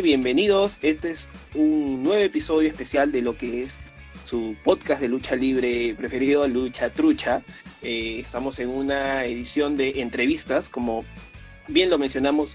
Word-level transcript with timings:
Bienvenidos. 0.00 0.78
Este 0.80 1.10
es 1.10 1.28
un 1.54 2.02
nuevo 2.02 2.22
episodio 2.22 2.68
especial 2.68 3.12
de 3.12 3.20
lo 3.20 3.36
que 3.36 3.64
es 3.64 3.78
su 4.24 4.56
podcast 4.64 5.02
de 5.02 5.08
lucha 5.08 5.36
libre 5.36 5.94
preferido, 5.94 6.48
Lucha 6.48 6.88
Trucha. 6.88 7.42
Eh, 7.82 8.18
estamos 8.18 8.58
en 8.58 8.70
una 8.70 9.26
edición 9.26 9.76
de 9.76 10.00
entrevistas, 10.00 10.70
como 10.70 11.04
bien 11.68 11.90
lo 11.90 11.98
mencionamos 11.98 12.54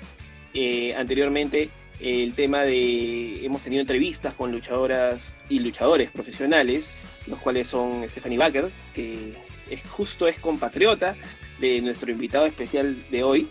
eh, 0.55 0.95
anteriormente, 0.95 1.69
el 1.99 2.33
tema 2.33 2.63
de 2.63 3.45
hemos 3.45 3.61
tenido 3.61 3.81
entrevistas 3.81 4.33
con 4.33 4.51
luchadoras 4.51 5.35
y 5.47 5.59
luchadores 5.59 6.09
profesionales, 6.09 6.89
los 7.27 7.37
cuales 7.39 7.67
son 7.67 8.09
Stephanie 8.09 8.39
Baker, 8.39 8.71
que 8.95 9.35
es 9.69 9.83
justo 9.91 10.27
es 10.27 10.39
compatriota 10.39 11.15
de 11.59 11.81
nuestro 11.81 12.11
invitado 12.11 12.47
especial 12.47 12.97
de 13.11 13.23
hoy, 13.23 13.47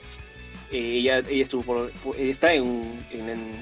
eh, 0.72 0.98
ella, 0.98 1.18
estuvo 1.18 1.88
está 2.18 2.52
en, 2.52 2.98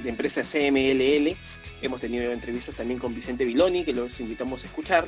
la 0.02 0.08
empresa 0.08 0.42
CMLL. 0.42 1.36
Hemos 1.82 2.00
tenido 2.00 2.32
entrevistas 2.32 2.74
también 2.74 2.98
con 2.98 3.14
Vicente 3.14 3.44
Viloni, 3.44 3.84
que 3.84 3.92
los 3.92 4.18
invitamos 4.20 4.64
a 4.64 4.66
escuchar. 4.66 5.06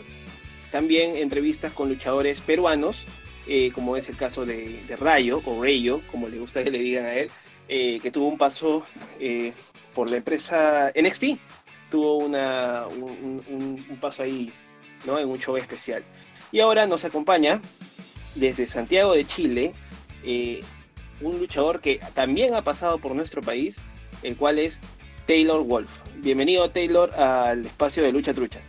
También 0.71 1.17
entrevistas 1.17 1.73
con 1.73 1.89
luchadores 1.89 2.41
peruanos, 2.41 3.05
eh, 3.47 3.71
como 3.73 3.97
es 3.97 4.09
el 4.09 4.17
caso 4.17 4.45
de, 4.45 4.83
Rayo, 4.99 5.41
o 5.45 5.63
Rayo, 5.63 6.03
como 6.11 6.29
le 6.29 6.39
gusta 6.39 6.63
que 6.63 6.71
le 6.71 6.79
digan 6.81 7.07
a 7.07 7.15
él, 7.15 7.31
eh, 7.69 7.99
que 8.03 8.11
tuvo 8.11 8.29
un 8.29 8.39
paso 8.39 8.87
por 9.95 10.11
la 10.11 10.19
empresa 10.19 10.93
NXT. 10.95 11.39
Tuvo 11.91 12.19
una, 12.19 12.87
un, 12.89 13.99
paso 14.01 14.25
ahí 14.25 14.53
¿no? 15.07 15.19
en 15.19 15.29
un 15.29 15.39
show 15.39 15.57
especial. 15.57 16.05
Y 16.53 16.61
ahora 16.61 16.87
nos 16.87 17.05
acompaña 17.05 17.63
desde 18.35 18.67
Santiago 18.67 19.15
de 19.15 19.25
Chile 19.25 19.75
un 21.21 21.39
luchador 21.39 21.81
que 21.81 22.01
también 22.15 22.55
ha 22.55 22.63
pasado 22.63 22.99
por 22.99 23.15
nuestro 23.15 23.43
país, 23.43 23.81
el 24.23 24.37
cual 24.37 24.59
es 24.59 24.81
Taylor 25.27 25.65
Wolf. 25.65 25.91
Bienvenido 26.17 26.71
Taylor 26.71 27.15
al 27.15 27.65
espacio 27.67 28.03
de 28.03 28.13
Lucha 28.13 28.33
Trucha. 28.33 28.61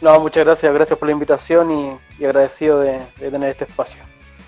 No, 0.00 0.18
muchas 0.18 0.44
gracias, 0.44 0.72
gracias 0.72 0.98
por 0.98 1.08
la 1.08 1.12
invitación 1.12 2.00
y, 2.18 2.24
agradecido 2.24 2.80
de, 2.80 3.00
tener 3.18 3.50
este 3.50 3.64
espacio. 3.64 4.00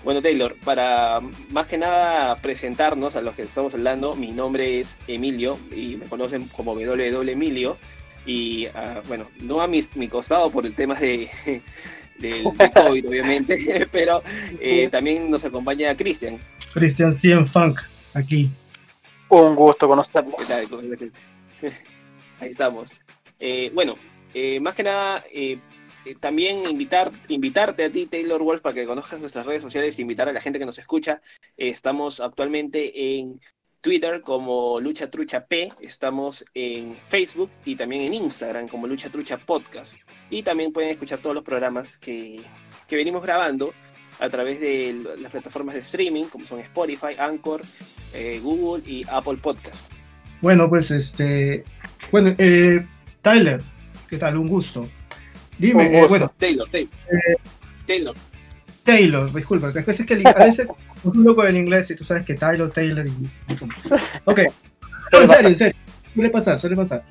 Bueno 0.03 0.21
Taylor, 0.21 0.55
para 0.65 1.21
más 1.49 1.67
que 1.67 1.77
nada 1.77 2.35
presentarnos 2.37 3.15
a 3.15 3.21
los 3.21 3.35
que 3.35 3.43
estamos 3.43 3.73
hablando, 3.73 4.15
mi 4.15 4.31
nombre 4.31 4.81
es 4.81 4.97
Emilio 5.07 5.57
y 5.73 5.95
me 5.95 6.07
conocen 6.07 6.47
como 6.49 6.75
WW 6.75 7.29
Emilio 7.29 7.77
y 8.25 8.65
ah, 8.67 9.01
bueno, 9.07 9.27
no 9.41 9.61
a 9.61 9.67
mi, 9.67 9.85
mi 9.95 10.09
costado 10.09 10.49
por 10.49 10.65
el 10.65 10.75
tema 10.75 10.95
de, 10.95 11.29
del, 12.19 12.43
COVID, 12.43 13.07
obviamente, 13.07 13.87
pero 13.91 14.21
eh, 14.59 14.87
también 14.89 15.29
nos 15.29 15.43
acompaña 15.45 15.95
Cristian. 15.95 16.39
Cristian 16.73 17.11
Cien 17.11 17.45
Funk, 17.45 17.81
aquí. 18.13 18.49
Un 19.29 19.55
gusto 19.55 19.87
conocerlo. 19.87 20.35
Ahí 22.39 22.49
estamos. 22.49 22.89
Eh, 23.39 23.71
bueno, 23.73 23.95
eh, 24.33 24.59
más 24.59 24.73
que 24.73 24.83
nada, 24.83 25.23
también 26.19 26.69
invitar, 26.69 27.11
invitarte 27.29 27.85
a 27.85 27.91
ti, 27.91 28.05
Taylor 28.05 28.41
Wolf, 28.41 28.61
para 28.61 28.75
que 28.75 28.85
conozcas 28.85 29.19
nuestras 29.19 29.45
redes 29.45 29.61
sociales, 29.61 29.99
invitar 29.99 30.29
a 30.29 30.33
la 30.33 30.41
gente 30.41 30.59
que 30.59 30.65
nos 30.65 30.77
escucha. 30.77 31.21
estamos 31.57 32.19
actualmente 32.19 33.17
en 33.17 33.39
Twitter 33.83 34.21
como 34.21 34.79
Lucha 34.79 35.09
Trucha 35.09 35.45
P, 35.45 35.69
estamos 35.81 36.45
en 36.53 36.95
Facebook 37.09 37.49
y 37.65 37.75
también 37.75 38.03
en 38.03 38.13
Instagram 38.13 38.69
como 38.69 38.87
Lucha 38.87 39.09
Trucha 39.09 39.37
Podcast. 39.37 39.95
Y 40.33 40.41
también 40.41 40.73
pueden 40.73 40.89
escuchar 40.89 41.19
todos 41.19 41.35
los 41.35 41.43
programas 41.43 41.95
que, 41.95 42.41
venimos 42.89 43.21
grabando 43.21 43.71
a 44.19 44.29
través 44.29 44.59
de 44.59 44.95
las 45.19 45.31
plataformas 45.31 45.75
de 45.75 45.81
streaming 45.81 46.23
como 46.23 46.47
son 46.47 46.59
Spotify, 46.59 47.13
Anchor, 47.19 47.61
eh, 48.15 48.39
Google 48.41 48.83
y 48.83 49.05
Apple 49.11 49.37
Podcast. 49.39 49.91
Bueno, 50.41 50.67
pues 50.67 50.89
este, 50.89 51.63
bueno, 52.11 52.33
eh, 52.39 52.83
Tyler, 53.21 53.61
¿qué 54.09 54.17
tal? 54.17 54.37
Un 54.37 54.47
gusto. 54.47 54.89
Dime, 55.59 55.99
eh, 55.99 56.07
bueno, 56.07 56.33
Taylor, 56.35 56.67
Taylor. 56.67 56.91
Taylor. 57.85 58.15
Taylor, 58.81 59.31
disculpa, 59.31 59.67
a 59.67 59.71
veces 59.71 60.03
que 60.03 60.23
a 60.25 60.45
veces 60.45 60.67
un 61.03 61.23
loco 61.23 61.43
del 61.43 61.57
inglés 61.57 61.91
y 61.91 61.95
tú 61.95 62.03
sabes 62.03 62.23
que 62.23 62.33
Taylor, 62.33 62.71
Taylor 62.71 63.05
y... 63.05 63.29
Ok, 64.25 64.39
en 65.11 65.27
serio, 65.27 65.49
en 65.49 65.55
serio, 65.55 65.79
suele 66.11 66.29
pasar, 66.31 66.57
suele 66.57 66.75
pasar. 66.75 67.03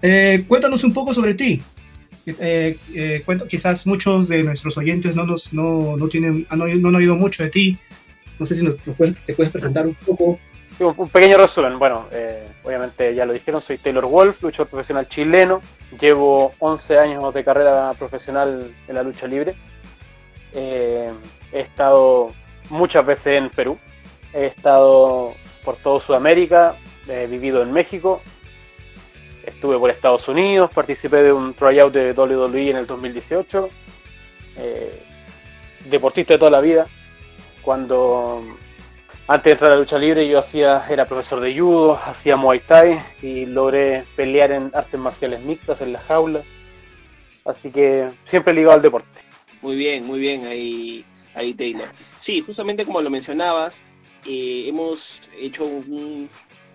Eh, 0.00 0.44
cuéntanos 0.46 0.84
un 0.84 0.92
poco 0.92 1.12
sobre 1.12 1.34
ti. 1.34 1.60
Eh, 2.26 2.78
eh, 2.94 3.22
cuento, 3.24 3.46
quizás 3.46 3.86
muchos 3.86 4.28
de 4.28 4.42
nuestros 4.42 4.78
oyentes 4.78 5.14
no, 5.14 5.24
nos, 5.24 5.52
no, 5.52 5.96
no, 5.96 6.08
tienen, 6.08 6.46
no, 6.50 6.64
han 6.64 6.94
oído 6.94 7.14
mucho 7.14 7.42
de 7.42 7.50
ti. 7.50 7.78
No 8.38 8.46
sé 8.46 8.54
si 8.54 8.64
nos, 8.64 8.76
te 8.76 9.34
puedes 9.34 9.52
presentar 9.52 9.86
un 9.86 9.94
poco. 9.94 10.38
Un 10.80 11.08
pequeño 11.08 11.38
resumen. 11.38 11.78
Bueno, 11.78 12.06
obviamente 12.64 13.14
ya 13.14 13.24
lo 13.24 13.32
dijeron, 13.32 13.60
soy 13.60 13.78
Taylor 13.78 14.06
Wolf, 14.06 14.42
luchador 14.42 14.68
profesional 14.68 15.08
chileno. 15.08 15.60
Llevo 16.00 16.52
11 16.58 16.98
años 16.98 17.32
de 17.32 17.44
carrera 17.44 17.92
profesional 17.94 18.74
en 18.88 18.94
la 18.94 19.02
lucha 19.04 19.28
libre. 19.28 19.54
he 20.52 21.12
estado 21.52 22.32
muchas 22.70 23.06
veces 23.06 23.38
en 23.38 23.50
Perú. 23.50 23.78
He 24.32 24.46
estado 24.46 25.34
por 25.64 25.76
todo 25.76 26.00
Sudamérica, 26.00 26.76
he 27.08 27.26
vivido 27.26 27.62
en 27.62 27.72
México, 27.72 28.20
estuve 29.46 29.78
por 29.78 29.90
Estados 29.90 30.26
Unidos, 30.28 30.70
participé 30.74 31.22
de 31.22 31.32
un 31.32 31.54
tryout 31.54 31.92
de 31.92 32.12
WWE 32.12 32.70
en 32.70 32.76
el 32.76 32.86
2018. 32.86 33.68
Eh, 34.56 35.02
deportista 35.86 36.34
de 36.34 36.38
toda 36.38 36.50
la 36.50 36.60
vida. 36.60 36.86
Cuando 37.62 38.42
antes 39.26 39.44
de 39.44 39.52
entrar 39.52 39.72
a 39.72 39.74
la 39.74 39.80
lucha 39.80 39.98
libre 39.98 40.28
yo 40.28 40.38
hacía, 40.38 40.84
era 40.88 41.06
profesor 41.06 41.40
de 41.40 41.58
judo, 41.58 41.94
hacía 41.94 42.36
muay 42.36 42.60
thai 42.60 43.00
y 43.22 43.46
logré 43.46 44.04
pelear 44.16 44.52
en 44.52 44.70
artes 44.74 45.00
marciales 45.00 45.40
mixtas 45.40 45.80
en 45.80 45.92
la 45.94 45.98
jaula. 46.00 46.42
Así 47.44 47.70
que 47.70 48.10
siempre 48.26 48.52
ligado 48.52 48.74
al 48.74 48.82
deporte. 48.82 49.20
Muy 49.62 49.76
bien, 49.76 50.06
muy 50.06 50.18
bien 50.18 50.46
ahí 50.46 51.04
ahí 51.34 51.54
Taylor. 51.54 51.88
Sí, 52.20 52.40
justamente 52.40 52.84
como 52.84 53.00
lo 53.00 53.10
mencionabas, 53.10 53.82
eh, 54.26 54.64
hemos 54.68 55.20
hecho 55.38 55.68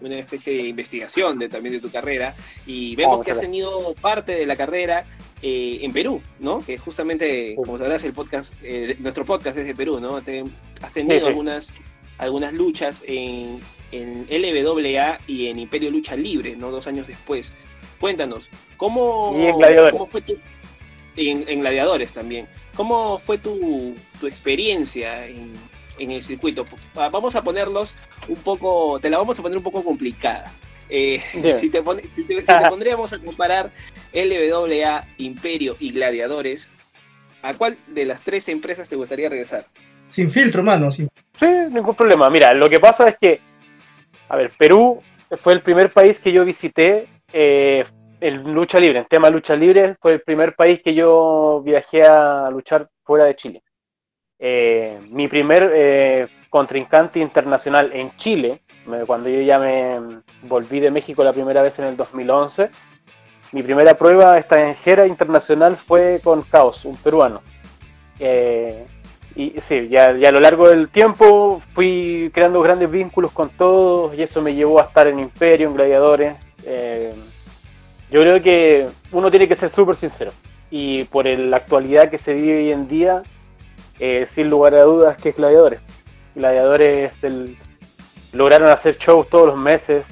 una 0.02 0.20
especie 0.20 0.54
de 0.54 0.68
investigación 0.68 1.40
de, 1.40 1.50
también 1.50 1.74
de 1.74 1.82
tu 1.82 1.90
carrera 1.90 2.36
y 2.66 2.96
vemos 2.96 3.24
que 3.24 3.32
has 3.32 3.42
tenido 3.42 3.94
parte 3.96 4.34
de 4.34 4.46
la 4.46 4.56
carrera 4.56 5.06
eh, 5.42 5.80
en 5.82 5.92
Perú, 5.94 6.22
¿no? 6.40 6.60
Que 6.60 6.78
justamente, 6.78 7.56
como 7.56 7.78
sabrás, 7.78 8.04
el 8.04 8.14
podcast, 8.14 8.54
eh, 8.62 8.98
nuestro 9.00 9.26
podcast 9.26 9.58
es 9.58 9.68
de 9.68 9.76
Perú, 9.76 10.00
¿no? 10.00 10.18
has 10.18 10.94
tenido 10.94 11.28
algunas, 11.28 11.70
algunas 12.18 12.54
luchas 12.54 13.02
en, 13.06 13.60
en 13.92 14.28
LWA 14.30 15.18
y 15.28 15.48
en 15.48 15.60
Imperio 15.60 15.92
Lucha 15.92 16.16
Libre, 16.16 16.56
¿no? 16.56 16.72
Dos 16.72 16.88
años 16.88 17.08
después. 17.08 17.54
Cuéntanos, 18.00 18.50
¿cómo, 18.78 19.36
¿cómo 19.92 20.08
fue 20.08 20.22
tu... 20.22 20.38
En, 21.16 21.44
en 21.50 21.60
Gladiadores 21.60 22.14
también. 22.14 22.48
¿Cómo 22.80 23.20
fue 23.20 23.38
tu, 23.38 23.94
experiencia 24.24 25.28
en, 25.28 25.52
el 26.00 26.24
circuito? 26.24 26.66
Vamos 26.94 27.36
a 27.36 27.44
ponerlos 27.44 27.96
un 28.28 28.38
poco, 28.38 29.00
te 29.00 29.10
la 29.10 29.18
vamos 29.18 29.40
a 29.40 29.42
poner 29.42 29.58
un 29.58 29.64
poco 29.64 29.84
complicada. 29.84 30.52
Eh, 30.90 31.22
si, 31.60 31.70
te, 31.70 31.82
pondríamos 31.82 33.14
a 33.14 33.20
comparar 33.20 33.72
LWA, 34.14 35.06
Imperio 35.18 35.76
y 35.80 35.92
Gladiadores, 35.92 36.70
¿a 37.42 37.54
cuál 37.54 37.78
de 37.88 38.06
las 38.06 38.22
tres 38.22 38.50
empresas 38.50 38.90
te 38.90 38.96
gustaría 38.96 39.30
regresar? 39.30 39.68
Sin 40.08 40.32
filtro, 40.32 40.64
mano. 40.64 40.90
Sí, 40.92 41.08
ningún 41.40 41.96
problema. 41.96 42.30
Mira, 42.30 42.54
lo 42.54 42.70
que 42.70 42.80
pasa 42.80 43.10
es 43.10 43.18
que, 43.20 43.40
a 44.28 44.36
ver, 44.36 44.52
Perú 44.58 45.02
fue 45.42 45.54
el 45.54 45.62
primer 45.62 45.92
país 45.92 46.20
que 46.20 46.32
yo 46.32 46.44
visité 46.44 47.08
eh, 47.32 47.86
en 48.20 48.54
lucha 48.54 48.80
libre, 48.80 49.00
en 49.00 49.06
tema 49.06 49.30
lucha 49.30 49.56
libre, 49.56 49.96
fue 50.02 50.14
el 50.14 50.22
primer 50.22 50.56
país 50.56 50.82
que 50.84 50.94
yo 50.94 51.62
viajé 51.64 52.04
a 52.04 52.50
luchar 52.52 52.90
fuera 53.04 53.26
de 53.26 53.36
Chile. 53.36 53.64
Eh, 54.42 54.98
mi 55.10 55.28
primer 55.28 55.70
eh, 55.76 56.28
contrincante 56.50 57.20
internacional 57.20 57.92
en 57.94 58.16
Chile, 58.16 58.62
cuando 59.06 59.30
yo 59.30 59.42
ya 59.42 59.60
me 59.60 60.22
volví 60.44 60.80
de 60.80 60.90
México 60.90 61.24
la 61.24 61.34
primera 61.34 61.62
vez 61.62 61.78
en 61.78 61.86
el 61.86 61.98
2011, 61.98 62.70
mi 63.52 63.62
primera 63.62 63.94
prueba 63.96 64.38
extranjera 64.38 65.06
internacional 65.06 65.76
fue 65.76 66.22
con 66.24 66.42
Caos, 66.44 66.86
un 66.86 66.96
peruano. 66.96 67.42
Eh, 68.18 68.88
y 69.36 69.54
sí, 69.62 69.90
ya, 69.90 70.16
ya, 70.18 70.30
a 70.30 70.32
lo 70.32 70.40
largo 70.40 70.70
del 70.70 70.90
tiempo 70.90 71.62
fui 71.74 72.32
creando 72.34 72.62
grandes 72.62 72.90
vínculos 72.90 73.32
con 73.32 73.50
todos 73.50 74.18
y 74.18 74.24
eso 74.24 74.42
me 74.42 74.56
llevó 74.56 74.80
a 74.80 74.86
estar 74.86 75.08
en 75.08 75.20
Imperio, 75.20 75.68
en 75.68 75.76
Gladiadores. 75.76 76.36
Yo 78.12 78.22
creo 78.22 78.42
que 78.42 78.88
uno 79.12 79.30
tiene 79.30 79.48
que 79.48 79.56
ser 79.56 79.70
súper 79.70 79.96
sincero. 79.96 80.32
Y 80.72 81.04
por 81.06 81.26
la 81.26 81.58
actualidad 81.58 82.10
que 82.10 82.18
se 82.18 82.34
vive 82.34 82.58
hoy 82.58 82.72
en 82.72 82.88
día, 82.88 83.24
eh, 84.00 84.28
sin 84.34 84.50
lugar 84.50 84.76
a 84.76 84.84
dudas 84.84 85.18
que 85.18 85.30
es 85.30 85.36
Gladiadores. 85.36 85.82
Gladiadores 86.36 87.14
lograron 88.34 88.70
hacer 88.70 88.98
shows 88.98 89.30
todos 89.30 89.48
los 89.48 89.58
meses. 89.58 90.06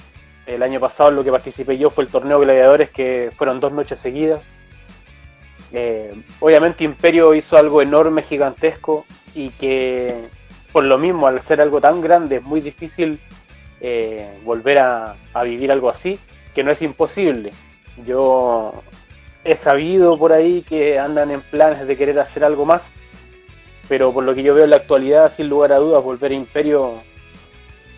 El 0.45 0.63
año 0.63 0.79
pasado 0.79 1.11
lo 1.11 1.23
que 1.23 1.31
participé 1.31 1.77
yo 1.77 1.89
fue 1.89 2.05
el 2.05 2.09
torneo 2.09 2.39
Gladiadores, 2.39 2.89
que 2.89 3.31
fueron 3.37 3.59
dos 3.59 3.71
noches 3.71 3.99
seguidas. 3.99 4.41
Eh, 5.73 6.11
obviamente 6.39 6.83
Imperio 6.83 7.33
hizo 7.33 7.57
algo 7.57 7.81
enorme, 7.81 8.23
gigantesco, 8.23 9.05
y 9.35 9.49
que 9.51 10.29
por 10.77 10.83
lo 10.83 10.99
mismo, 10.99 11.25
al 11.27 11.41
ser 11.41 11.59
algo 11.59 11.81
tan 11.81 12.01
grande, 12.01 12.35
es 12.35 12.43
muy 12.43 12.61
difícil 12.61 13.19
eh, 13.81 14.37
volver 14.43 14.77
a, 14.77 15.15
vivir 15.43 15.71
algo 15.71 15.89
así, 15.89 16.19
que 16.53 16.63
no 16.63 16.71
es 16.71 16.83
imposible. 16.83 17.51
Yo 18.05 18.83
he 19.43 19.55
sabido 19.55 20.17
por 20.19 20.33
ahí 20.33 20.63
que 20.67 20.99
andan 20.99 21.31
en 21.31 21.41
planes 21.41 21.87
de 21.87 21.97
querer 21.97 22.19
hacer 22.19 22.43
algo 22.43 22.65
más, 22.65 22.83
pero 23.87 24.13
por 24.13 24.23
lo 24.23 24.35
que 24.35 24.43
yo 24.43 24.53
veo 24.53 24.63
en 24.63 24.71
la 24.71 24.77
actualidad, 24.77 25.31
sin 25.31 25.47
lugar 25.47 25.71
a 25.71 25.77
dudas, 25.77 26.03
volver 26.03 26.31
a 26.31 26.35
Imperio, 26.35 26.95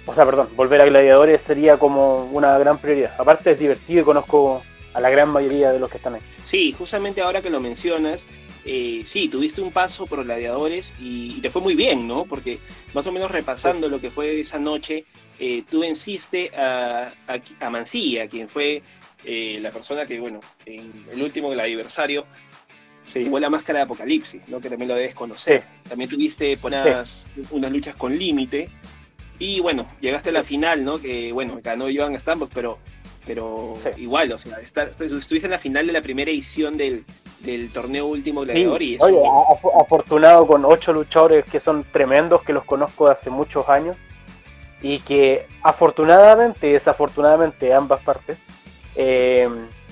o 0.05 0.13
sea, 0.13 0.25
perdón, 0.25 0.49
volver 0.55 0.81
a 0.81 0.85
Gladiadores 0.85 1.41
sería 1.41 1.77
como 1.77 2.25
una 2.25 2.57
gran 2.57 2.77
prioridad. 2.79 3.15
Aparte 3.17 3.51
es 3.51 3.59
divertido 3.59 4.01
y 4.01 4.05
conozco 4.05 4.61
a 4.93 5.01
la 5.01 5.09
gran 5.09 5.29
mayoría 5.29 5.71
de 5.71 5.79
los 5.79 5.89
que 5.89 5.97
están 5.97 6.15
ahí. 6.15 6.21
Sí, 6.45 6.71
justamente 6.71 7.21
ahora 7.21 7.41
que 7.41 7.49
lo 7.49 7.59
mencionas, 7.59 8.25
eh, 8.65 9.03
sí, 9.05 9.29
tuviste 9.29 9.61
un 9.61 9.71
paso 9.71 10.05
por 10.05 10.23
Gladiadores 10.23 10.93
y, 10.99 11.39
te 11.41 11.49
fue 11.49 11.61
muy 11.61 11.75
bien, 11.75 12.07
¿no? 12.07 12.25
Porque 12.25 12.59
más 12.93 13.05
o 13.07 13.11
menos 13.11 13.31
repasando 13.31 13.87
lo 13.87 14.01
que 14.01 14.11
fue 14.11 14.39
esa 14.39 14.59
noche, 14.59 15.05
eh, 15.39 15.63
tú 15.69 15.81
venciste 15.81 16.51
a, 16.55 17.13
a, 17.59 17.69
Mancilla, 17.69 18.27
quien 18.27 18.49
fue 18.49 18.81
eh, 19.23 19.59
la 19.61 19.71
persona 19.71 20.05
que, 20.05 20.19
bueno, 20.19 20.39
en 20.65 21.05
el 21.11 21.23
último 21.23 21.51
aniversario 21.51 22.25
se 23.09 23.23
llevó 23.23 23.39
la 23.39 23.49
máscara 23.49 23.79
de 23.79 23.83
Apocalipsis, 23.83 24.41
¿no? 24.47 24.61
Que 24.61 24.69
también 24.69 24.89
lo 24.89 24.95
debes 24.95 25.15
conocer. 25.15 25.63
También 25.87 26.09
tuviste 26.09 26.57
unas, 26.61 27.25
unas 27.51 27.71
luchas 27.71 27.95
con 27.95 28.17
límite. 28.17 28.69
Y 29.39 29.59
bueno, 29.61 29.87
llegaste 29.99 30.29
a 30.29 30.33
la 30.33 30.43
final, 30.43 30.83
¿no? 30.83 30.99
Que 30.99 31.31
bueno, 31.31 31.59
ganó 31.63 31.85
Joan 31.93 32.17
Stambos, 32.19 32.49
pero 32.53 32.77
pero 33.29 33.75
igual, 33.97 34.31
o 34.31 34.39
sea, 34.39 34.57
estuviste 34.59 35.45
en 35.45 35.51
la 35.51 35.59
final 35.59 35.85
de 35.85 35.93
la 35.93 36.01
primera 36.01 36.31
edición 36.31 36.77
del, 36.77 37.05
torneo 37.71 38.07
Último 38.07 38.41
Gladiador 38.41 38.81
y 38.81 38.97
Oye, 38.99 39.21
afortunado 39.79 40.47
con 40.47 40.65
ocho 40.65 40.91
luchadores 40.93 41.45
que 41.45 41.59
son 41.59 41.83
tremendos, 41.83 42.41
que 42.41 42.53
los 42.53 42.63
conozco 42.63 43.05
de 43.05 43.11
hace 43.11 43.29
muchos 43.29 43.69
años 43.69 43.95
y 44.81 44.99
que 45.01 45.45
afortunadamente 45.61 46.69
y 46.69 46.73
desafortunadamente 46.73 47.71
ambas 47.71 48.01
partes 48.01 48.39
eh, 48.95 49.47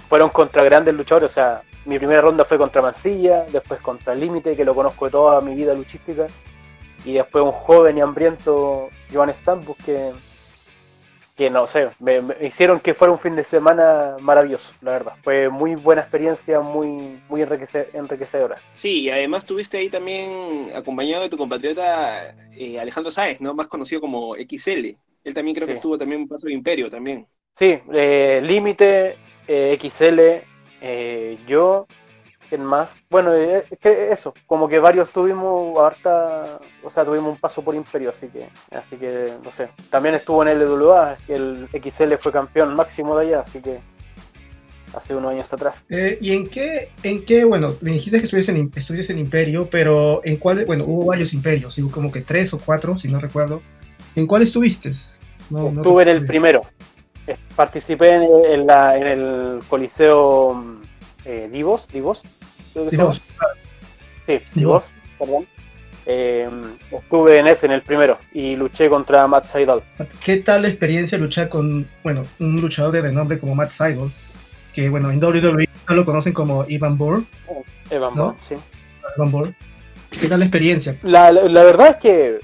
fueron 0.10 0.30
contra 0.30 0.64
grandes 0.64 0.96
luchadores, 0.96 1.30
o 1.30 1.34
sea, 1.36 1.62
mi 1.88 1.98
primera 1.98 2.22
ronda 2.22 2.46
fue 2.46 2.58
contra 2.58 2.82
Mancilla, 2.82 3.46
después 3.52 3.80
contra 3.80 4.14
Límite, 4.14 4.56
que 4.56 4.66
lo 4.66 4.76
conozco 4.76 5.06
de 5.06 5.12
toda 5.12 5.42
mi 5.42 5.56
vida 5.56 5.74
luchística, 5.74 6.28
y 7.06 7.14
después 7.14 7.44
un 7.44 7.52
joven 7.52 7.98
y 7.98 8.02
hambriento 8.02 8.90
Joan 9.12 9.34
Stambus 9.34 9.78
que 9.78 10.12
que 11.38 11.52
no 11.52 11.68
sé, 11.68 11.90
me, 12.00 12.20
hicieron 12.42 12.80
que 12.80 12.96
fuera 12.96 13.14
un 13.14 13.20
fin 13.20 13.36
de 13.36 13.44
semana 13.44 14.18
maravilloso, 14.20 14.72
la 14.82 14.94
verdad. 14.94 15.14
Fue 15.22 15.50
muy 15.50 15.76
buena 15.76 16.02
experiencia, 16.02 16.62
muy, 16.62 17.22
muy 17.30 17.44
enriquecedora. 17.44 18.60
Sí, 18.74 19.02
y 19.02 19.10
además 19.12 19.46
tuviste 19.46 19.78
ahí 19.78 19.88
también 19.88 20.72
acompañado 20.74 21.22
de 21.22 21.30
tu 21.30 21.38
compatriota 21.38 22.36
eh, 22.54 22.80
Alejandro 22.80 23.12
Sáez, 23.12 23.40
¿no? 23.40 23.54
Más 23.54 23.68
conocido 23.68 24.02
como 24.02 24.34
XL. 24.34 24.98
Él 25.24 25.34
también 25.36 25.54
creo 25.54 25.68
que 25.68 25.74
estuvo 25.74 25.96
también 25.96 26.22
un 26.22 26.28
paso 26.28 26.48
de 26.48 26.54
imperio 26.54 26.90
también. 26.90 27.28
Sí, 27.56 27.78
eh, 27.94 28.42
Límite, 28.44 29.18
eh, 29.48 29.78
XL, 29.80 30.44
yo 31.48 31.88
¿Quién 32.50 32.64
más? 32.64 32.90
Bueno, 33.10 33.34
eh, 33.34 33.66
es 33.70 33.80
que 33.80 34.12
eso, 34.12 34.34
como 34.46 34.70
que 34.70 34.80
varios 34.80 35.10
tuvimos 35.10 35.78
harta, 35.78 36.60
o 36.82 36.90
sea, 36.90 37.04
tuvimos 37.04 37.34
un 37.34 37.38
paso 37.38 37.62
por 37.62 37.76
Imperio, 37.76 38.10
así 38.10 38.28
que, 38.28 38.48
así 38.72 38.96
que, 38.96 39.34
no 39.44 39.52
sé. 39.52 39.70
También 39.90 40.16
estuvo 40.16 40.42
en 40.44 40.50
el 40.50 40.60
LWA, 40.60 41.18
el 41.28 41.68
XL 41.72 42.14
fue 42.20 42.32
campeón 42.32 42.74
máximo 42.76 43.18
de 43.18 43.28
allá, 43.28 43.42
así 43.42 43.62
que 43.62 43.80
hace 44.96 45.14
unos 45.14 45.32
años 45.32 45.52
atrás. 45.52 45.84
Eh, 45.90 46.18
¿Y 46.22 46.32
en 46.32 46.48
qué, 46.48 46.92
en 47.04 47.26
qué, 47.26 47.44
bueno, 47.44 47.74
me 47.82 47.92
dijiste 47.92 48.18
que 48.18 48.26
estuviste 48.26 48.52
en, 48.54 48.72
en 49.18 49.18
Imperio, 49.18 49.70
pero 49.70 50.22
en 50.24 50.38
cuál, 50.38 50.64
bueno, 50.66 50.86
hubo 50.88 51.06
varios 51.06 51.34
imperios, 51.34 51.78
hubo 51.80 51.92
como 51.92 52.12
que 52.12 52.22
tres 52.22 52.54
o 52.54 52.60
cuatro, 52.60 52.98
si 52.98 53.10
no 53.10 53.20
recuerdo. 53.20 53.62
¿En 54.16 54.26
cuál 54.26 54.42
estuviste? 54.44 54.90
Estuve 54.90 56.04
en 56.04 56.10
el 56.10 56.26
primero. 56.26 56.62
Participé 57.56 58.16
en, 58.54 58.68
la, 58.68 58.98
en 58.98 59.08
el 59.08 59.60
Coliseo 59.68 60.80
eh, 61.26 61.50
Divos, 61.52 61.88
Divos, 61.88 62.24
Sí, 62.74 64.40
Divos, 64.54 64.86
perdón. 65.18 65.48
Eh, 66.06 66.48
estuve 66.92 67.40
en 67.40 67.48
ese, 67.48 67.66
en 67.66 67.74
el 67.74 67.82
primero, 67.82 68.18
y 68.32 68.56
luché 68.56 68.88
contra 68.88 69.28
Matt 69.28 69.46
Seidel. 69.46 69.82
¿Qué 70.24 70.38
tal 70.38 70.62
la 70.62 70.70
experiencia 70.70 71.18
luchar 71.18 71.50
con, 71.50 71.86
bueno, 72.02 72.24
un 72.40 72.62
luchador 72.62 72.94
de 72.94 73.02
renombre 73.02 73.40
como 73.40 73.56
Matt 73.56 73.72
Seidel? 73.72 74.10
Que, 74.74 74.90
bueno, 74.90 75.12
en 75.12 75.22
WWE 75.22 75.68
lo 75.90 76.06
conocen 76.06 76.32
como 76.32 76.66
Ivan 76.70 76.98
Bohr. 76.98 77.24
Evan 77.90 78.16
¿no? 78.16 78.38
sí. 78.42 78.56
Ivan 79.18 79.32
Bohr. 79.32 79.54
¿Qué 80.12 80.28
tal 80.28 80.40
la 80.40 80.46
experiencia? 80.46 80.98
La, 81.04 81.32
la, 81.32 81.64
verdad 81.64 81.90
es 81.92 81.98
que, 81.98 82.40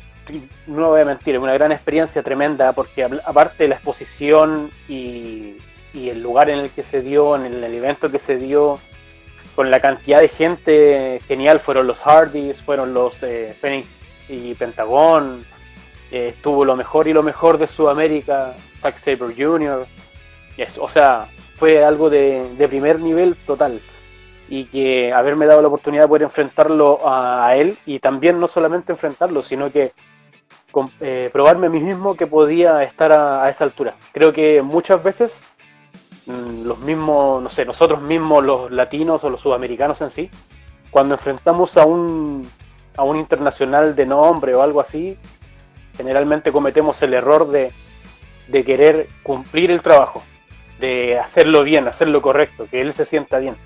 no 0.67 0.89
voy 0.89 1.01
a 1.01 1.05
mentir, 1.05 1.35
es 1.35 1.41
una 1.41 1.53
gran 1.53 1.71
experiencia 1.71 2.23
tremenda, 2.23 2.73
porque 2.73 3.03
aparte 3.03 3.63
de 3.63 3.69
la 3.69 3.75
exposición 3.75 4.69
y 4.87 5.55
el 5.93 6.21
lugar 6.21 6.49
en 6.49 6.59
el 6.59 6.69
que 6.69 6.83
se 6.83 7.01
dio, 7.01 7.35
en 7.35 7.45
el, 7.45 7.63
evento 7.63 8.09
que 8.09 8.19
se 8.19 8.37
dio, 8.37 8.79
con 9.55 9.69
la 9.69 9.79
cantidad 9.79 10.19
de 10.19 10.29
gente 10.29 11.19
genial, 11.27 11.59
fueron 11.59 11.87
los 11.87 11.99
Hardys, 11.99 12.61
fueron 12.63 12.93
los 12.93 13.15
eh, 13.21 13.55
Phoenix 13.59 13.87
y 14.27 14.55
Pentagon, 14.55 15.45
eh, 16.11 16.29
estuvo 16.35 16.65
lo 16.65 16.75
mejor 16.75 17.07
y 17.07 17.13
lo 17.13 17.21
mejor 17.21 17.57
de 17.57 17.67
Sudamérica, 17.67 18.55
Zack 18.81 18.97
Saber 18.97 19.35
Jr., 19.37 19.85
o 20.79 20.89
sea, 20.89 21.27
fue 21.57 21.83
algo 21.83 22.09
de, 22.09 22.45
primer 22.69 22.99
nivel 22.99 23.35
total 23.35 23.79
y 24.49 24.65
que 24.65 25.11
haberme 25.11 25.47
dado 25.47 25.61
la 25.61 25.67
oportunidad 25.67 26.03
de 26.03 26.07
poder 26.07 26.23
enfrentarlo 26.23 26.99
a, 27.03 27.55
él 27.55 27.75
y 27.85 27.99
también 27.99 28.37
no 28.37 28.47
solamente 28.47 28.91
enfrentarlo, 28.91 29.41
sino 29.41 29.71
que 29.71 29.93
eh, 30.99 31.29
probarme 31.31 31.67
a 31.67 31.69
mí 31.69 31.79
mismo 31.79 32.15
que 32.15 32.27
podía 32.27 32.83
estar 32.83 33.11
a, 33.11 33.49
esa 33.49 33.63
altura. 33.63 33.95
Creo 34.11 34.33
que 34.33 34.61
muchas 34.61 35.03
veces 35.03 35.41
Mm, 36.25 36.65
los 36.65 36.79
mismos, 36.79 37.41
no 37.43 37.49
sé, 37.49 37.65
nosotros 37.65 38.01
mismos, 38.01 38.43
los 38.43 38.71
latinos 38.71 39.23
o 39.23 39.29
los 39.29 39.41
sudamericanos 39.41 39.99
en 40.01 40.11
sí, 40.11 40.29
cuando 40.89 41.15
enfrentamos 41.15 41.75
a 41.77 41.85
un, 41.85 42.47
a 42.95 43.03
un 43.03 43.17
internacional 43.17 43.95
de 43.95 44.05
nombre 44.05 44.55
o 44.55 44.61
algo 44.61 44.79
así, 44.79 45.17
generalmente 45.97 46.51
cometemos 46.51 47.01
el 47.01 47.13
error 47.13 47.49
de, 47.49 47.73
de 48.47 48.63
querer 48.63 49.07
cumplir 49.21 49.69
el 49.69 49.81
trabajo, 49.81 50.23
de 50.79 51.19
hacerlo 51.19 51.63
bien, 51.63 51.87
hacerlo 51.87 52.21
correcto, 52.21 52.67
que 52.71 52.79
él 52.79 52.93
se 52.93 53.05
sienta 53.05 53.39
bien. 53.39 53.57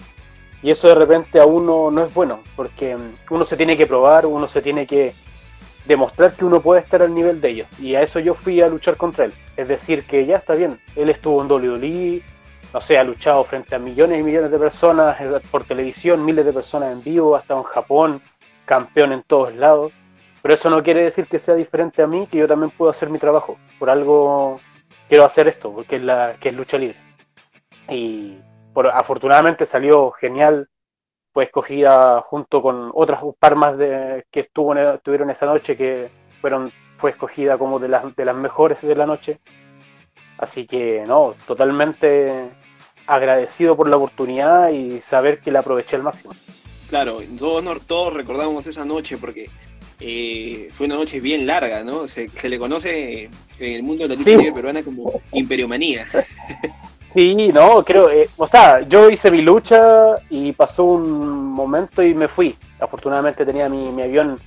Y 0.63 0.71
eso 0.71 0.87
de 0.87 0.95
repente 0.95 1.39
a 1.39 1.45
uno 1.45 1.91
no 1.91 2.03
es 2.03 2.13
bueno, 2.13 2.39
porque 2.55 2.95
mm, 2.95 3.13
uno 3.29 3.45
se 3.45 3.57
tiene 3.57 3.77
que 3.77 3.85
probar, 3.85 4.25
uno 4.25 4.47
se 4.47 4.63
tiene 4.63 4.87
que 4.87 5.13
demostrar 5.87 6.33
que 6.33 6.45
uno 6.45 6.61
puede 6.61 6.81
estar 6.81 7.01
al 7.01 7.15
nivel 7.15 7.39
de 7.39 7.49
ellos. 7.49 7.67
Y 7.79 7.95
a 7.95 8.01
eso 8.01 8.19
yo 8.19 8.35
fui 8.35 8.61
a 8.61 8.67
luchar 8.67 8.97
contra 8.97 9.25
él. 9.25 9.33
Es 9.55 9.67
decir, 9.67 10.05
que 10.05 10.25
ya 10.25 10.37
está 10.37 10.55
bien, 10.55 10.79
él 10.95 11.09
estuvo 11.09 11.41
en 11.41 11.51
WWE, 11.51 12.21
no 12.73 12.81
sé, 12.81 12.97
ha 12.97 13.03
luchado 13.03 13.43
frente 13.45 13.75
a 13.75 13.79
millones 13.79 14.19
y 14.19 14.23
millones 14.23 14.51
de 14.51 14.59
personas 14.59 15.19
eh, 15.19 15.39
por 15.49 15.63
televisión, 15.63 16.25
miles 16.25 16.45
de 16.45 16.53
personas 16.53 16.91
en 16.91 17.03
vivo, 17.03 17.35
hasta 17.35 17.55
en 17.55 17.63
Japón, 17.63 18.21
campeón 18.65 19.13
en 19.13 19.23
todos 19.23 19.55
lados. 19.55 19.93
Pero 20.41 20.53
eso 20.53 20.69
no 20.69 20.83
quiere 20.83 21.03
decir 21.03 21.25
que 21.27 21.39
sea 21.39 21.55
diferente 21.55 22.01
a 22.01 22.07
mí, 22.07 22.27
que 22.27 22.37
yo 22.37 22.47
también 22.47 22.71
puedo 22.71 22.91
hacer 22.91 23.09
mi 23.09 23.19
trabajo. 23.19 23.57
Por 23.79 23.89
algo 23.89 24.59
quiero 25.07 25.25
hacer 25.25 25.47
esto, 25.47 25.71
porque 25.73 25.95
es, 25.95 26.03
la, 26.03 26.35
que 26.39 26.49
es 26.49 26.55
lucha 26.55 26.77
libre. 26.77 26.97
Y 27.89 28.37
por, 28.73 28.87
afortunadamente 28.87 29.65
salió 29.65 30.11
genial, 30.11 30.69
fue 31.37 31.43
escogida 31.43 32.19
junto 32.21 32.63
con 32.63 32.89
otras 32.95 33.21
par 33.37 33.55
más 33.55 33.77
de, 33.77 34.25
que 34.31 34.39
estuvo, 34.39 34.73
estuvieron 34.73 35.29
esa 35.29 35.45
noche, 35.45 35.77
que 35.77 36.09
fueron, 36.41 36.71
fue 36.95 37.11
escogida 37.11 37.59
como 37.59 37.77
de 37.77 37.87
las, 37.87 38.15
de 38.15 38.25
las 38.25 38.35
mejores 38.35 38.81
de 38.81 38.95
la 38.95 39.05
noche. 39.05 39.39
Así 40.39 40.65
que 40.65 41.03
no, 41.05 41.35
totalmente 41.45 42.49
agradecido 43.05 43.77
por 43.77 43.87
la 43.87 43.97
oportunidad 43.97 44.69
y 44.69 44.99
saber 45.01 45.39
que 45.39 45.51
la 45.51 45.59
aproveché 45.59 45.95
al 45.97 46.01
máximo. 46.01 46.33
Claro, 46.89 47.19
todos, 47.37 47.81
todos 47.85 48.15
recordamos 48.15 48.65
esa 48.65 48.83
noche 48.83 49.19
porque 49.19 49.47
eh, 49.99 50.69
fue 50.73 50.87
una 50.87 50.95
noche 50.95 51.19
bien 51.19 51.45
larga, 51.45 51.83
¿no? 51.83 52.07
Se, 52.07 52.29
le 52.49 52.57
conoce 52.57 53.29
en 53.59 53.73
el 53.73 53.83
mundo 53.83 54.07
de 54.07 54.15
la 54.15 54.37
lucha 54.37 54.53
peruana 54.55 54.81
como 54.81 55.21
imperiomanía. 55.33 56.07
Sí, 57.17 57.49
no, 57.51 57.83
creo, 57.83 58.11
eh, 58.11 58.29
o 58.37 58.45
sea, 58.45 58.87
yo 58.87 59.09
hice 59.09 59.31
mi 59.31 59.41
lucha 59.41 60.17
y 60.29 60.51
pasó 60.51 60.83
un 60.83 61.51
momento 61.51 62.03
y 62.03 62.13
me 62.13 62.27
fui. 62.27 62.55
Afortunadamente 62.79 63.43
tenía 63.43 63.67
mi, 63.67 63.89
mi 63.89 64.03
avión 64.03 64.39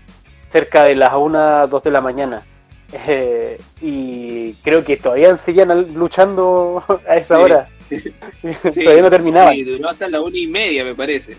cerca 0.52 0.84
de 0.84 0.94
las 0.94 1.12
1, 1.12 1.66
2 1.66 1.82
de 1.82 1.90
la 1.90 2.00
mañana. 2.00 2.46
Eh, 2.92 3.60
y 3.80 4.52
creo 4.64 4.84
que 4.84 4.96
todavía 4.96 5.36
seguían 5.36 5.94
luchando 5.94 6.82
a 7.08 7.16
esa 7.16 7.38
hora. 7.38 7.68
todavía 8.62 9.02
no 9.02 9.10
terminaba. 9.10 9.50
Sí, 9.50 9.62
duró 9.62 9.88
hasta 9.88 10.08
la 10.08 10.20
una 10.20 10.36
y 10.36 10.48
media, 10.48 10.84
me 10.84 10.94
parece. 10.94 11.36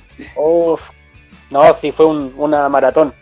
no, 1.50 1.74
sí, 1.74 1.92
fue 1.92 2.06
una 2.06 2.70
maratón. 2.70 3.14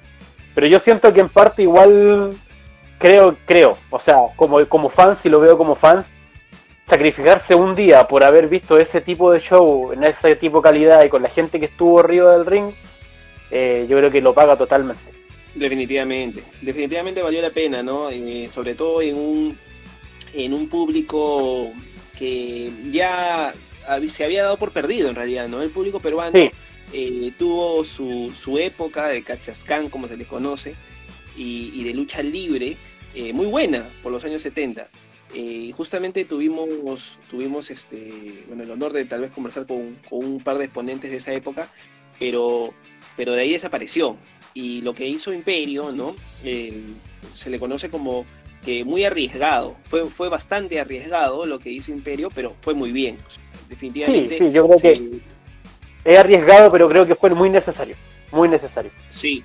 Pero 0.54 0.68
yo 0.68 0.80
siento 0.80 1.12
que 1.12 1.22
en 1.22 1.30
parte 1.30 1.64
igual 1.64 2.36
creo, 3.00 3.36
creo, 3.46 3.78
o 3.90 4.00
sea, 4.00 4.18
como, 4.36 4.64
como 4.68 4.90
fans, 4.90 5.20
si 5.20 5.30
lo 5.30 5.40
veo 5.40 5.58
como 5.58 5.74
fans, 5.76 6.12
sacrificarse 6.90 7.56
un 7.56 7.76
día 7.76 8.08
por 8.08 8.24
haber 8.24 8.48
visto 8.48 8.78
ese 8.78 9.02
tipo 9.02 9.32
de 9.32 9.40
show, 9.40 9.94
en 9.94 10.04
ese 10.04 10.36
tipo 10.36 10.58
de 10.58 10.64
calidad 10.64 11.06
y 11.06 11.10
con 11.10 11.22
la 11.22 11.30
gente 11.30 11.60
que 11.60 11.68
estuvo 11.68 12.00
arriba 12.00 12.36
del 12.36 12.46
ring, 12.46 12.72
eh, 13.52 13.86
yo 13.90 13.98
creo 13.98 14.12
que 14.12 14.22
lo 14.22 14.34
paga 14.34 14.58
totalmente. 14.58 15.02
Definitivamente, 15.56 16.44
definitivamente 16.62 17.22
valió 17.22 17.42
la 17.42 17.50
pena, 17.50 17.84
¿no? 17.84 18.10
Eh, 18.10 18.48
sobre 18.52 18.76
todo 18.76 19.02
en 19.02 19.16
un, 19.18 19.58
en 20.34 20.54
un 20.54 20.70
público 20.70 21.72
que 22.18 22.72
ya 22.90 23.54
se 24.10 24.24
había 24.24 24.44
dado 24.44 24.58
por 24.58 24.72
perdido 24.72 25.10
en 25.10 25.16
realidad, 25.16 25.48
¿no? 25.48 25.62
El 25.62 25.72
público 25.72 26.00
peruano 26.00 26.38
eh, 26.94 27.32
tuvo 27.38 27.84
su, 27.84 28.32
su, 28.40 28.58
época 28.58 29.08
de 29.08 29.24
cachascán, 29.24 29.90
como 29.90 30.08
se 30.08 30.18
les 30.18 30.28
conoce, 30.28 30.74
y, 31.36 31.84
de 31.84 31.94
lucha 31.94 32.22
libre, 32.22 32.78
eh, 33.16 33.34
muy 33.34 33.46
buena 33.46 33.88
por 34.04 34.12
los 34.12 34.24
años 34.26 34.42
70. 34.42 34.90
Eh, 35.34 35.72
justamente 35.76 36.26
tuvimos, 36.26 37.20
tuvimos 37.30 37.70
este, 37.70 38.44
bueno, 38.48 38.64
el 38.64 38.72
honor 38.72 38.94
de 38.94 39.06
tal 39.06 39.22
vez 39.22 39.32
conversar 39.32 39.68
con, 39.68 39.98
con, 40.10 40.26
un 40.26 40.44
par 40.44 40.58
de 40.58 40.66
exponentes 40.66 41.12
de 41.12 41.18
esa 41.18 41.34
época, 41.34 41.68
pero, 42.18 42.74
pero 43.16 43.34
de 43.34 43.42
ahí 43.42 43.52
desapareció. 43.52 44.18
Y 44.54 44.82
lo 44.82 44.94
que 44.94 45.08
hizo 45.08 45.32
Imperio, 45.32 45.92
¿no? 45.92 46.16
se 46.42 47.50
le 47.50 47.60
conoce 47.60 47.90
como 47.90 48.26
que 48.64 48.84
muy 48.84 49.04
arriesgado. 49.04 49.76
Fue, 49.90 50.06
fue 50.06 50.30
bastante 50.30 50.80
arriesgado 50.80 51.46
lo 51.46 51.60
que 51.60 51.70
hizo 51.70 51.92
Imperio, 51.92 52.30
pero 52.34 52.56
fue 52.62 52.74
muy 52.74 52.92
bien. 52.92 53.18
Definitivamente. 53.70 54.38
Sí, 54.38 54.46
sí, 54.46 54.52
yo 54.52 54.68
creo 54.68 54.80
que 54.80 55.22
es 56.04 56.18
arriesgado, 56.18 56.72
pero 56.72 56.90
creo 56.90 57.06
que 57.06 57.16
fue 57.16 57.30
muy 57.32 57.50
necesario. 57.50 57.96
Muy 58.32 58.50
necesario. 58.50 58.92
Sí, 59.10 59.44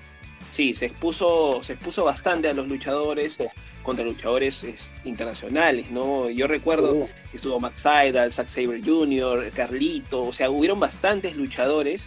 sí, 0.54 0.72
se 0.72 0.86
expuso, 0.86 1.62
se 1.62 1.74
expuso 1.74 2.04
bastante 2.04 2.48
a 2.48 2.52
los 2.52 2.68
luchadores. 2.68 3.36
contra 3.82 4.02
luchadores 4.02 4.64
internacionales, 5.04 5.90
¿no? 5.90 6.30
Yo 6.30 6.46
recuerdo 6.46 7.06
que 7.30 7.36
estuvo 7.36 7.60
Max 7.60 7.80
Seidel, 7.80 8.32
Zack 8.32 8.48
Saber 8.48 8.80
Jr., 8.82 9.50
Carlito, 9.54 10.22
o 10.22 10.32
sea, 10.32 10.48
hubieron 10.48 10.80
bastantes 10.80 11.36
luchadores 11.36 12.06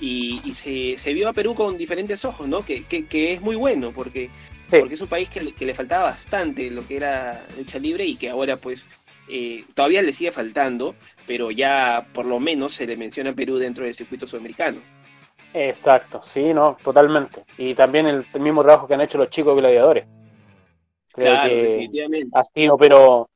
y, 0.00 0.40
se, 0.54 0.96
se, 0.96 1.12
vio 1.12 1.28
a 1.28 1.34
Perú 1.34 1.54
con 1.54 1.76
diferentes 1.76 2.24
ojos, 2.24 2.48
¿no? 2.48 2.64
Que, 2.64 2.84
que, 2.84 3.32
es 3.34 3.42
muy 3.42 3.56
bueno 3.56 3.92
porque, 3.92 4.30
porque 4.70 4.94
es 4.94 5.00
un 5.02 5.08
país 5.08 5.28
que, 5.28 5.52
que, 5.52 5.66
le 5.66 5.74
faltaba 5.74 6.04
bastante 6.04 6.70
lo 6.70 6.86
que 6.86 6.96
era 6.96 7.44
lucha 7.58 7.78
libre 7.78 8.06
y 8.06 8.16
que 8.16 8.30
ahora 8.30 8.56
pues 8.56 8.86
eh, 9.28 9.64
todavía 9.74 10.00
le 10.00 10.12
sigue 10.12 10.32
faltando, 10.32 10.94
pero 11.26 11.50
ya 11.50 12.06
por 12.14 12.24
lo 12.24 12.40
menos 12.40 12.74
se 12.74 12.86
le 12.86 12.96
menciona 12.96 13.30
a 13.30 13.34
Perú 13.34 13.58
dentro 13.58 13.84
del 13.84 13.94
circuito 13.94 14.26
sudamericano. 14.26 14.80
Exacto, 15.54 16.22
sí, 16.22 16.52
no, 16.52 16.76
totalmente. 16.82 17.44
Y 17.56 17.74
también 17.74 18.06
el, 18.06 18.26
mismo 18.40 18.62
trabajo 18.62 18.86
que 18.86 18.94
han 18.94 19.00
hecho 19.00 19.18
los 19.18 19.30
chicos 19.30 19.56
gladiadores. 19.56 20.06
claro, 21.12 21.48
definitivamente. 21.54 22.30
Ha 22.38 22.44
sido, 22.44 22.76
pero 22.76 23.28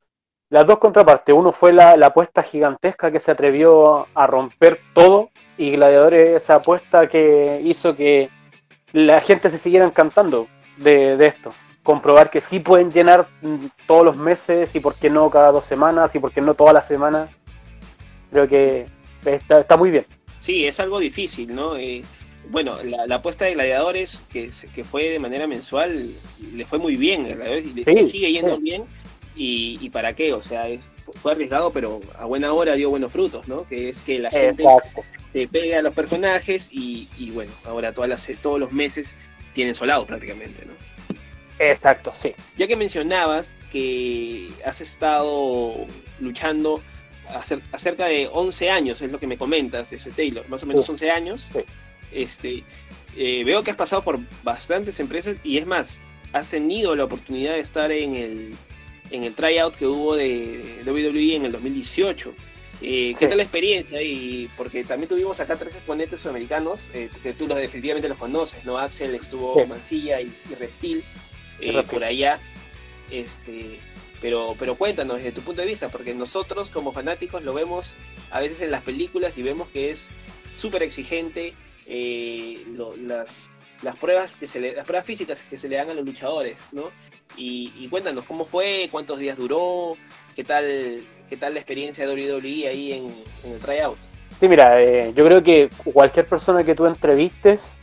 las 0.53 0.67
dos 0.67 0.77
contrapartes. 0.77 1.33
Uno 1.33 1.51
fue 1.51 1.73
la, 1.73 1.93
apuesta 1.93 2.43
gigantesca 2.43 3.09
que 3.11 3.19
se 3.19 3.31
atrevió 3.31 4.05
a 4.13 4.27
romper 4.27 4.79
todo 4.93 5.31
y 5.57 5.71
Gladiadores 5.71 6.43
esa 6.43 6.55
apuesta 6.55 7.07
que 7.07 7.59
hizo 7.63 7.95
que 7.95 8.29
la 8.91 9.19
gente 9.21 9.49
se 9.49 9.57
siguiera 9.57 9.83
encantando 9.83 10.47
de, 10.77 11.15
esto. 11.25 11.49
Comprobar 11.81 12.29
que 12.29 12.39
sí 12.39 12.59
pueden 12.59 12.91
llenar 12.91 13.27
mm, 13.41 13.65
todos 13.87 14.05
los 14.05 14.15
meses 14.15 14.69
y 14.75 14.79
por 14.79 14.93
qué 14.93 15.09
no 15.09 15.27
cada 15.31 15.51
dos 15.51 15.65
semanas 15.65 16.13
y 16.13 16.19
por 16.19 16.31
qué 16.31 16.39
no 16.39 16.53
todas 16.53 16.75
las 16.75 16.85
semanas. 16.85 17.31
Creo 18.31 18.47
que 18.47 18.85
está, 19.25 19.75
muy 19.75 19.89
bien. 19.89 20.05
Sí, 20.43 20.65
es 20.67 20.77
algo 20.81 20.99
difícil, 20.99 21.55
¿no? 21.55 21.77
Eh, 21.77 22.01
bueno, 22.49 22.77
la, 22.83 23.15
apuesta 23.15 23.45
de 23.45 23.53
Gladiadores, 23.53 24.19
que, 24.29 24.49
que 24.75 24.83
fue 24.83 25.05
de 25.11 25.19
manera 25.19 25.47
mensual, 25.47 26.09
le 26.53 26.65
fue 26.65 26.79
muy 26.79 26.97
bien. 26.97 27.25
y 27.25 27.83
le 27.83 28.07
sigue 28.07 28.33
yendo 28.33 28.59
bien 28.59 28.83
y, 29.35 29.89
para 29.91 30.13
qué, 30.13 30.33
o 30.33 30.41
sea, 30.41 30.65
fue 31.21 31.31
arriesgado, 31.31 31.71
pero 31.71 32.01
a 32.19 32.25
buena 32.25 32.51
hora 32.51 32.75
dio 32.75 32.89
buenos 32.89 33.13
frutos, 33.13 33.47
¿no? 33.47 33.65
Que 33.65 33.87
es 33.87 34.01
que 34.01 34.19
la 34.19 34.29
gente 34.29 34.65
te 35.31 35.47
pega 35.47 35.79
a 35.79 35.81
los 35.81 35.93
personajes 35.93 36.67
y, 36.73 37.07
bueno, 37.33 37.53
ahora 37.63 37.93
todas 37.93 38.09
las, 38.09 38.29
todos 38.41 38.59
los 38.59 38.73
meses 38.73 39.15
tienen 39.53 39.75
solado 39.75 40.05
prácticamente, 40.05 40.65
¿no? 40.65 40.73
Exacto, 41.57 42.11
sí. 42.13 42.33
Ya 42.57 42.67
que 42.67 42.75
mencionabas 42.75 43.55
que 43.71 44.51
has 44.65 44.81
estado 44.81 45.85
luchando 46.19 46.81
acerca 47.71 48.05
de 48.05 48.29
11 48.31 48.69
años, 48.69 49.01
es 49.01 49.11
lo 49.11 49.19
que 49.19 49.27
me 49.27 49.37
comentas, 49.37 49.91
ese 49.93 50.11
Taylor, 50.11 50.47
más 50.49 50.63
o 50.63 50.65
menos 50.65 50.87
11 50.87 51.11
años. 51.11 51.47
Este, 52.11 52.63
eh, 53.17 53.43
veo 53.43 53.63
que 53.63 53.71
has 53.71 53.77
pasado 53.77 54.03
por 54.03 54.19
bastantes 54.43 54.99
empresas 54.99 55.35
y 55.43 55.57
es 55.57 55.65
más, 55.65 55.99
has 56.31 56.49
tenido 56.49 56.95
la 56.95 57.05
oportunidad 57.05 57.53
de 57.53 57.59
estar 57.59 57.91
en 57.91 58.15
el 58.15 58.51
en 59.11 59.23
el 59.23 59.33
tryout 59.33 59.75
que 59.75 59.85
hubo 59.85 60.15
de 60.15 60.81
WWE 60.85 61.35
en 61.35 61.45
el 61.45 61.51
2018. 61.51 62.33
Eh, 62.81 63.13
¿Qué 63.17 63.27
tal 63.27 63.37
la 63.37 63.43
experiencia? 63.43 64.01
Y 64.01 64.49
porque 64.57 64.83
también 64.83 65.07
tuvimos 65.07 65.39
acá 65.39 65.55
tres 65.55 65.75
exponentes 65.75 66.19
sudamericanos, 66.19 66.89
eh, 66.93 67.09
que 67.21 67.33
tú 67.33 67.47
los, 67.47 67.57
definitivamente 67.57 68.09
los 68.09 68.17
conoces, 68.17 68.65
¿no? 68.65 68.77
Axel 68.77 69.15
estuvo 69.15 69.65
Mancilla 69.65 70.19
y, 70.19 70.33
y 70.49 70.55
Reptil, 70.55 71.03
eh, 71.59 71.83
por 71.89 72.03
allá. 72.03 72.39
Este, 73.09 73.79
pero, 74.23 74.55
pero 74.57 74.75
cuéntanos 74.75 75.17
desde 75.17 75.33
tu 75.33 75.41
punto 75.41 75.59
de 75.59 75.67
vista, 75.67 75.89
porque 75.89 76.13
nosotros 76.13 76.71
como 76.71 76.93
fanáticos 76.93 77.43
lo 77.43 77.53
vemos 77.53 77.93
a 78.31 78.39
veces 78.39 78.61
en 78.61 78.71
las 78.71 78.81
películas 78.81 79.37
y 79.37 79.43
vemos 79.43 79.67
que 79.67 79.89
es 79.89 80.07
súper 80.55 80.81
exigente 80.81 81.53
las, 81.85 83.27
las 83.81 83.95
pruebas 83.97 84.37
que 84.37 84.47
se 84.47 84.61
las 84.61 84.85
pruebas 84.85 85.05
físicas 85.05 85.43
que 85.49 85.57
se 85.57 85.67
le 85.67 85.75
dan 85.75 85.89
a 85.89 85.93
los 85.93 86.05
luchadores, 86.05 86.57
¿no? 86.71 86.89
Y, 87.35 87.85
cuéntanos 87.89 88.23
cómo 88.25 88.45
fue, 88.45 88.87
cuántos 88.89 89.19
días 89.19 89.35
duró, 89.35 89.97
qué 90.35 90.45
tal, 90.45 91.03
qué 91.27 91.35
tal 91.35 91.53
la 91.53 91.59
experiencia 91.59 92.07
de 92.07 92.13
WWE 92.13 92.69
ahí 92.69 92.93
en, 92.93 93.51
el 93.51 93.59
tryout. 93.59 93.97
Sí, 94.39 94.47
mira, 94.47 94.81
eh, 94.81 95.11
yo 95.13 95.25
creo 95.25 95.43
que 95.43 95.69
cualquier 95.91 96.27
persona 96.27 96.63
que 96.63 96.75
tú 96.75 96.85
entrevistes 96.85 97.75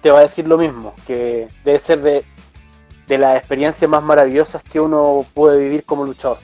te 0.00 0.12
va 0.12 0.20
a 0.20 0.22
decir 0.22 0.46
lo 0.46 0.58
mismo, 0.58 0.94
que 1.08 1.48
debe 1.64 1.78
ser 1.80 2.02
de, 2.02 2.24
de 3.08 3.18
las 3.18 3.36
experiencias 3.36 3.90
más 3.90 4.02
maravillosas 4.02 4.62
que 4.62 4.78
uno 4.78 5.24
puede 5.34 5.58
vivir 5.58 5.84
como 5.84 6.04
luchador. 6.04 6.38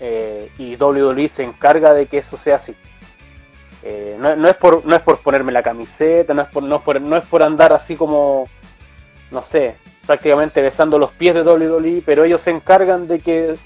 Eh, 0.00 0.50
y 0.58 0.76
WWE 0.76 1.28
se 1.28 1.44
encarga 1.44 1.92
de 1.92 2.06
que 2.06 2.18
eso 2.18 2.38
sea 2.38 2.56
así. 2.56 2.74
Eh, 3.82 4.16
no, 4.18 4.34
no, 4.34 4.48
es 4.48 4.56
por, 4.56 4.84
no 4.84 4.96
es 4.96 5.02
por 5.02 5.18
ponerme 5.18 5.52
la 5.52 5.62
camiseta, 5.62 6.34
no 6.34 6.42
es 6.42 6.48
por, 6.48 6.62
no 6.62 6.76
es 6.76 6.82
por, 6.82 7.00
no 7.00 7.16
es 7.16 7.26
por 7.26 7.42
andar 7.42 7.72
así 7.72 7.96
como, 7.96 8.44
no 9.30 9.42
sé, 9.42 9.76
prácticamente 10.06 10.62
besando 10.62 10.98
los 10.98 11.12
pies 11.12 11.34
de 11.34 11.42
WWE, 11.42 12.02
pero 12.04 12.24
ellos 12.24 12.40
se 12.40 12.50
encargan 12.50 13.06
de 13.06 13.20
que, 13.20 13.56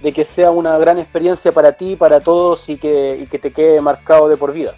de 0.00 0.12
que 0.12 0.24
sea 0.24 0.50
una 0.50 0.76
gran 0.78 0.98
experiencia 0.98 1.52
para 1.52 1.72
ti, 1.72 1.96
para 1.96 2.20
todos 2.20 2.68
y 2.68 2.76
que, 2.76 3.26
que 3.30 3.38
te 3.38 3.52
quede 3.52 3.80
marcado 3.80 4.28
de 4.28 4.36
por 4.36 4.52
vida. 4.52 4.74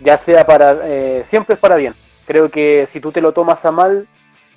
Ya 0.00 0.16
sea 0.18 0.44
para, 0.44 0.80
eh, 0.84 1.22
siempre 1.24 1.54
es 1.54 1.60
para 1.60 1.76
bien. 1.76 1.94
Creo 2.26 2.50
que 2.50 2.86
si 2.88 3.00
tú 3.00 3.12
te 3.12 3.20
lo 3.20 3.32
tomas 3.32 3.64
a 3.64 3.70
mal, 3.70 4.08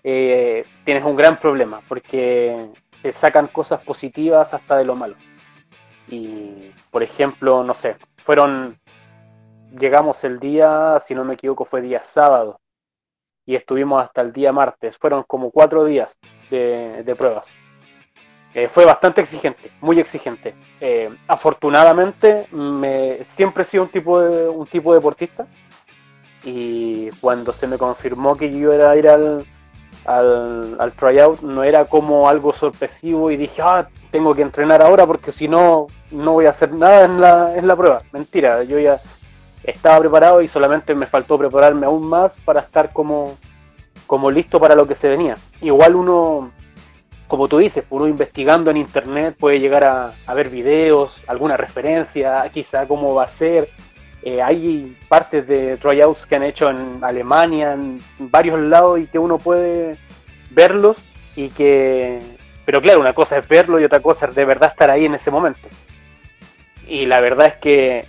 eh, 0.03 0.65
tienes 0.85 1.03
un 1.03 1.15
gran 1.15 1.39
problema, 1.39 1.81
porque 1.87 2.69
te 3.01 3.13
sacan 3.13 3.47
cosas 3.47 3.81
positivas 3.83 4.53
hasta 4.53 4.77
de 4.77 4.85
lo 4.85 4.95
malo. 4.95 5.15
Y, 6.07 6.71
por 6.91 7.03
ejemplo, 7.03 7.63
no 7.63 7.73
sé, 7.73 7.97
fueron, 8.17 8.79
llegamos 9.77 10.23
el 10.23 10.39
día, 10.39 10.99
si 11.05 11.13
no 11.15 11.23
me 11.23 11.35
equivoco, 11.35 11.65
fue 11.65 11.81
día 11.81 12.03
sábado 12.03 12.59
y 13.45 13.55
estuvimos 13.55 14.03
hasta 14.03 14.21
el 14.21 14.31
día 14.31 14.51
martes. 14.51 14.97
Fueron 14.97 15.23
como 15.23 15.49
cuatro 15.49 15.83
días 15.85 16.17
de, 16.51 17.15
pruebas. 17.17 17.55
Eh, 18.53 18.67
fue 18.69 18.85
bastante 18.85 19.21
exigente, 19.21 19.71
muy 19.81 19.99
exigente. 19.99 20.55
Eh, 20.79 21.09
afortunadamente, 21.27 22.47
me, 22.51 23.23
siempre 23.25 23.63
he 23.63 23.65
sido 23.65 23.83
un 23.83 23.89
tipo, 23.89 24.19
de, 24.21 24.47
un 24.47 24.67
tipo 24.67 24.93
deportista 24.93 25.47
y 26.43 27.09
cuando 27.21 27.51
se 27.51 27.67
me 27.67 27.77
confirmó 27.77 28.35
que 28.35 28.51
yo 28.51 28.73
iba 28.73 28.89
a 28.89 28.95
ir 28.95 29.07
al, 29.09 29.45
al, 30.09 30.75
al, 30.79 30.91
tryout, 30.93 31.41
no 31.41 31.63
era 31.63 31.85
como 31.85 32.27
algo 32.27 32.51
sorpresivo 32.51 33.29
y 33.29 33.37
dije, 33.37 33.61
ah, 33.61 33.87
tengo 34.09 34.33
que 34.33 34.41
entrenar 34.41 34.81
ahora 34.81 35.05
porque 35.05 35.31
si 35.31 35.47
no, 35.47 35.87
no 36.09 36.33
voy 36.33 36.45
a 36.45 36.49
hacer 36.49 36.73
nada 36.73 37.05
en 37.05 37.21
la, 37.21 37.55
en 37.55 37.67
la 37.67 37.75
prueba. 37.75 38.01
Mentira, 38.11 38.63
yo 38.63 38.79
ya 38.79 38.99
estaba 39.63 39.99
preparado 39.99 40.41
y 40.41 40.47
solamente 40.47 40.95
me 40.95 41.05
faltó 41.05 41.37
prepararme 41.37 41.85
aún 41.85 42.07
más 42.07 42.35
para 42.37 42.61
estar 42.61 42.91
como, 42.91 43.37
como 44.07 44.31
listo 44.31 44.59
para 44.59 44.75
lo 44.75 44.87
que 44.87 44.95
se 44.95 45.09
venía. 45.09 45.35
Igual 45.61 45.95
uno, 45.95 46.51
como 47.27 47.47
tú 47.47 47.59
dices, 47.59 47.85
uno 47.91 48.07
investigando 48.07 48.71
en 48.71 48.77
internet 48.77 49.35
puede 49.39 49.59
llegar 49.59 49.83
a, 49.83 50.33
ver 50.33 50.49
videos, 50.49 51.21
alguna 51.27 51.55
referencia, 51.55 52.49
quizá 52.51 52.87
cómo 52.87 53.13
va 53.13 53.25
a 53.25 53.27
ser. 53.27 53.69
Eh, 54.21 54.41
hay 54.41 54.97
partes 55.07 55.47
de 55.47 55.77
tryouts 55.77 56.25
que 56.25 56.35
han 56.35 56.43
hecho 56.43 56.69
en 56.69 57.03
Alemania, 57.03 57.73
en 57.73 58.01
varios 58.17 58.59
lados 58.59 58.99
y 58.99 59.07
que 59.07 59.19
uno 59.19 59.37
puede 59.37 59.97
verlos 60.49 60.97
y 61.35 61.49
que... 61.49 62.19
Pero 62.65 62.81
claro, 62.81 62.99
una 62.99 63.13
cosa 63.13 63.37
es 63.37 63.47
verlo 63.47 63.79
y 63.79 63.85
otra 63.85 64.01
cosa 64.01 64.27
es 64.27 64.35
de 64.35 64.45
verdad 64.45 64.69
estar 64.69 64.89
ahí 64.89 65.05
en 65.05 65.15
ese 65.15 65.31
momento. 65.31 65.67
Y 66.87 67.05
la 67.05 67.19
verdad 67.21 67.47
es 67.47 67.55
que 67.55 68.05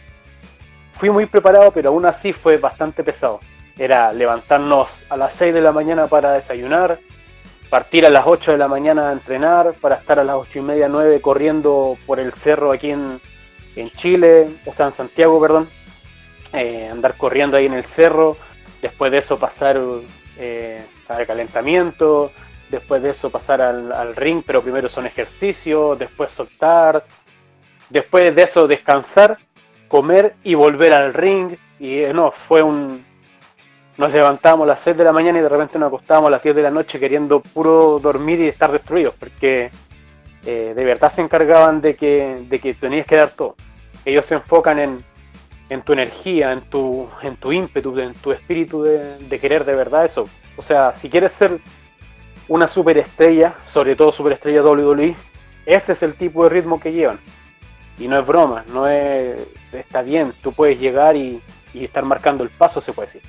fui 0.94 1.10
muy 1.10 1.26
preparado, 1.26 1.70
pero 1.70 1.90
aún 1.90 2.04
así 2.04 2.32
fue 2.32 2.58
bastante 2.58 3.02
pesado. 3.02 3.40
Era 3.78 4.12
levantarnos 4.12 4.90
a 5.08 5.16
las 5.16 5.34
6 5.34 5.54
de 5.54 5.62
la 5.62 5.72
mañana 5.72 6.06
para 6.06 6.32
desayunar, 6.32 6.98
partir 7.70 8.04
a 8.04 8.10
las 8.10 8.26
8 8.26 8.52
de 8.52 8.58
la 8.58 8.68
mañana 8.68 9.08
a 9.08 9.12
entrenar, 9.12 9.72
para 9.80 9.96
estar 9.96 10.18
a 10.18 10.24
las 10.24 10.36
8 10.36 10.58
y 10.58 10.62
media, 10.62 10.88
9 10.88 11.22
corriendo 11.22 11.96
por 12.06 12.20
el 12.20 12.34
cerro 12.34 12.72
aquí 12.72 12.90
en, 12.90 13.20
Chile, 13.96 14.46
o 14.66 14.74
sea, 14.74 14.86
en 14.86 14.92
Santiago, 14.92 15.40
perdón. 15.40 15.66
Eh, 16.52 16.88
andar 16.90 17.16
corriendo 17.16 17.56
ahí 17.56 17.66
en 17.66 17.74
el 17.74 17.84
cerro, 17.84 18.36
después 18.82 19.12
de 19.12 19.18
eso 19.18 19.38
pasar 19.38 19.78
eh, 20.36 20.82
al 21.08 21.26
calentamiento, 21.26 22.32
después 22.70 23.02
de 23.02 23.10
eso 23.10 23.30
pasar 23.30 23.62
al, 23.62 24.16
ring, 24.16 24.42
pero 24.44 24.62
primero 24.62 24.88
son 24.88 25.06
ejercicios, 25.06 25.98
después 25.98 26.32
soltar, 26.32 27.04
después 27.88 28.34
de 28.34 28.42
eso 28.42 28.66
descansar, 28.66 29.38
comer 29.88 30.34
y 30.42 30.54
volver 30.54 30.92
al 30.92 31.14
ring. 31.14 31.56
Y 31.78 32.00
eh, 32.00 32.12
no, 32.12 32.30
fue 32.30 32.62
un... 32.62 33.04
Nos 33.96 34.12
levantábamos 34.12 34.64
a 34.64 34.68
las 34.68 34.80
6 34.80 34.96
de 34.96 35.04
la 35.04 35.12
mañana 35.12 35.38
y 35.38 35.42
de 35.42 35.48
repente 35.48 35.78
nos 35.78 35.88
acostábamos 35.88 36.28
a 36.28 36.30
las 36.30 36.42
10 36.42 36.56
de 36.56 36.62
la 36.62 36.70
noche 36.70 36.98
queriendo 36.98 37.40
puro 37.40 37.98
dormir 37.98 38.40
y 38.40 38.48
estar 38.48 38.72
destruidos, 38.72 39.14
porque 39.14 39.70
eh, 40.46 40.72
de 40.74 40.84
verdad 40.84 41.12
se 41.12 41.20
encargaban 41.20 41.82
de 41.82 41.96
que, 41.96 42.46
de 42.48 42.58
que 42.58 42.72
tenías 42.72 43.06
que 43.06 43.16
dar 43.16 43.30
todo. 43.30 43.56
Ellos 44.06 44.24
se 44.24 44.36
enfocan 44.36 44.78
en, 44.78 44.98
en 45.70 45.82
tu 45.82 45.92
energía, 45.92 46.52
en 46.52 46.62
tu, 46.62 47.08
en 47.22 47.36
tu 47.36 47.52
ímpetu, 47.52 47.98
en 47.98 48.12
tu 48.14 48.32
espíritu 48.32 48.82
de, 48.82 49.40
querer 49.40 49.64
de 49.64 49.74
verdad 49.74 50.04
eso. 50.04 50.24
O 50.56 50.62
sea, 50.62 50.94
si 50.94 51.08
quieres 51.08 51.32
ser 51.32 51.58
una 52.48 52.68
superestrella, 52.68 53.54
sobre 53.66 53.94
todo 53.96 54.12
superestrella 54.12 54.62
WWE, 54.62 55.14
ese 55.64 55.92
es 55.92 56.02
el 56.02 56.14
tipo 56.14 56.42
de 56.44 56.50
ritmo 56.50 56.80
que 56.80 56.92
llevan. 56.92 57.20
Y 57.98 58.08
no 58.08 58.18
es 58.18 58.26
broma, 58.26 58.64
no 58.72 58.88
es. 58.88 59.40
Está 59.72 60.02
bien, 60.02 60.32
tú 60.42 60.52
puedes 60.52 60.80
llegar 60.80 61.16
y, 61.16 61.40
y 61.72 61.84
estar 61.84 62.04
marcando 62.04 62.42
el 62.42 62.50
paso, 62.50 62.80
se 62.80 62.92
puede 62.92 63.06
decir. 63.06 63.22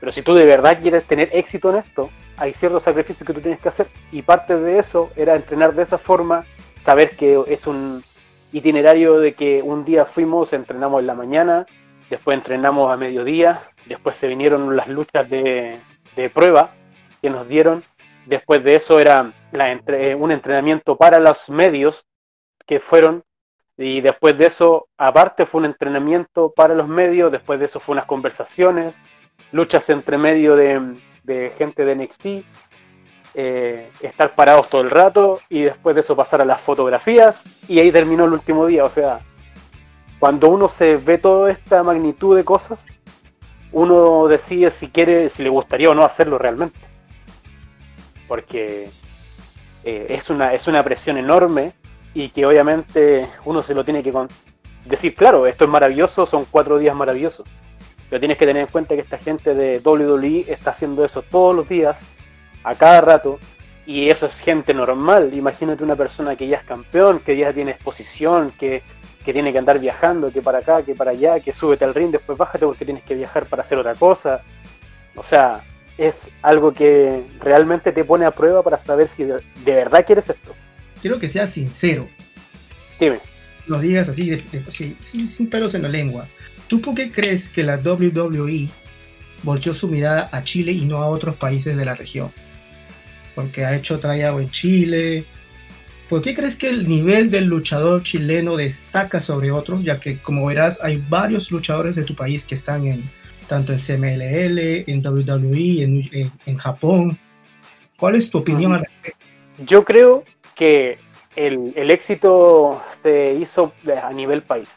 Pero 0.00 0.12
si 0.12 0.22
tú 0.22 0.34
de 0.34 0.46
verdad 0.46 0.80
quieres 0.80 1.04
tener 1.04 1.28
éxito 1.32 1.70
en 1.70 1.76
esto, 1.76 2.08
hay 2.38 2.54
ciertos 2.54 2.84
sacrificios 2.84 3.26
que 3.26 3.34
tú 3.34 3.40
tienes 3.40 3.60
que 3.60 3.68
hacer. 3.68 3.88
Y 4.10 4.22
parte 4.22 4.58
de 4.58 4.78
eso 4.78 5.10
era 5.16 5.34
entrenar 5.34 5.74
de 5.74 5.82
esa 5.82 5.98
forma, 5.98 6.46
saber 6.84 7.16
que 7.16 7.38
es 7.48 7.66
un, 7.66 8.02
itinerario 8.52 9.18
de 9.18 9.34
que 9.34 9.62
un 9.62 9.84
día 9.84 10.04
fuimos, 10.04 10.52
entrenamos 10.52 11.00
en 11.00 11.06
la 11.06 11.14
mañana, 11.14 11.66
después 12.10 12.36
entrenamos 12.38 12.92
a 12.92 12.96
mediodía, 12.96 13.62
después 13.86 14.16
se 14.16 14.26
vinieron 14.26 14.76
las 14.76 14.88
luchas 14.88 15.28
de, 15.28 15.78
prueba 16.34 16.70
que 17.22 17.30
nos 17.30 17.46
dieron, 17.46 17.84
después 18.26 18.64
de 18.64 18.74
eso 18.74 18.98
era 18.98 19.32
un 19.52 20.32
entrenamiento 20.32 20.96
para 20.96 21.20
los 21.20 21.48
medios 21.48 22.06
que 22.66 22.80
fueron, 22.80 23.22
y 23.76 24.00
después 24.00 24.36
de 24.36 24.46
eso, 24.46 24.88
aparte 24.96 25.46
fue 25.46 25.60
un 25.60 25.66
entrenamiento 25.66 26.52
para 26.56 26.74
los 26.74 26.88
medios, 26.88 27.30
después 27.30 27.60
de 27.60 27.66
eso 27.66 27.78
fue 27.78 27.92
unas 27.92 28.06
conversaciones, 28.06 28.98
luchas 29.52 29.88
entre 29.90 30.18
medio 30.18 30.56
de, 30.56 30.96
de 31.22 31.52
gente 31.56 31.84
de 31.84 31.94
NXT, 31.94 32.26
eh, 33.34 33.90
estar 34.00 34.34
parados 34.34 34.68
todo 34.68 34.80
el 34.80 34.90
rato 34.90 35.40
y 35.48 35.62
después 35.62 35.94
de 35.94 36.00
eso 36.00 36.16
pasar 36.16 36.40
a 36.40 36.44
las 36.44 36.60
fotografías 36.60 37.44
y 37.68 37.78
ahí 37.78 37.92
terminó 37.92 38.24
el 38.24 38.32
último 38.32 38.66
día. 38.66 38.84
O 38.84 38.90
sea, 38.90 39.18
cuando 40.18 40.48
uno 40.48 40.68
se 40.68 40.96
ve 40.96 41.18
toda 41.18 41.50
esta 41.50 41.82
magnitud 41.82 42.36
de 42.36 42.44
cosas, 42.44 42.86
uno 43.72 44.28
decide 44.28 44.70
si 44.70 44.88
quiere, 44.88 45.30
si 45.30 45.42
le 45.42 45.48
gustaría 45.48 45.90
o 45.90 45.94
no 45.94 46.04
hacerlo 46.04 46.38
realmente. 46.38 46.80
Porque 48.26 48.90
eh, 49.84 50.06
es, 50.08 50.30
una, 50.30 50.54
es 50.54 50.66
una 50.66 50.82
presión 50.82 51.18
enorme 51.18 51.74
y 52.14 52.30
que 52.30 52.46
obviamente 52.46 53.28
uno 53.44 53.62
se 53.62 53.74
lo 53.74 53.84
tiene 53.84 54.02
que 54.02 54.12
decir, 54.84 55.14
claro, 55.14 55.46
esto 55.46 55.64
es 55.64 55.70
maravilloso, 55.70 56.26
son 56.26 56.46
cuatro 56.50 56.78
días 56.78 56.96
maravillosos. 56.96 57.46
Pero 58.08 58.20
tienes 58.20 58.38
que 58.38 58.46
tener 58.46 58.62
en 58.62 58.72
cuenta 58.72 58.94
que 58.94 59.02
esta 59.02 59.18
gente 59.18 59.54
de 59.54 59.80
WWE 59.84 60.46
está 60.48 60.70
haciendo 60.70 61.04
eso 61.04 61.22
todos 61.22 61.54
los 61.54 61.68
días 61.68 62.00
a 62.64 62.74
cada 62.74 63.00
rato. 63.00 63.38
Y 63.86 64.10
eso 64.10 64.26
es 64.26 64.38
gente 64.38 64.74
normal. 64.74 65.30
Imagínate 65.32 65.82
una 65.82 65.96
persona 65.96 66.36
que 66.36 66.46
ya 66.46 66.58
es 66.58 66.64
campeón, 66.64 67.20
que 67.20 67.36
ya 67.36 67.52
tiene 67.54 67.70
exposición, 67.70 68.52
que, 68.58 68.82
tiene 69.24 69.52
que 69.52 69.58
andar 69.58 69.78
viajando, 69.78 70.32
que 70.32 70.40
para 70.40 70.58
acá, 70.58 70.82
que 70.82 70.94
para 70.94 71.10
allá, 71.10 71.40
que 71.40 71.52
súbete 71.52 71.84
al 71.84 71.94
ring, 71.94 72.10
después 72.10 72.38
bájate 72.38 72.64
porque 72.64 72.86
tienes 72.86 73.02
que 73.02 73.14
viajar 73.14 73.44
para 73.46 73.62
hacer 73.62 73.78
otra 73.78 73.94
cosa. 73.94 74.42
O 75.16 75.22
sea, 75.22 75.64
es 75.98 76.30
algo 76.40 76.72
que 76.72 77.24
realmente 77.40 77.92
te 77.92 78.04
pone 78.04 78.24
a 78.24 78.30
prueba 78.30 78.62
para 78.62 78.78
saber 78.78 79.08
si 79.08 79.24
de, 79.24 79.42
verdad 79.64 80.06
quieres 80.06 80.30
esto. 80.30 80.54
Quiero 81.02 81.18
que 81.18 81.28
seas 81.28 81.50
sincero. 81.50 82.06
Dime. 82.98 83.20
Lo 83.66 83.78
digas 83.80 84.08
así, 84.08 84.42
sin, 84.68 85.28
sin 85.28 85.50
pelos 85.50 85.74
en 85.74 85.82
la 85.82 85.88
lengua. 85.88 86.26
¿Tú 86.68 86.80
por 86.80 86.94
qué 86.94 87.10
crees 87.10 87.50
que 87.50 87.64
la 87.64 87.76
WWE 87.76 88.68
volteó 89.42 89.74
su 89.74 89.88
mirada 89.88 90.28
a 90.32 90.42
Chile 90.42 90.72
y 90.72 90.86
no 90.86 90.98
a 90.98 91.08
otros 91.08 91.36
países 91.36 91.76
de 91.76 91.84
la 91.84 91.94
región? 91.94 92.32
Porque 93.38 93.64
ha 93.64 93.76
hecho 93.76 94.00
tryout 94.00 94.40
en 94.40 94.50
Chile. 94.50 95.24
¿Por 96.08 96.20
qué 96.22 96.34
crees 96.34 96.56
que 96.56 96.68
el 96.68 96.88
nivel 96.88 97.30
del 97.30 97.44
luchador 97.44 98.02
chileno 98.02 98.56
destaca 98.56 99.20
sobre 99.20 99.52
otros? 99.52 99.84
Ya 99.84 100.00
que, 100.00 100.18
como 100.20 100.46
verás, 100.46 100.80
hay 100.82 100.96
varios 101.08 101.52
luchadores 101.52 101.94
de 101.94 102.02
tu 102.02 102.16
país 102.16 102.44
que 102.44 102.56
están 102.56 102.88
en 102.88 103.04
tanto 103.46 103.72
en 103.72 103.78
CMLL, 103.78 104.90
en 104.90 105.06
WWE, 105.06 105.84
en, 105.84 106.32
en, 106.46 106.56
Japón. 106.56 107.16
¿Cuál 107.96 108.16
es 108.16 108.28
tu 108.28 108.38
opinión 108.38 108.72
al 108.72 108.80
respecto? 108.80 109.24
Yo 109.58 109.84
creo 109.84 110.24
que 110.56 110.98
el, 111.36 111.72
el, 111.76 111.92
éxito 111.92 112.82
se 113.04 113.34
hizo 113.34 113.72
a 114.02 114.12
nivel 114.12 114.42
país. 114.42 114.68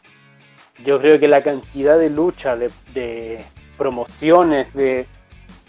Yo 0.86 1.02
creo 1.02 1.20
que 1.20 1.28
la 1.28 1.42
cantidad 1.42 1.98
de 1.98 2.12
lucha, 2.12 2.56
de, 2.56 2.70
de 2.94 3.44
promociones, 3.76 4.72
de, 4.76 5.08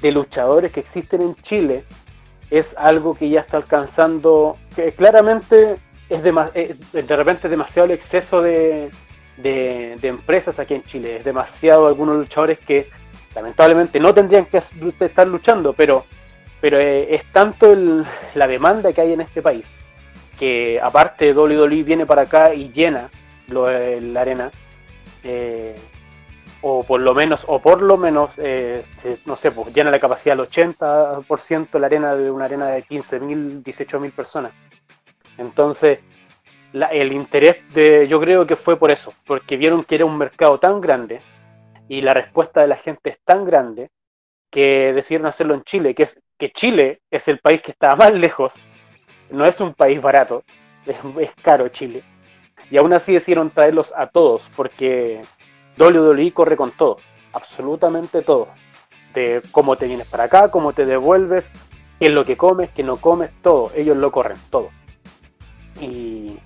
de 0.02 0.12
luchadores 0.12 0.72
que 0.72 0.80
existen 0.80 1.22
en 1.22 1.34
Chile 1.36 1.84
es 2.52 2.74
algo 2.76 3.14
que 3.14 3.30
ya 3.30 3.40
está 3.40 3.56
alcanzando, 3.56 4.58
que 4.76 4.92
claramente 4.92 5.76
es 6.10 6.22
de, 6.22 6.34
eh, 6.54 6.76
de 6.92 7.16
repente 7.16 7.48
demasiado 7.48 7.86
el 7.86 7.92
exceso 7.92 8.42
de, 8.42 8.90
de, 9.38 9.96
empresas 10.02 10.58
aquí 10.58 10.74
en 10.74 10.82
Chile, 10.82 11.16
es 11.16 11.24
demasiado 11.24 11.86
algunos 11.86 12.16
luchadores 12.16 12.58
que 12.58 12.90
lamentablemente 13.34 13.98
no 13.98 14.12
tendrían 14.12 14.44
que 14.44 14.58
estar 14.58 15.26
luchando, 15.26 15.72
pero, 15.72 16.04
pero 16.60 16.78
eh, 16.78 17.14
es 17.14 17.24
tanto 17.32 17.74
la 18.34 18.46
demanda 18.46 18.92
que 18.92 19.00
hay 19.00 19.14
en 19.14 19.22
este 19.22 19.40
país, 19.40 19.72
que 20.38 20.78
aparte 20.78 21.32
WWE 21.32 21.82
viene 21.84 22.04
para 22.04 22.22
acá 22.22 22.52
y 22.52 22.70
llena 22.70 23.08
lo, 23.48 23.66
la 23.66 24.20
arena, 24.20 24.50
eh, 25.24 25.74
o 26.62 26.84
por 26.84 27.00
lo 27.00 27.12
menos, 27.12 27.44
o 27.48 27.58
por 27.60 27.82
lo 27.82 27.96
menos, 27.96 28.30
eh, 28.38 28.84
no 29.26 29.36
sé, 29.36 29.50
pues 29.50 29.74
llena 29.74 29.90
la 29.90 29.98
capacidad 29.98 30.38
al 30.38 30.48
80% 30.48 31.78
la 31.78 31.86
arena 31.86 32.14
de 32.14 32.30
una 32.30 32.44
arena 32.44 32.68
de 32.68 32.84
15.000, 32.84 33.62
18.000 33.64 34.12
personas. 34.12 34.52
Entonces, 35.38 35.98
el 36.72 37.12
interés 37.12 37.56
de, 37.74 38.06
yo 38.08 38.20
creo 38.20 38.46
que 38.46 38.56
fue 38.56 38.76
por 38.78 38.92
eso, 38.92 39.12
porque 39.26 39.56
vieron 39.56 39.82
que 39.84 39.96
era 39.96 40.04
un 40.04 40.16
mercado 40.16 40.58
tan 40.58 40.80
grande 40.80 41.20
y 41.88 42.00
la 42.00 42.14
respuesta 42.14 42.60
de 42.60 42.68
la 42.68 42.76
gente 42.76 43.10
es 43.10 43.18
tan 43.24 43.44
grande 43.44 43.90
que 44.48 44.92
decidieron 44.92 45.26
hacerlo 45.26 45.54
en 45.54 45.64
Chile, 45.64 45.94
que 45.94 46.04
es 46.04 46.20
que 46.38 46.52
Chile 46.52 47.00
es 47.10 47.26
el 47.26 47.40
país 47.40 47.60
que 47.60 47.72
está 47.72 47.96
más 47.96 48.12
lejos, 48.12 48.54
no 49.30 49.44
es 49.44 49.60
un 49.60 49.74
país 49.74 50.00
barato, 50.00 50.44
es, 50.86 50.96
es 51.20 51.34
caro 51.42 51.68
Chile. 51.68 52.04
Y 52.70 52.78
aún 52.78 52.92
así 52.92 53.12
decidieron 53.12 53.50
traerlos 53.50 53.92
a 53.96 54.06
todos, 54.06 54.48
porque 54.56 55.20
WWE 55.78 56.32
corre 56.32 56.56
con 56.56 56.70
todo, 56.70 56.96
absolutamente 57.32 58.22
todo. 58.22 58.48
De 59.14 59.42
cómo 59.50 59.76
te 59.76 59.86
vienes 59.86 60.06
para 60.06 60.24
acá, 60.24 60.50
cómo 60.50 60.72
te 60.72 60.84
devuelves, 60.84 61.50
qué 61.98 62.06
es 62.06 62.12
lo 62.12 62.24
que 62.24 62.36
comes, 62.36 62.70
qué 62.70 62.82
no 62.82 62.96
comes, 62.96 63.30
todo. 63.42 63.70
Ellos 63.74 63.96
lo 63.96 64.10
corren, 64.10 64.38
todo. 64.50 64.68
Y, 65.80 66.38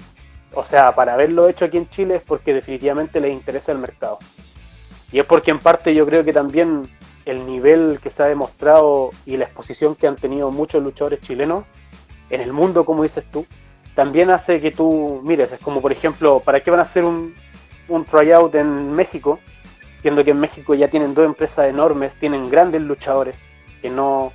o 0.53 0.65
sea, 0.65 0.95
para 0.95 1.15
haberlo 1.15 1.49
hecho 1.49 1.65
aquí 1.65 1.77
en 1.77 1.89
Chile 1.91 2.17
es 2.17 2.23
porque 2.23 2.55
definitivamente 2.55 3.21
les 3.21 3.33
interesa 3.33 3.73
el 3.73 3.79
mercado. 3.79 4.19
Y 5.13 5.21
es 5.21 5.27
porque 5.27 5.51
en 5.51 5.61
parte 5.61 5.95
yo 5.95 6.07
creo 6.07 6.25
que 6.25 6.33
también 6.33 6.83
el 7.25 7.47
nivel 7.47 8.01
que 8.03 8.11
se 8.11 8.23
ha 8.23 8.27
demostrado 8.27 9.11
y 9.25 9.37
la 9.37 9.45
exposición 9.45 9.95
que 9.95 10.07
han 10.07 10.17
tenido 10.17 10.51
muchos 10.51 10.83
luchadores 10.83 11.21
chilenos 11.21 11.65
en 12.31 12.41
el 12.41 12.53
mundo, 12.53 12.85
como 12.85 13.03
dices 13.03 13.25
tú, 13.31 13.47
también 13.95 14.31
hace 14.31 14.61
que 14.61 14.71
tú 14.71 15.21
mires, 15.25 15.53
es 15.53 15.61
como 15.61 15.81
por 15.81 15.91
ejemplo, 15.91 16.41
¿para 16.41 16.61
qué 16.61 16.71
van 16.71 16.81
a 16.81 16.85
hacer 16.85 17.05
un, 17.05 17.35
un 17.89 18.05
tryout 18.05 18.55
en 18.55 18.93
México, 18.93 19.41
siendo 20.03 20.25
que 20.25 20.31
en 20.33 20.41
México 20.41 20.75
ya 20.75 20.89
tienen 20.89 21.15
dos 21.15 21.27
empresas 21.27 21.69
enormes, 21.69 22.13
tienen 22.21 22.49
grandes 22.51 22.83
luchadores, 22.83 23.37
que 23.83 23.91
no 23.91 24.33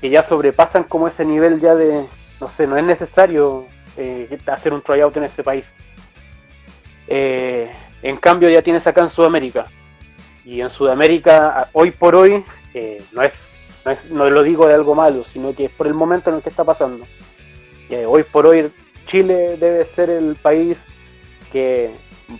que 0.00 0.10
ya 0.10 0.22
sobrepasan 0.22 0.84
como 0.84 1.08
ese 1.08 1.24
nivel 1.24 1.60
ya 1.60 1.74
de, 1.74 2.04
no 2.40 2.48
sé, 2.48 2.66
no 2.66 2.76
es 2.76 2.84
necesario 2.84 3.66
eh, 3.96 4.38
hacer 4.46 4.72
un 4.72 4.82
tryout 4.82 5.16
en 5.16 5.24
ese 5.24 5.42
país. 5.42 5.74
Eh, 7.08 7.70
en 8.02 8.16
cambio 8.16 8.48
ya 8.48 8.62
tienes 8.62 8.86
acá 8.86 9.02
en 9.02 9.10
Sudamérica. 9.10 9.66
Y 10.44 10.60
en 10.60 10.70
Sudamérica, 10.70 11.68
hoy 11.72 11.90
por 11.90 12.14
hoy, 12.14 12.44
eh, 12.74 13.02
no, 13.12 13.22
es, 13.22 13.52
no, 13.84 13.92
es, 13.92 14.10
no 14.10 14.28
lo 14.30 14.42
digo 14.42 14.66
de 14.66 14.74
algo 14.74 14.94
malo, 14.94 15.24
sino 15.24 15.54
que 15.54 15.64
es 15.64 15.70
por 15.70 15.86
el 15.86 15.94
momento 15.94 16.30
en 16.30 16.36
el 16.36 16.42
que 16.42 16.50
está 16.50 16.62
pasando. 16.62 17.06
hoy 18.06 18.22
por 18.24 18.46
hoy 18.46 18.70
Chile 19.06 19.56
debe 19.58 19.84
ser 19.84 20.10
el 20.10 20.36
país 20.36 20.84
que 21.52 21.90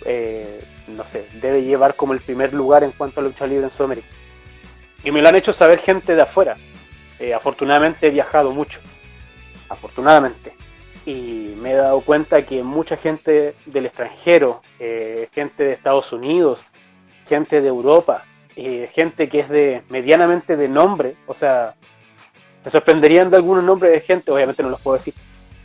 eh, 0.05 0.63
no 0.87 1.05
sé, 1.05 1.27
debe 1.41 1.63
llevar 1.63 1.95
como 1.95 2.13
el 2.13 2.19
primer 2.19 2.53
lugar 2.53 2.83
en 2.83 2.91
cuanto 2.91 3.19
a 3.19 3.23
lucha 3.23 3.47
libre 3.47 3.65
en 3.65 3.69
Sudamérica. 3.69 4.07
Y 5.03 5.11
me 5.11 5.21
lo 5.21 5.29
han 5.29 5.35
hecho 5.35 5.53
saber 5.53 5.79
gente 5.79 6.15
de 6.15 6.21
afuera. 6.21 6.57
Eh, 7.19 7.33
afortunadamente 7.33 8.07
he 8.07 8.09
viajado 8.09 8.51
mucho. 8.51 8.79
Afortunadamente. 9.69 10.53
Y 11.05 11.53
me 11.57 11.71
he 11.71 11.75
dado 11.75 12.01
cuenta 12.01 12.45
que 12.45 12.63
mucha 12.63 12.97
gente 12.97 13.55
del 13.65 13.85
extranjero, 13.85 14.61
eh, 14.79 15.29
gente 15.31 15.63
de 15.63 15.73
Estados 15.73 16.11
Unidos, 16.11 16.61
gente 17.27 17.61
de 17.61 17.67
Europa, 17.67 18.25
gente 18.93 19.29
que 19.29 19.39
es 19.39 19.49
de 19.49 19.83
medianamente 19.89 20.57
de 20.57 20.67
nombre, 20.67 21.15
o 21.27 21.33
sea, 21.33 21.75
Me 22.65 22.71
sorprenderían 22.71 23.29
de 23.29 23.37
algunos 23.37 23.63
nombres 23.63 23.91
de 23.91 24.01
gente, 24.01 24.31
obviamente 24.31 24.63
no 24.63 24.69
los 24.69 24.81
puedo 24.81 24.97
decir, 24.97 25.13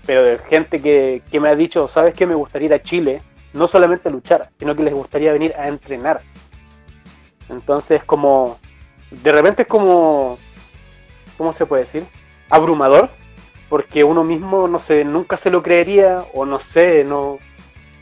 pero 0.06 0.22
de 0.22 0.38
gente 0.38 0.80
que, 0.80 1.22
que 1.30 1.40
me 1.40 1.48
ha 1.48 1.56
dicho, 1.56 1.88
¿sabes 1.88 2.14
qué? 2.14 2.26
Me 2.26 2.34
gustaría 2.34 2.66
ir 2.66 2.74
a 2.74 2.82
Chile, 2.82 3.20
no 3.52 3.68
solamente 3.68 4.10
luchar, 4.10 4.50
sino 4.58 4.74
que 4.74 4.82
les 4.82 4.94
gustaría 4.94 5.32
venir 5.32 5.54
a 5.56 5.68
entrenar. 5.68 6.22
Entonces, 7.48 8.02
como, 8.04 8.58
de 9.10 9.32
repente 9.32 9.62
es 9.62 9.68
como, 9.68 10.38
¿cómo 11.36 11.52
se 11.52 11.66
puede 11.66 11.84
decir? 11.84 12.04
Abrumador, 12.48 13.10
porque 13.68 14.04
uno 14.04 14.24
mismo, 14.24 14.68
no 14.68 14.78
sé, 14.78 15.04
nunca 15.04 15.36
se 15.36 15.50
lo 15.50 15.62
creería, 15.62 16.24
o 16.34 16.44
no 16.44 16.60
sé, 16.60 17.04
no, 17.04 17.38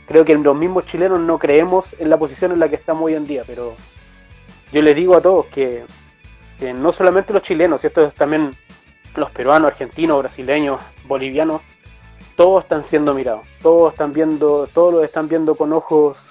creo 0.05 0.25
que 0.25 0.37
los 0.37 0.55
mismos 0.55 0.85
chilenos 0.85 1.19
no 1.19 1.39
creemos 1.39 1.95
en 1.99 2.09
la 2.09 2.17
posición 2.17 2.51
en 2.51 2.59
la 2.59 2.69
que 2.69 2.75
estamos 2.75 3.03
hoy 3.03 3.13
en 3.13 3.25
día, 3.25 3.43
pero 3.45 3.75
yo 4.71 4.81
les 4.81 4.95
digo 4.95 5.15
a 5.15 5.21
todos 5.21 5.45
que, 5.47 5.85
que 6.59 6.73
no 6.73 6.91
solamente 6.91 7.33
los 7.33 7.41
chilenos, 7.41 7.83
esto 7.83 8.05
es 8.05 8.13
también 8.13 8.51
los 9.15 9.31
peruanos, 9.31 9.71
argentinos, 9.71 10.19
brasileños, 10.19 10.81
bolivianos, 11.05 11.61
todos 12.35 12.63
están 12.63 12.83
siendo 12.83 13.13
mirados, 13.13 13.45
todos 13.61 13.93
están 13.93 14.13
viendo, 14.13 14.67
todos 14.67 14.93
lo 14.93 15.03
están 15.03 15.27
viendo 15.27 15.55
con 15.55 15.73
ojos 15.73 16.25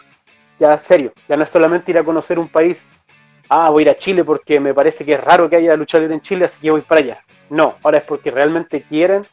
ya 0.58 0.76
serios. 0.78 1.12
Ya 1.28 1.36
no 1.36 1.44
es 1.44 1.48
solamente 1.50 1.90
ir 1.90 1.98
a 1.98 2.04
conocer 2.04 2.38
un 2.38 2.48
país, 2.48 2.86
ah, 3.48 3.70
voy 3.70 3.82
a 3.82 3.84
ir 3.84 3.90
a 3.90 3.96
Chile 3.96 4.24
porque 4.24 4.60
me 4.60 4.74
parece 4.74 5.04
que 5.04 5.14
es 5.14 5.20
raro 5.20 5.48
que 5.48 5.56
haya 5.56 5.76
luchar 5.76 6.02
en 6.02 6.20
Chile, 6.20 6.44
así 6.44 6.60
que 6.60 6.70
voy 6.70 6.82
para 6.82 7.00
allá. 7.00 7.24
No, 7.48 7.74
ahora 7.82 7.98
es 7.98 8.04
porque 8.04 8.30
realmente 8.30 8.82
quieren 8.82 9.26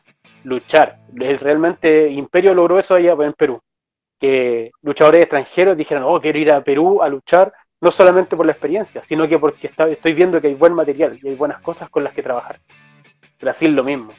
luchar. 0.43 0.99
Realmente 1.13 2.09
Imperio 2.09 2.53
logró 2.53 2.79
eso 2.79 2.95
allá 2.95 3.13
en 3.19 3.33
Perú. 3.33 3.61
Que 4.19 4.71
luchadores 4.81 5.21
extranjeros 5.21 5.77
dijeron, 5.77 6.03
oh, 6.05 6.19
quiero 6.19 6.39
ir 6.39 6.51
a 6.51 6.63
Perú 6.63 7.01
a 7.03 7.09
luchar, 7.09 7.53
no 7.79 7.91
solamente 7.91 8.35
por 8.35 8.45
la 8.45 8.53
experiencia, 8.53 9.03
sino 9.03 9.27
que 9.27 9.37
porque 9.37 9.69
estoy 9.91 10.13
viendo 10.13 10.41
que 10.41 10.47
hay 10.47 10.55
buen 10.55 10.73
material 10.73 11.19
y 11.21 11.27
hay 11.27 11.35
buenas 11.35 11.61
cosas 11.61 11.89
con 11.89 12.03
las 12.03 12.13
que 12.13 12.23
trabajar. 12.23 12.59
Brasil 13.39 13.75
lo 13.75 13.83
mismo. 13.83 14.13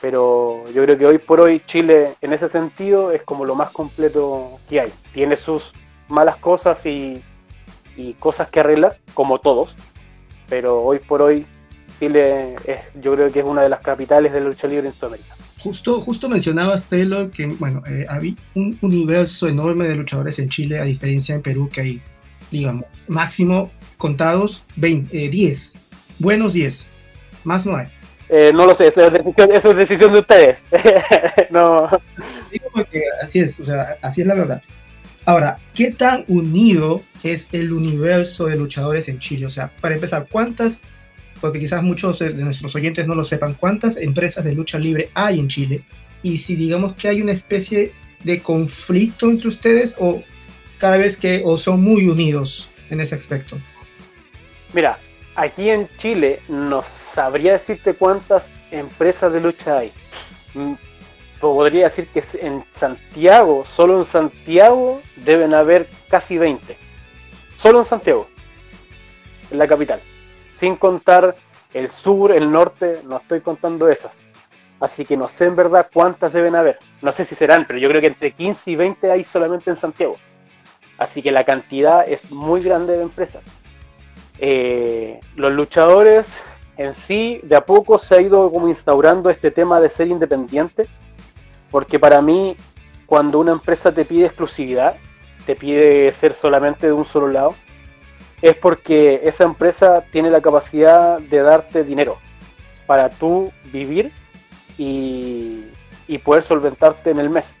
Pero 0.00 0.64
yo 0.72 0.82
creo 0.84 0.98
que 0.98 1.06
hoy 1.06 1.18
por 1.18 1.40
hoy 1.40 1.62
Chile 1.66 2.14
en 2.20 2.32
ese 2.32 2.48
sentido 2.48 3.12
es 3.12 3.22
como 3.22 3.44
lo 3.44 3.54
más 3.54 3.70
completo 3.70 4.58
que 4.68 4.80
hay. 4.80 4.92
Tiene 5.12 5.36
sus 5.36 5.72
malas 6.08 6.36
cosas 6.36 6.84
y, 6.86 7.22
cosas 8.18 8.48
que 8.48 8.60
arreglar, 8.60 8.96
como 9.12 9.40
todos. 9.40 9.76
Pero 10.48 10.80
hoy 10.80 10.98
por 11.00 11.20
hoy 11.20 11.46
Chile 11.98 12.54
es, 12.64 12.80
yo 13.00 13.12
creo 13.12 13.30
que 13.30 13.40
es 13.40 13.44
una 13.44 13.62
de 13.62 13.68
las 13.68 13.80
capitales 13.80 14.32
de 14.32 14.40
la 14.40 14.48
lucha 14.48 14.66
libre 14.66 14.88
en 14.88 14.94
Sudamérica. 14.94 15.34
Justo, 15.58 16.00
justo 16.00 16.28
mencionabas, 16.30 16.88
Taylor, 16.88 17.30
que 17.30 17.46
bueno, 17.46 17.82
eh, 17.86 18.06
había 18.08 18.34
un 18.54 18.78
universo 18.80 19.46
enorme 19.46 19.86
de 19.86 19.96
luchadores 19.96 20.38
en 20.38 20.48
Chile, 20.48 20.78
a 20.78 20.84
diferencia 20.84 21.34
en 21.34 21.42
Perú, 21.42 21.68
que 21.70 21.80
hay, 21.82 22.02
digamos, 22.50 22.86
máximo 23.06 23.70
contados 23.98 24.64
20, 24.76 25.28
10, 25.28 25.74
eh, 25.74 25.78
buenos 26.18 26.54
10, 26.54 26.88
más 27.44 27.66
no 27.66 27.76
hay. 27.76 27.88
Eh, 28.32 28.52
no 28.54 28.64
lo 28.64 28.76
sé, 28.76 28.86
eso 28.86 29.04
es 29.04 29.12
decisión, 29.12 29.50
eso 29.52 29.70
es 29.72 29.76
decisión 29.76 30.12
de 30.12 30.20
ustedes. 30.20 30.64
no. 31.50 31.88
Digo 32.52 32.66
porque 32.72 33.02
así 33.20 33.40
es, 33.40 33.58
o 33.58 33.64
sea, 33.64 33.96
así 34.00 34.20
es 34.20 34.26
la 34.26 34.34
verdad. 34.34 34.62
Ahora, 35.24 35.56
¿qué 35.74 35.90
tan 35.90 36.24
unido 36.28 37.02
es 37.24 37.48
el 37.50 37.72
universo 37.72 38.46
de 38.46 38.56
luchadores 38.56 39.08
en 39.08 39.18
Chile? 39.18 39.46
O 39.46 39.50
sea, 39.50 39.72
para 39.80 39.96
empezar, 39.96 40.28
¿cuántas, 40.30 40.80
porque 41.40 41.58
quizás 41.58 41.82
muchos 41.82 42.20
de 42.20 42.32
nuestros 42.34 42.72
oyentes 42.76 43.08
no 43.08 43.16
lo 43.16 43.24
sepan, 43.24 43.54
cuántas 43.54 43.96
empresas 43.96 44.44
de 44.44 44.54
lucha 44.54 44.78
libre 44.78 45.10
hay 45.14 45.40
en 45.40 45.48
Chile? 45.48 45.82
Y 46.22 46.38
si 46.38 46.54
digamos 46.54 46.94
que 46.94 47.08
hay 47.08 47.20
una 47.20 47.32
especie 47.32 47.92
de 48.22 48.40
conflicto 48.40 49.28
entre 49.28 49.48
ustedes 49.48 49.96
o 49.98 50.22
cada 50.78 50.98
vez 50.98 51.16
que, 51.16 51.42
o 51.44 51.56
son 51.56 51.82
muy 51.82 52.06
unidos 52.06 52.70
en 52.90 53.00
ese 53.00 53.16
aspecto. 53.16 53.58
Mira, 54.72 55.00
aquí 55.34 55.70
en 55.70 55.88
Chile 55.96 56.42
no 56.48 56.82
sabría 56.82 57.52
decirte 57.52 57.94
cuántas 57.94 58.50
empresas 58.70 59.32
de 59.32 59.40
lucha 59.40 59.78
hay. 59.78 59.92
Mm, 60.54 60.74
podría 61.40 61.84
decir 61.84 62.08
que 62.08 62.22
en 62.40 62.64
Santiago, 62.72 63.64
solo 63.64 64.00
en 64.00 64.06
Santiago 64.06 65.00
deben 65.16 65.54
haber 65.54 65.88
casi 66.08 66.38
20. 66.38 66.76
Solo 67.56 67.80
en 67.80 67.84
Santiago, 67.84 68.28
en 69.50 69.58
la 69.58 69.66
capital. 69.66 70.00
Sin 70.56 70.76
contar 70.76 71.36
el 71.72 71.90
sur, 71.90 72.32
el 72.32 72.50
norte, 72.50 73.00
no 73.06 73.16
estoy 73.16 73.40
contando 73.40 73.88
esas. 73.88 74.16
Así 74.80 75.04
que 75.04 75.16
no 75.16 75.28
sé 75.28 75.44
en 75.44 75.56
verdad 75.56 75.90
cuántas 75.92 76.32
deben 76.32 76.56
haber. 76.56 76.78
No 77.02 77.12
sé 77.12 77.24
si 77.24 77.34
serán, 77.34 77.66
pero 77.66 77.78
yo 77.78 77.88
creo 77.88 78.00
que 78.00 78.06
entre 78.08 78.32
15 78.32 78.70
y 78.70 78.76
20 78.76 79.10
hay 79.10 79.24
solamente 79.24 79.70
en 79.70 79.76
Santiago. 79.76 80.16
Así 80.96 81.22
que 81.22 81.30
la 81.30 81.44
cantidad 81.44 82.06
es 82.06 82.30
muy 82.30 82.62
grande 82.62 82.96
de 82.96 83.02
empresas. 83.02 83.42
Eh, 84.42 85.20
los 85.36 85.52
luchadores 85.52 86.26
en 86.78 86.94
sí, 86.94 87.40
de 87.42 87.56
a 87.56 87.66
poco 87.66 87.98
se 87.98 88.14
ha 88.14 88.22
ido 88.22 88.50
como 88.50 88.66
instaurando 88.66 89.28
este 89.28 89.50
tema 89.50 89.82
de 89.82 89.90
ser 89.90 90.08
independiente, 90.08 90.86
porque 91.70 91.98
para 91.98 92.22
mí, 92.22 92.56
cuando 93.04 93.38
una 93.38 93.52
empresa 93.52 93.92
te 93.92 94.06
pide 94.06 94.24
exclusividad, 94.24 94.96
te 95.44 95.54
pide 95.54 96.10
ser 96.12 96.32
solamente 96.32 96.86
de 96.86 96.94
un 96.94 97.04
solo 97.04 97.28
lado, 97.28 97.54
es 98.40 98.56
porque 98.56 99.20
esa 99.24 99.44
empresa 99.44 100.04
tiene 100.10 100.30
la 100.30 100.40
capacidad 100.40 101.18
de 101.18 101.42
darte 101.42 101.84
dinero 101.84 102.16
para 102.86 103.10
tú 103.10 103.52
vivir 103.64 104.10
y, 104.78 105.66
y 106.08 106.16
poder 106.16 106.42
solventarte 106.42 107.10
en 107.10 107.18
el 107.18 107.28
mes. 107.28 107.54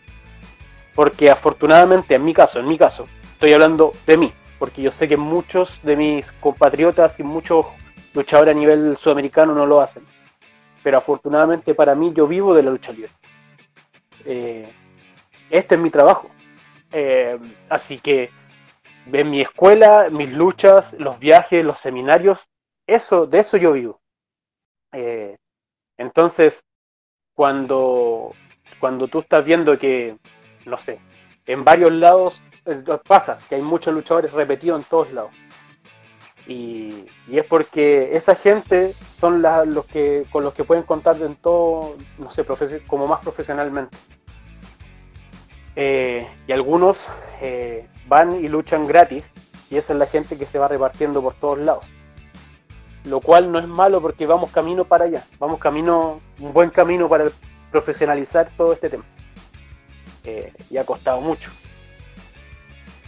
Porque 0.94 1.30
afortunadamente, 1.30 2.14
en 2.14 2.24
mi 2.24 2.32
caso, 2.32 2.58
en 2.58 2.68
mi 2.68 2.78
caso, 2.78 3.06
estoy 3.34 3.52
hablando 3.52 3.92
de 4.06 4.16
mí, 4.16 4.32
porque 4.60 4.82
yo 4.82 4.92
sé 4.92 5.08
que 5.08 5.16
muchos 5.16 5.82
de 5.82 5.96
mis 5.96 6.30
compatriotas 6.32 7.18
y 7.18 7.22
muchos 7.22 7.64
luchadores 8.12 8.54
a 8.54 8.58
nivel 8.58 8.96
sudamericano 8.98 9.54
no 9.54 9.64
lo 9.64 9.80
hacen. 9.80 10.04
Pero 10.82 10.98
afortunadamente 10.98 11.74
para 11.74 11.94
mí 11.94 12.12
yo 12.14 12.28
vivo 12.28 12.54
de 12.54 12.62
la 12.62 12.70
lucha 12.70 12.92
libre. 12.92 13.10
Eh, 14.26 14.70
este 15.48 15.76
es 15.76 15.80
mi 15.80 15.88
trabajo. 15.88 16.30
Eh, 16.92 17.38
así 17.70 17.98
que 18.00 18.30
en 19.10 19.30
mi 19.30 19.40
escuela, 19.40 20.10
mis 20.10 20.30
luchas, 20.30 20.92
los 20.98 21.18
viajes, 21.18 21.64
los 21.64 21.78
seminarios, 21.78 22.46
eso, 22.86 23.26
de 23.26 23.38
eso 23.38 23.56
yo 23.56 23.72
vivo. 23.72 23.98
Eh, 24.92 25.38
entonces, 25.96 26.62
cuando, 27.34 28.34
cuando 28.78 29.08
tú 29.08 29.20
estás 29.20 29.42
viendo 29.42 29.78
que, 29.78 30.18
no 30.66 30.76
sé, 30.76 31.00
en 31.46 31.64
varios 31.64 31.92
lados 31.92 32.42
pasa 33.06 33.38
que 33.48 33.56
hay 33.56 33.62
muchos 33.62 33.94
luchadores 33.94 34.32
repetidos 34.32 34.82
en 34.82 34.88
todos 34.88 35.12
lados. 35.12 35.32
Y, 36.46 37.06
es 37.30 37.46
porque 37.46 38.16
esa 38.16 38.34
gente 38.34 38.94
son 39.20 39.42
los 39.42 39.86
que 39.86 40.24
con 40.32 40.42
los 40.42 40.52
que 40.54 40.64
pueden 40.64 40.82
contar 40.82 41.16
en 41.22 41.36
todo, 41.36 41.96
no 42.18 42.30
sé, 42.30 42.44
como 42.86 43.06
más 43.06 43.20
profesionalmente. 43.20 43.96
Eh, 45.76 46.26
y 46.46 46.52
algunos 46.52 47.06
eh, 47.40 47.88
van 48.08 48.44
y 48.44 48.48
luchan 48.48 48.86
gratis 48.86 49.24
y 49.70 49.76
esa 49.76 49.92
es 49.92 49.98
la 49.98 50.06
gente 50.06 50.36
que 50.36 50.46
se 50.46 50.58
va 50.58 50.66
repartiendo 50.66 51.22
por 51.22 51.34
todos 51.34 51.58
lados. 51.58 51.84
Lo 53.04 53.20
cual 53.20 53.50
no 53.50 53.58
es 53.58 53.66
malo 53.66 54.02
porque 54.02 54.26
vamos 54.26 54.50
camino 54.50 54.84
para 54.84 55.04
allá, 55.04 55.24
vamos 55.38 55.58
camino, 55.58 56.18
un 56.40 56.52
buen 56.52 56.70
camino 56.70 57.08
para 57.08 57.26
profesionalizar 57.70 58.50
todo 58.56 58.72
este 58.72 58.90
tema. 58.90 59.04
Eh, 60.24 60.52
y 60.68 60.76
ha 60.76 60.84
costado 60.84 61.20
mucho 61.20 61.50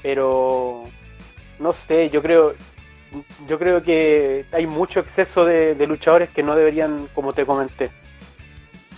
pero 0.02 0.82
no 1.58 1.72
sé, 1.72 2.10
yo 2.10 2.22
creo, 2.22 2.54
yo 3.46 3.58
creo 3.58 3.82
que 3.82 4.44
hay 4.52 4.66
mucho 4.66 5.00
exceso 5.00 5.44
de, 5.44 5.74
luchadores 5.86 6.30
que 6.30 6.42
no 6.42 6.56
deberían, 6.56 7.08
como 7.14 7.32
te 7.32 7.46
comenté, 7.46 7.90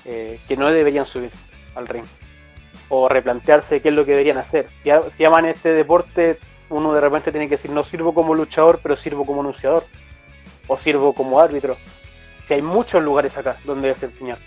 eh, 0.04 0.38
que 0.48 0.56
no 0.56 0.70
deberían 0.70 1.06
subir 1.06 1.30
al 1.74 1.86
ring 1.86 2.04
o 2.88 3.08
replantearse 3.08 3.80
qué 3.80 3.88
es 3.88 3.94
lo 3.94 4.04
que 4.04 4.12
deberían 4.12 4.38
hacer. 4.38 4.68
Si, 4.82 4.90
si 5.16 5.24
aman 5.24 5.46
este 5.46 5.72
deporte, 5.72 6.38
uno 6.70 6.92
de 6.92 7.00
repente 7.00 7.30
tiene 7.30 7.48
que 7.48 7.56
decir, 7.56 7.70
no 7.70 7.82
sirvo 7.82 8.14
como 8.14 8.34
luchador, 8.34 8.80
pero 8.82 8.96
sirvo 8.96 9.24
como 9.24 9.40
anunciador 9.40 9.84
o 10.66 10.76
sirvo 10.76 11.12
como 11.14 11.40
árbitro. 11.40 11.76
Si 12.46 12.54
hay 12.54 12.62
muchos 12.62 13.02
lugares 13.02 13.36
acá 13.36 13.56
donde 13.64 13.88
desempeñar 13.88 14.38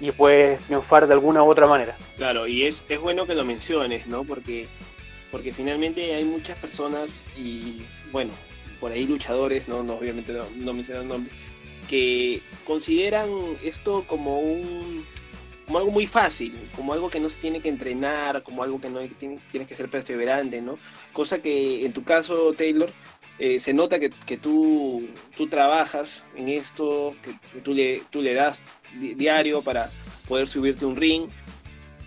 y 0.00 0.10
puedes 0.12 0.62
triunfar 0.62 1.06
de 1.06 1.14
alguna 1.14 1.42
u 1.42 1.50
otra 1.50 1.66
manera. 1.66 1.96
Claro, 2.16 2.46
y 2.46 2.66
es, 2.66 2.84
es 2.88 3.00
bueno 3.00 3.26
que 3.26 3.34
lo 3.34 3.44
menciones, 3.44 4.06
¿no? 4.06 4.24
Porque 4.24 4.68
porque 5.30 5.52
finalmente 5.52 6.14
hay 6.14 6.24
muchas 6.24 6.58
personas 6.58 7.20
y 7.36 7.82
bueno, 8.12 8.32
por 8.80 8.92
ahí 8.92 9.06
luchadores, 9.06 9.68
no, 9.68 9.82
no 9.82 9.94
obviamente 9.94 10.32
no, 10.32 10.44
no 10.56 10.72
mencionan 10.72 11.08
nombre, 11.08 11.32
que 11.88 12.42
consideran 12.64 13.28
esto 13.62 14.04
como 14.06 14.38
un 14.40 15.04
como 15.66 15.78
algo 15.78 15.90
muy 15.90 16.06
fácil, 16.06 16.54
como 16.76 16.92
algo 16.92 17.10
que 17.10 17.18
no 17.18 17.28
se 17.28 17.40
tiene 17.40 17.60
que 17.60 17.68
entrenar, 17.68 18.44
como 18.44 18.62
algo 18.62 18.80
que 18.80 18.88
no 18.88 19.00
tiene, 19.18 19.40
tienes 19.50 19.68
que 19.68 19.74
ser 19.74 19.90
perseverante, 19.90 20.62
¿no? 20.62 20.78
Cosa 21.12 21.42
que 21.42 21.84
en 21.84 21.92
tu 21.92 22.04
caso, 22.04 22.52
Taylor, 22.52 22.88
eh, 23.38 23.60
se 23.60 23.74
nota 23.74 23.98
que, 23.98 24.10
que 24.10 24.36
tú, 24.36 25.08
tú, 25.36 25.48
trabajas 25.48 26.24
en 26.36 26.48
esto, 26.48 27.14
que, 27.22 27.60
tú, 27.60 27.74
le, 27.74 28.02
tú 28.10 28.22
le 28.22 28.32
das 28.34 28.62
diario 28.94 29.60
para 29.60 29.90
poder 30.28 30.48
subirte 30.48 30.86
un 30.86 30.96
ring. 30.96 31.28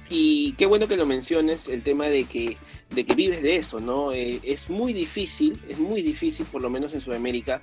Y 0.09 0.53
qué 0.53 0.65
bueno 0.65 0.87
que 0.87 0.97
lo 0.97 1.05
menciones, 1.05 1.67
el 1.67 1.83
tema 1.83 2.07
de 2.07 2.23
que 2.23 2.57
de 2.89 3.05
que 3.05 3.13
vives 3.13 3.41
de 3.41 3.55
eso, 3.55 3.79
¿no? 3.79 4.11
Eh, 4.11 4.39
es 4.43 4.69
muy 4.69 4.93
difícil, 4.93 5.59
es 5.67 5.77
muy 5.77 6.01
difícil, 6.01 6.45
por 6.45 6.61
lo 6.61 6.69
menos 6.69 6.93
en 6.93 7.01
Sudamérica, 7.01 7.61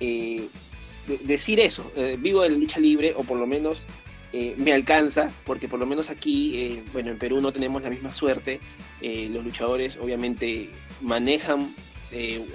eh, 0.00 0.48
decir 1.22 1.60
eso, 1.60 1.90
eh, 1.96 2.16
vivo 2.18 2.42
de 2.42 2.50
la 2.50 2.56
lucha 2.56 2.80
libre 2.80 3.14
o 3.16 3.22
por 3.24 3.38
lo 3.38 3.46
menos 3.46 3.84
me 4.56 4.72
alcanza, 4.72 5.30
porque 5.44 5.68
por 5.68 5.78
lo 5.78 5.86
menos 5.86 6.10
aquí, 6.10 6.82
bueno, 6.92 7.12
en 7.12 7.18
Perú 7.20 7.40
no 7.40 7.52
tenemos 7.52 7.82
la 7.82 7.90
misma 7.90 8.12
suerte, 8.12 8.58
los 9.00 9.44
luchadores 9.44 9.96
obviamente 9.96 10.70
manejan 11.00 11.72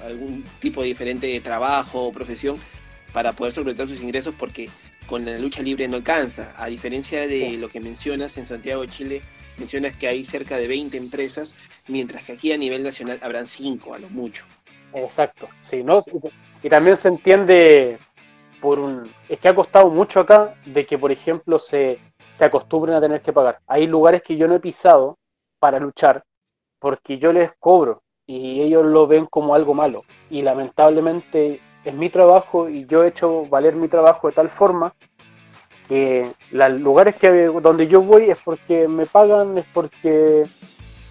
algún 0.03 0.43
tipo 0.59 0.81
de 0.81 0.89
diferente 0.89 1.27
de 1.27 1.39
trabajo 1.39 2.03
o 2.03 2.11
profesión 2.11 2.57
para 3.13 3.31
poder 3.31 3.53
solventar 3.53 3.87
sus 3.87 4.01
ingresos 4.01 4.35
porque 4.37 4.69
con 5.07 5.23
la 5.23 5.37
lucha 5.37 5.61
libre 5.61 5.87
no 5.87 5.95
alcanza, 5.95 6.53
a 6.57 6.67
diferencia 6.67 7.25
de 7.25 7.57
lo 7.57 7.69
que 7.69 7.79
mencionas 7.79 8.37
en 8.37 8.45
Santiago 8.45 8.81
de 8.81 8.89
Chile, 8.89 9.21
mencionas 9.59 9.95
que 9.95 10.07
hay 10.07 10.25
cerca 10.25 10.57
de 10.57 10.67
20 10.67 10.97
empresas, 10.97 11.53
mientras 11.87 12.23
que 12.23 12.33
aquí 12.33 12.51
a 12.51 12.57
nivel 12.57 12.83
nacional 12.83 13.19
habrán 13.21 13.47
5 13.47 13.93
a 13.93 13.99
lo 13.99 14.09
mucho. 14.09 14.45
Exacto, 14.93 15.47
sí, 15.69 15.83
¿no? 15.83 16.03
Y 16.63 16.69
también 16.69 16.97
se 16.97 17.09
entiende 17.09 17.99
por 18.61 18.79
un... 18.79 19.11
Es 19.27 19.39
que 19.39 19.49
ha 19.49 19.55
costado 19.55 19.89
mucho 19.89 20.19
acá 20.19 20.55
de 20.65 20.85
que, 20.85 20.97
por 20.97 21.11
ejemplo, 21.11 21.59
se, 21.59 21.99
se 22.35 22.45
acostumbren 22.45 22.95
a 22.95 23.01
tener 23.01 23.21
que 23.21 23.33
pagar. 23.33 23.59
Hay 23.67 23.87
lugares 23.87 24.23
que 24.23 24.37
yo 24.37 24.47
no 24.47 24.55
he 24.55 24.59
pisado 24.59 25.17
para 25.59 25.79
luchar 25.79 26.23
porque 26.79 27.19
yo 27.19 27.33
les 27.33 27.51
cobro 27.59 28.01
y 28.25 28.61
ellos 28.61 28.85
lo 28.85 29.07
ven 29.07 29.25
como 29.25 29.53
algo 29.53 29.73
malo. 29.73 30.03
Y 30.29 30.41
lamentablemente 30.41 31.61
es 31.83 31.93
mi 31.93 32.09
trabajo 32.09 32.69
y 32.69 32.85
yo 32.85 33.03
he 33.03 33.09
hecho 33.09 33.45
valer 33.45 33.75
mi 33.75 33.87
trabajo 33.87 34.27
de 34.27 34.33
tal 34.33 34.49
forma 34.49 34.93
que 35.89 36.31
los 36.51 36.79
lugares 36.79 37.15
que, 37.15 37.45
donde 37.61 37.87
yo 37.87 38.01
voy 38.01 38.29
es 38.29 38.37
porque 38.37 38.87
me 38.87 39.07
pagan, 39.07 39.57
es 39.57 39.65
porque 39.73 40.43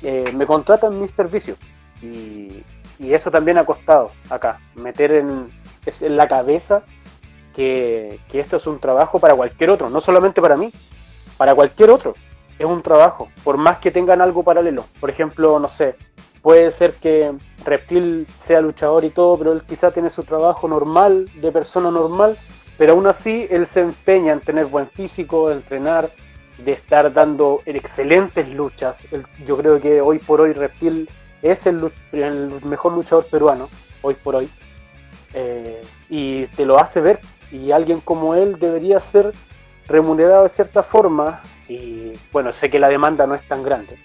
eh, 0.03 0.33
me 0.35 0.47
contratan 0.47 1.01
mis 1.01 1.11
servicios. 1.11 1.59
Y, 2.01 2.63
y, 3.01 3.13
eso 3.13 3.31
también 3.31 3.59
ha 3.59 3.67
costado 3.67 4.13
acá, 4.31 4.59
meter 4.77 5.11
en, 5.11 5.51
en 6.01 6.17
la 6.17 6.29
cabeza 6.29 6.85
que, 7.59 8.21
esto 8.33 8.57
es 8.59 8.67
un 8.69 8.79
trabajo 8.79 9.19
para 9.19 9.35
cualquier 9.35 9.71
otro, 9.71 9.91
no 9.91 10.01
solamente 10.01 10.41
para 10.41 10.57
mí, 10.57 10.71
para 11.37 11.57
cualquier 11.57 11.91
otro. 11.91 12.15
Es 12.57 12.67
un 12.67 12.83
trabajo, 12.83 13.29
por 13.43 13.57
más 13.57 13.79
que 13.79 13.91
tengan 13.91 14.21
algo 14.21 14.45
paralelo. 14.45 14.85
Por 15.01 15.11
ejemplo, 15.11 15.59
no 15.59 15.69
sé, 15.69 15.97
puede 16.41 16.71
ser 16.71 16.95
que 16.95 17.33
Reptil 17.65 18.27
sea 18.47 18.61
luchador 18.61 19.05
y 19.05 19.11
todo, 19.11 19.37
pero 19.37 19.53
él 19.53 19.63
quizá 19.67 19.91
tiene 19.91 20.11
su 20.11 20.23
trabajo 20.23 20.69
normal, 20.69 21.29
de 21.41 21.51
persona 21.51 21.91
normal, 21.91 22.37
pero 22.79 22.93
aún 22.93 23.07
así 23.09 23.47
él 23.51 23.67
se 23.67 23.81
empeña 23.81 24.33
en 24.33 24.41
tener 24.41 24.67
buen 24.67 24.89
físico, 24.89 25.49
de 25.49 25.57
entrenar, 25.57 26.09
de 26.59 26.73
estar 26.73 27.13
dando 27.13 27.61
excelentes 27.67 28.55
luchas. 28.55 29.05
yo 29.45 29.57
creo 29.59 29.81
que 29.81 30.01
hoy 30.01 30.19
por 30.21 30.41
hoy 30.41 30.53
Reptil 30.53 31.09
es 31.43 31.67
el, 31.67 31.93
mejor 32.65 32.95
luchador 32.95 33.27
peruano, 33.27 33.69
hoy 34.01 34.15
por 34.15 34.37
hoy. 34.37 34.49
Eh, 35.35 35.81
y 36.09 36.47
te 36.47 36.65
lo 36.65 36.79
hace 36.79 37.01
ver 37.03 37.21
y 37.53 37.71
alguien 37.71 38.01
como 38.01 38.35
él 38.35 38.59
debería 38.59 38.99
ser 38.99 39.33
remunerado 39.87 40.45
de 40.45 40.49
cierta 40.49 40.83
forma 40.83 41.43
y 41.69 42.13
bueno, 42.33 42.53
sé 42.53 42.71
que 42.71 42.79
la 42.79 42.89
demanda 42.89 43.27
no 43.27 43.35
es 43.35 43.47
tan 43.47 43.63
grande, 43.63 43.99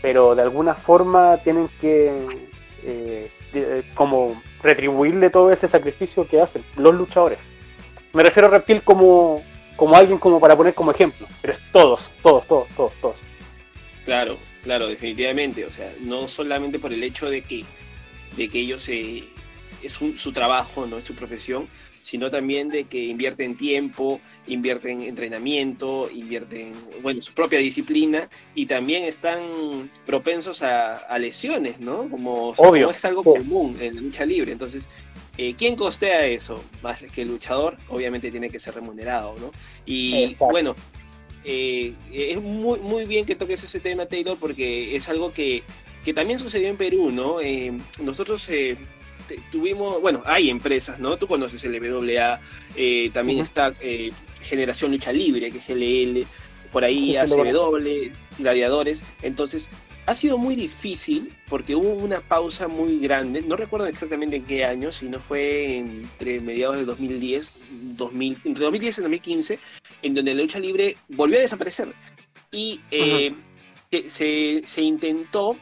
pero 0.00 0.34
de 0.34 0.42
alguna 0.42 0.74
forma 0.74 1.36
tienen 1.44 1.68
que 1.80 2.16
eh, 2.84 3.30
eh, 3.52 3.82
como 3.94 4.40
retribuirle 4.62 5.28
todo 5.28 5.52
ese 5.52 5.68
sacrificio 5.68 6.26
que 6.26 6.40
hacen 6.40 6.64
los 6.76 6.94
luchadores. 6.94 7.40
Me 8.12 8.22
refiero 8.22 8.48
a 8.48 8.50
Reptil 8.50 8.82
como, 8.82 9.42
como 9.76 9.94
alguien 9.94 10.18
como 10.18 10.40
para 10.40 10.56
poner 10.56 10.74
como 10.74 10.90
ejemplo, 10.90 11.26
pero 11.40 11.54
es 11.54 11.60
todos, 11.72 12.10
todos, 12.22 12.46
todos, 12.46 12.68
todos, 12.74 12.92
todos. 13.00 13.16
Claro, 14.04 14.38
claro, 14.62 14.88
definitivamente, 14.88 15.64
o 15.64 15.70
sea, 15.70 15.92
no 16.00 16.26
solamente 16.26 16.78
por 16.78 16.92
el 16.92 17.02
hecho 17.02 17.30
de 17.30 17.42
que, 17.42 17.64
de 18.36 18.48
que 18.48 18.60
ellos 18.60 18.88
eh, 18.88 19.24
es 19.82 19.92
su 19.92 20.32
trabajo, 20.32 20.86
no 20.86 20.98
es 20.98 21.04
su 21.04 21.14
profesión, 21.14 21.68
sino 22.02 22.30
también 22.30 22.68
de 22.68 22.84
que 22.84 22.98
invierten 22.98 23.56
tiempo, 23.56 24.20
invierten 24.46 25.02
entrenamiento, 25.02 26.08
invierten, 26.10 26.72
bueno, 27.02 27.20
su 27.22 27.32
propia 27.32 27.58
disciplina 27.58 28.28
y 28.54 28.66
también 28.66 29.04
están 29.04 29.90
propensos 30.06 30.62
a, 30.62 31.18
lesiones, 31.18 31.78
¿no? 31.78 32.08
Como, 32.08 32.54
es 32.90 33.04
algo 33.04 33.22
común 33.22 33.76
en 33.80 33.96
la 33.96 34.00
lucha 34.00 34.24
libre. 34.24 34.52
Entonces, 34.52 34.88
eh, 35.42 35.54
¿quién 35.56 35.74
costea 35.74 36.26
eso? 36.26 36.62
Más 36.82 37.00
que 37.00 37.22
el 37.22 37.28
luchador, 37.28 37.78
obviamente 37.88 38.30
tiene 38.30 38.50
que 38.50 38.60
ser 38.60 38.74
remunerado, 38.74 39.34
¿no? 39.40 39.52
Y 39.86 40.36
bueno, 40.38 40.76
eh, 41.44 41.94
es 42.12 42.42
muy, 42.42 42.78
muy 42.80 43.06
bien 43.06 43.24
que 43.24 43.34
toques 43.34 43.64
ese 43.64 43.80
tema, 43.80 44.04
Taylor, 44.04 44.36
porque 44.38 44.94
es 44.94 45.08
algo 45.08 45.32
que, 45.32 45.62
que 46.04 46.12
también 46.12 46.38
sucedió 46.38 46.68
en 46.68 46.76
Perú, 46.76 47.10
¿no? 47.10 47.40
Eh, 47.40 47.72
nosotros 48.02 48.50
tuvimos, 49.50 50.00
bueno, 50.02 50.22
hay 50.26 50.50
empresas, 50.50 50.98
¿no? 50.98 51.16
Tú 51.16 51.26
conoces 51.26 51.62
el 51.64 51.80
WA, 51.80 52.38
eh, 52.76 53.10
también 53.14 53.40
está 53.40 53.72
eh, 53.80 54.10
Generación 54.42 54.92
Lucha 54.92 55.10
Libre, 55.10 55.50
que 55.50 55.58
es 55.58 55.66
GLL, 55.66 56.26
por 56.70 56.84
ahí 56.84 57.16
ACW, 57.16 58.10
Gladiadores. 58.38 59.02
Entonces, 59.22 59.70
ha 60.06 60.14
sido 60.14 60.38
muy 60.38 60.56
difícil 60.56 61.36
porque 61.48 61.74
hubo 61.74 61.92
una 61.92 62.20
pausa 62.20 62.68
muy 62.68 62.98
grande, 62.98 63.42
no 63.42 63.56
recuerdo 63.56 63.86
exactamente 63.86 64.36
en 64.36 64.44
qué 64.44 64.64
año, 64.64 64.92
si 64.92 65.08
no 65.08 65.20
fue 65.20 65.78
entre 65.78 66.40
mediados 66.40 66.76
de 66.76 66.84
2010, 66.84 67.52
2000, 67.96 68.38
entre 68.44 68.64
2010 68.64 68.98
y 68.98 69.00
2015, 69.02 69.58
en 70.02 70.14
donde 70.14 70.34
la 70.34 70.42
lucha 70.42 70.58
libre 70.58 70.96
volvió 71.08 71.38
a 71.38 71.42
desaparecer. 71.42 71.94
Y 72.52 72.80
eh, 72.90 73.34
se, 74.08 74.62
se 74.64 74.82
intentó 74.82 75.56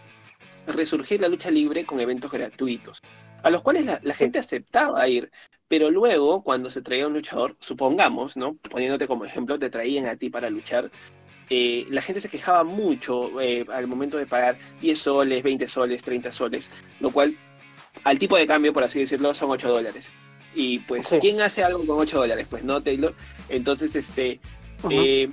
resurgir 0.67 1.21
la 1.21 1.29
lucha 1.29 1.51
libre 1.51 1.85
con 1.85 2.01
eventos 2.01 2.31
gratuitos 2.31 3.03
a 3.43 3.51
los 3.51 3.63
cuales 3.63 3.85
la, 3.87 4.15
gente 4.15 4.39
aceptaba 4.39 5.07
ir, 5.09 5.31
pero 5.69 5.91
luego 5.91 6.43
cuando 6.43 6.71
se 6.71 6.83
traía 6.83 7.07
un 7.07 7.15
luchador, 7.15 7.57
supongamos, 7.61 8.37
¿no? 8.37 8.55
Poniéndote 8.71 9.07
como 9.07 9.25
ejemplo, 9.25 9.59
te 9.59 9.71
traían 9.71 10.07
a 10.07 10.17
ti 10.17 10.31
para 10.31 10.51
luchar, 10.51 10.91
eh, 11.51 11.87
la 11.91 12.03
gente 12.03 12.21
se 12.21 12.29
quejaba 12.29 12.65
mucho 12.65 13.41
eh, 13.41 13.65
al 13.73 13.87
momento 13.87 14.19
de 14.19 14.27
pagar 14.27 14.59
10 14.81 14.99
soles, 14.99 15.43
20 15.43 15.69
soles, 15.69 16.03
30 16.03 16.33
soles, 16.33 16.71
lo 17.01 17.11
cual 17.11 17.37
al 18.05 18.19
tipo 18.19 18.37
de 18.37 18.47
cambio, 18.47 18.73
por 18.73 18.85
así 18.85 19.01
decirlo, 19.01 19.35
son 19.35 19.51
8 19.51 19.69
dólares. 19.69 20.11
Y 20.55 20.81
pues, 20.81 21.09
¿quién 21.21 21.41
hace 21.41 21.63
algo 21.63 21.87
con 21.87 21.99
8 21.99 22.19
dólares? 22.19 22.47
Pues 22.49 22.65
no, 22.65 22.83
Taylor. 22.83 23.15
Entonces, 23.49 23.95
este... 23.97 24.41
Eh, 24.91 25.29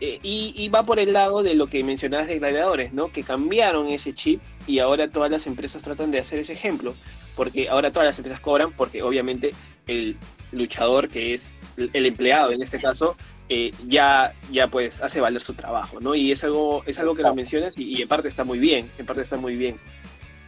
y, 0.00 0.54
y, 0.56 0.68
va 0.68 0.84
por 0.84 1.00
el 1.00 1.12
lado 1.12 1.42
de 1.42 1.54
lo 1.54 1.66
que 1.66 1.82
mencionabas 1.82 2.28
de 2.28 2.38
gladiadores, 2.38 2.92
¿no? 2.92 3.10
Que 3.10 3.24
cambiaron 3.24 3.88
ese 3.88 4.14
chip 4.14 4.40
y 4.64 4.78
ahora 4.78 5.10
todas 5.10 5.28
las 5.28 5.48
empresas 5.48 5.82
tratan 5.82 6.12
de 6.12 6.20
hacer 6.20 6.38
ese 6.38 6.52
ejemplo 6.52 6.94
porque 7.38 7.68
ahora 7.68 7.92
todas 7.92 8.06
las 8.08 8.18
empresas 8.18 8.40
cobran, 8.40 8.72
porque 8.72 9.00
obviamente 9.00 9.54
el 9.86 10.16
luchador, 10.50 11.08
que 11.08 11.34
es 11.34 11.56
el 11.76 12.04
empleado 12.04 12.50
en 12.50 12.60
este 12.60 12.80
caso, 12.80 13.16
eh, 13.48 13.72
ya, 13.86 14.34
ya 14.50 14.66
pues 14.68 15.02
hace 15.02 15.20
valer 15.20 15.40
su 15.40 15.54
trabajo, 15.54 15.98
¿no? 16.00 16.14
Y 16.14 16.32
es 16.32 16.44
algo, 16.44 16.82
es 16.84 16.98
algo 16.98 17.14
que 17.14 17.22
lo 17.22 17.34
mencionas 17.34 17.78
y, 17.78 18.02
en 18.02 18.08
parte 18.08 18.28
está 18.28 18.44
muy 18.44 18.58
bien, 18.58 18.90
en 18.98 19.06
parte 19.06 19.22
está 19.22 19.36
muy 19.36 19.56
bien. 19.56 19.76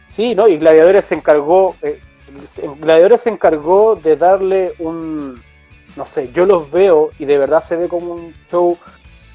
Sí, 0.09 0.35
¿no? 0.35 0.47
Y 0.47 0.57
Gladiadores 0.57 1.05
se 1.05 1.15
encargó, 1.15 1.75
eh, 1.81 1.99
Gladiadores 2.79 3.21
se 3.21 3.29
encargó 3.29 3.95
de 3.95 4.17
darle 4.17 4.73
un, 4.79 5.41
no 5.95 6.05
sé, 6.05 6.31
yo 6.33 6.45
los 6.45 6.69
veo 6.69 7.09
y 7.17 7.25
de 7.25 7.37
verdad 7.37 7.63
se 7.63 7.75
ve 7.75 7.87
como 7.87 8.13
un 8.13 8.33
show 8.51 8.77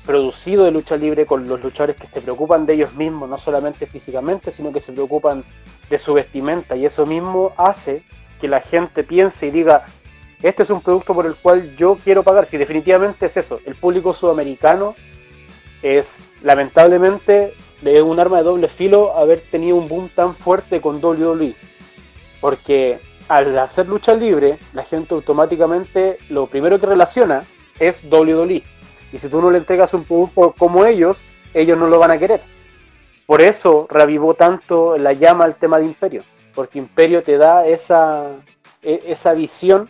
producido 0.07 0.64
de 0.64 0.70
lucha 0.70 0.96
libre 0.96 1.26
con 1.26 1.48
los 1.48 1.61
luchadores 1.61 1.96
que 1.96 2.07
se 2.07 2.20
preocupan 2.20 2.64
de 2.66 2.74
ellos 2.74 2.94
mismos, 2.94 3.29
no 3.29 3.37
solamente 3.37 3.87
físicamente, 3.87 4.52
sino 4.52 4.72
que 4.72 4.79
se 4.79 4.92
preocupan 4.92 5.44
de 5.90 5.98
su 5.98 6.14
vestimenta. 6.14 6.76
Y 6.76 6.87
eso 6.87 7.05
mismo 7.05 7.52
hace 7.57 8.05
que 8.40 8.46
la 8.46 8.61
gente 8.61 9.02
piense 9.02 9.46
y 9.46 9.50
diga, 9.50 9.85
este 10.42 10.62
es 10.62 10.70
un 10.70 10.81
producto 10.81 11.14
por 11.14 11.27
el 11.27 11.35
cual 11.35 11.77
yo 11.77 11.96
quiero 12.03 12.22
pagar. 12.22 12.46
Si 12.46 12.57
definitivamente 12.57 13.27
es 13.27 13.37
eso, 13.37 13.61
el 13.64 13.75
público 13.75 14.12
sudamericano 14.12 14.94
es 15.83 16.07
lamentablemente 16.42 17.55
de 17.83 18.03
un 18.03 18.18
arma 18.20 18.38
de 18.38 18.44
doble 18.44 18.68
filo 18.68 19.16
haber 19.16 19.40
tenido 19.51 19.77
un 19.77 19.88
boom 19.88 20.09
tan 20.09 20.35
fuerte 20.37 20.81
con 20.81 21.05
WWE. 21.05 21.55
Porque 22.40 22.99
al 23.29 23.59
hacer 23.59 23.88
lucha 23.88 24.14
libre, 24.14 24.59
la 24.72 24.85
gente 24.85 25.14
automáticamente 25.14 26.18
lo 26.29 26.46
primero 26.46 26.79
que 26.79 26.87
relaciona 26.87 27.42
es 27.79 28.03
WWE 28.05 28.62
y 29.12 29.18
si 29.18 29.29
tú 29.29 29.40
no 29.40 29.51
le 29.51 29.59
entregas 29.59 29.94
un 29.94 30.05
producto 30.05 30.55
como 30.59 30.85
ellos, 30.85 31.25
ellos 31.55 31.79
no 31.79 31.87
lo 31.87 31.99
van 31.99 32.11
a 32.11 32.18
querer. 32.18 32.40
Por 33.27 33.42
eso 33.42 33.87
revivó 33.90 34.35
tanto 34.35 34.99
la 34.99 35.12
llama 35.12 35.44
al 35.44 35.57
tema 35.57 35.79
de 35.79 35.87
Imperio, 35.87 36.22
porque 36.55 36.79
Imperio 36.79 37.22
te 37.22 37.38
da 37.38 37.66
esa, 37.66 38.27
e, 38.83 39.03
esa 39.07 39.33
visión 39.35 39.88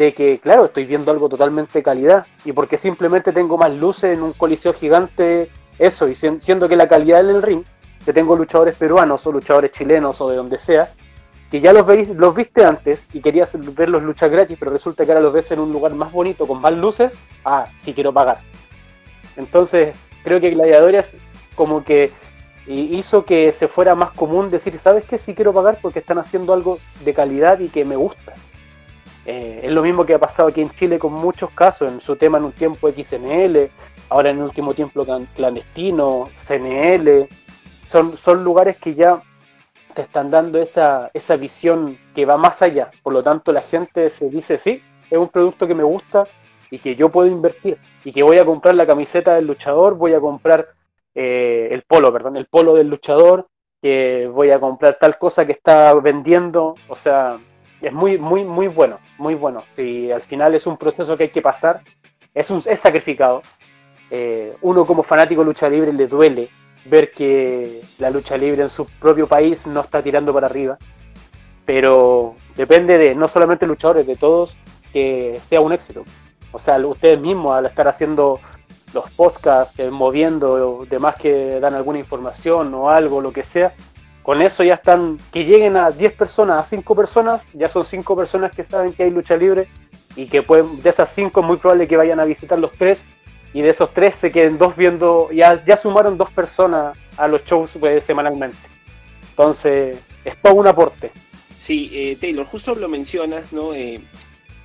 de 0.00 0.14
que, 0.14 0.38
claro, 0.38 0.64
estoy 0.64 0.86
viendo 0.86 1.10
algo 1.10 1.28
totalmente 1.28 1.82
calidad, 1.82 2.26
y 2.46 2.52
porque 2.52 2.78
simplemente 2.78 3.34
tengo 3.34 3.58
más 3.58 3.70
luces 3.70 4.16
en 4.16 4.22
un 4.22 4.32
coliseo 4.32 4.72
gigante, 4.72 5.50
eso, 5.78 6.08
y 6.08 6.14
siendo 6.14 6.70
que 6.70 6.76
la 6.76 6.88
calidad 6.88 7.20
en 7.20 7.28
el 7.28 7.42
ring, 7.42 7.62
que 8.06 8.14
tengo 8.14 8.34
luchadores 8.34 8.76
peruanos 8.76 9.26
o 9.26 9.32
luchadores 9.32 9.72
chilenos 9.72 10.18
o 10.22 10.30
de 10.30 10.36
donde 10.36 10.58
sea, 10.58 10.88
que 11.50 11.60
ya 11.60 11.74
los, 11.74 11.84
veis, 11.84 12.08
los 12.08 12.34
viste 12.34 12.64
antes 12.64 13.04
y 13.12 13.20
querías 13.20 13.50
ver 13.74 13.90
los 13.90 14.02
luchas 14.02 14.30
gratis, 14.30 14.56
pero 14.58 14.70
resulta 14.70 15.04
que 15.04 15.12
ahora 15.12 15.22
los 15.22 15.34
ves 15.34 15.50
en 15.50 15.60
un 15.60 15.70
lugar 15.70 15.94
más 15.94 16.10
bonito, 16.10 16.46
con 16.46 16.62
más 16.62 16.72
luces, 16.72 17.12
ah, 17.44 17.66
sí 17.82 17.92
quiero 17.92 18.10
pagar. 18.10 18.40
Entonces, 19.36 19.94
creo 20.24 20.40
que 20.40 20.48
Gladiadores 20.48 21.14
como 21.54 21.84
que 21.84 22.10
hizo 22.66 23.26
que 23.26 23.52
se 23.52 23.68
fuera 23.68 23.94
más 23.94 24.12
común 24.12 24.48
decir, 24.48 24.78
¿sabes 24.78 25.04
qué? 25.04 25.18
Sí 25.18 25.34
quiero 25.34 25.52
pagar 25.52 25.78
porque 25.82 25.98
están 25.98 26.16
haciendo 26.16 26.54
algo 26.54 26.78
de 27.04 27.12
calidad 27.12 27.58
y 27.60 27.68
que 27.68 27.84
me 27.84 27.96
gusta. 27.96 28.32
Eh, 29.26 29.60
es 29.64 29.70
lo 29.70 29.82
mismo 29.82 30.06
que 30.06 30.14
ha 30.14 30.18
pasado 30.18 30.48
aquí 30.48 30.60
en 30.60 30.70
Chile 30.70 30.98
con 30.98 31.12
muchos 31.12 31.50
casos, 31.50 31.90
en 31.90 32.00
su 32.00 32.16
tema 32.16 32.38
en 32.38 32.44
un 32.44 32.52
tiempo 32.52 32.90
XNL, 32.90 33.70
ahora 34.08 34.30
en 34.30 34.38
el 34.38 34.44
último 34.44 34.74
tiempo 34.74 35.04
clandestino, 35.34 36.28
CNL, 36.46 37.28
son, 37.86 38.16
son 38.16 38.44
lugares 38.44 38.76
que 38.78 38.94
ya 38.94 39.22
te 39.94 40.02
están 40.02 40.30
dando 40.30 40.58
esa, 40.58 41.10
esa 41.14 41.36
visión 41.36 41.98
que 42.14 42.24
va 42.24 42.36
más 42.36 42.62
allá. 42.62 42.90
Por 43.02 43.12
lo 43.12 43.22
tanto, 43.22 43.52
la 43.52 43.62
gente 43.62 44.10
se 44.10 44.28
dice, 44.30 44.58
sí, 44.58 44.82
es 45.10 45.18
un 45.18 45.28
producto 45.28 45.66
que 45.66 45.74
me 45.74 45.82
gusta 45.82 46.24
y 46.70 46.78
que 46.78 46.94
yo 46.94 47.08
puedo 47.08 47.28
invertir 47.28 47.78
y 48.04 48.12
que 48.12 48.22
voy 48.22 48.38
a 48.38 48.44
comprar 48.44 48.74
la 48.74 48.86
camiseta 48.86 49.34
del 49.34 49.46
luchador, 49.46 49.96
voy 49.96 50.14
a 50.14 50.20
comprar 50.20 50.68
eh, 51.14 51.68
el 51.72 51.82
polo, 51.82 52.12
perdón, 52.12 52.36
el 52.36 52.46
polo 52.46 52.74
del 52.74 52.88
luchador, 52.88 53.48
que 53.82 54.30
voy 54.32 54.50
a 54.50 54.60
comprar 54.60 54.98
tal 55.00 55.18
cosa 55.18 55.46
que 55.46 55.52
está 55.52 55.92
vendiendo, 55.94 56.74
o 56.88 56.96
sea, 56.96 57.38
es 57.80 57.92
muy, 57.92 58.18
muy, 58.18 58.44
muy 58.44 58.68
bueno, 58.68 58.98
muy 59.18 59.34
bueno. 59.34 59.64
Y 59.76 60.10
al 60.10 60.22
final 60.22 60.54
es 60.54 60.66
un 60.66 60.76
proceso 60.76 61.16
que 61.16 61.24
hay 61.24 61.30
que 61.30 61.42
pasar, 61.42 61.82
es, 62.34 62.50
un, 62.50 62.62
es 62.66 62.80
sacrificado. 62.80 63.42
Eh, 64.10 64.56
uno 64.62 64.84
como 64.84 65.02
fanático 65.02 65.42
de 65.42 65.46
lucha 65.46 65.68
libre 65.68 65.92
le 65.92 66.06
duele 66.06 66.48
ver 66.84 67.12
que 67.12 67.80
la 67.98 68.10
lucha 68.10 68.36
libre 68.36 68.62
en 68.62 68.68
su 68.68 68.86
propio 68.86 69.26
país 69.26 69.66
no 69.66 69.80
está 69.80 70.02
tirando 70.02 70.32
para 70.32 70.46
arriba, 70.46 70.78
pero 71.64 72.36
depende 72.56 72.98
de 72.98 73.14
no 73.14 73.28
solamente 73.28 73.66
luchadores, 73.66 74.06
de 74.06 74.16
todos, 74.16 74.56
que 74.92 75.38
sea 75.48 75.60
un 75.60 75.72
éxito. 75.72 76.04
O 76.52 76.58
sea, 76.58 76.78
ustedes 76.78 77.20
mismos 77.20 77.56
al 77.56 77.66
estar 77.66 77.86
haciendo 77.86 78.40
los 78.92 79.08
podcasts, 79.10 79.78
eh, 79.78 79.90
moviendo, 79.90 80.84
demás 80.88 81.14
que 81.16 81.60
dan 81.60 81.74
alguna 81.74 81.98
información 81.98 82.74
o 82.74 82.90
algo, 82.90 83.20
lo 83.20 83.32
que 83.32 83.44
sea, 83.44 83.72
con 84.22 84.42
eso 84.42 84.62
ya 84.62 84.74
están, 84.74 85.18
que 85.32 85.44
lleguen 85.44 85.76
a 85.76 85.90
10 85.90 86.12
personas, 86.12 86.62
a 86.62 86.66
5 86.66 86.94
personas, 86.94 87.42
ya 87.52 87.68
son 87.68 87.84
5 87.84 88.16
personas 88.16 88.52
que 88.52 88.64
saben 88.64 88.92
que 88.92 89.04
hay 89.04 89.10
lucha 89.10 89.36
libre 89.36 89.68
y 90.16 90.26
que 90.26 90.42
pueden, 90.42 90.82
de 90.82 90.90
esas 90.90 91.12
5 91.14 91.40
es 91.40 91.46
muy 91.46 91.56
probable 91.56 91.86
que 91.86 91.96
vayan 91.96 92.20
a 92.20 92.24
visitar 92.24 92.58
los 92.58 92.72
3 92.72 93.04
y 93.52 93.62
de 93.62 93.70
esos 93.70 93.92
3 93.92 94.14
se 94.14 94.30
queden 94.30 94.58
dos 94.58 94.76
viendo, 94.76 95.30
ya, 95.32 95.76
sumaron 95.76 96.16
dos 96.16 96.30
personas 96.30 96.96
a 97.16 97.26
los 97.26 97.44
shows 97.44 97.70
pues, 97.78 98.04
semanalmente. 98.04 98.58
Entonces, 99.30 99.98
es 100.24 100.36
todo 100.40 100.54
un 100.54 100.66
aporte. 100.66 101.10
Sí, 101.58 101.90
eh, 101.92 102.16
Taylor, 102.20 102.46
justo 102.46 102.74
lo 102.74 102.88
mencionas, 102.88 103.52
¿no? 103.52 103.74
Eh, 103.74 104.00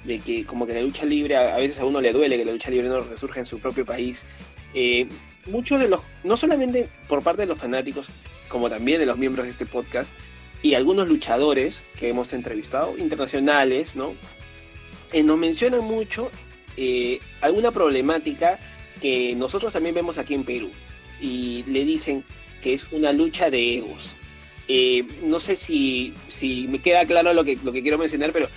de 0.04 0.20
que 0.20 0.46
como 0.46 0.68
que 0.68 0.74
la 0.74 0.82
lucha 0.82 1.06
libre, 1.06 1.36
a, 1.36 1.58
veces 1.58 1.80
a 1.80 1.86
uno 1.86 2.00
le 2.00 2.12
duele 2.12 2.38
que 2.38 2.46
la 2.46 2.52
lucha 2.52 2.70
libre 2.70 2.88
no 2.90 3.00
resurja 3.00 3.40
en 3.40 3.46
su 3.46 3.60
propio 3.60 3.86
país. 3.86 4.26
Eh, 4.74 5.08
muchos 5.48 5.80
de 5.80 5.88
los, 5.88 6.02
no 6.24 6.38
solamente 6.38 6.90
por 7.08 7.24
parte 7.24 7.42
de 7.42 7.48
los 7.48 7.58
fanáticos, 7.58 8.10
como 8.48 8.70
también 8.70 9.00
de 9.00 9.06
los 9.06 9.18
miembros 9.18 9.46
de 9.46 9.52
este 9.52 9.66
podcast, 9.66 10.10
y 10.62 10.74
algunos 10.74 11.08
luchadores 11.08 11.86
que 11.98 12.10
hemos 12.10 12.34
entrevistado, 12.34 12.98
internacionales, 12.98 13.96
¿no? 13.96 14.16
Eh, 15.12 15.24
nos 15.24 15.38
mencionan 15.38 15.84
mucho 15.84 16.32
eh, 16.78 17.20
alguna 17.42 17.72
problemática 17.72 18.60
que 19.02 19.36
nosotros 19.36 19.74
también 19.74 19.96
vemos 19.96 20.18
aquí 20.18 20.34
en 20.34 20.44
Perú. 20.44 20.72
Y 21.22 21.64
le 21.68 21.86
dicen 21.86 22.24
que 22.62 22.74
es 22.74 22.88
una 22.92 23.14
lucha 23.14 23.50
de 23.50 23.78
egos. 23.78 24.16
no 25.24 25.40
sé 25.40 25.56
si, 25.56 26.14
si 26.28 26.68
me 26.68 26.82
queda 26.82 27.06
claro 27.06 27.34
lo 27.34 27.44
que, 27.44 27.58
lo 27.64 27.72
que 27.72 27.82
quiero 27.82 27.98
mencionar, 27.98 28.32
pero 28.32 28.50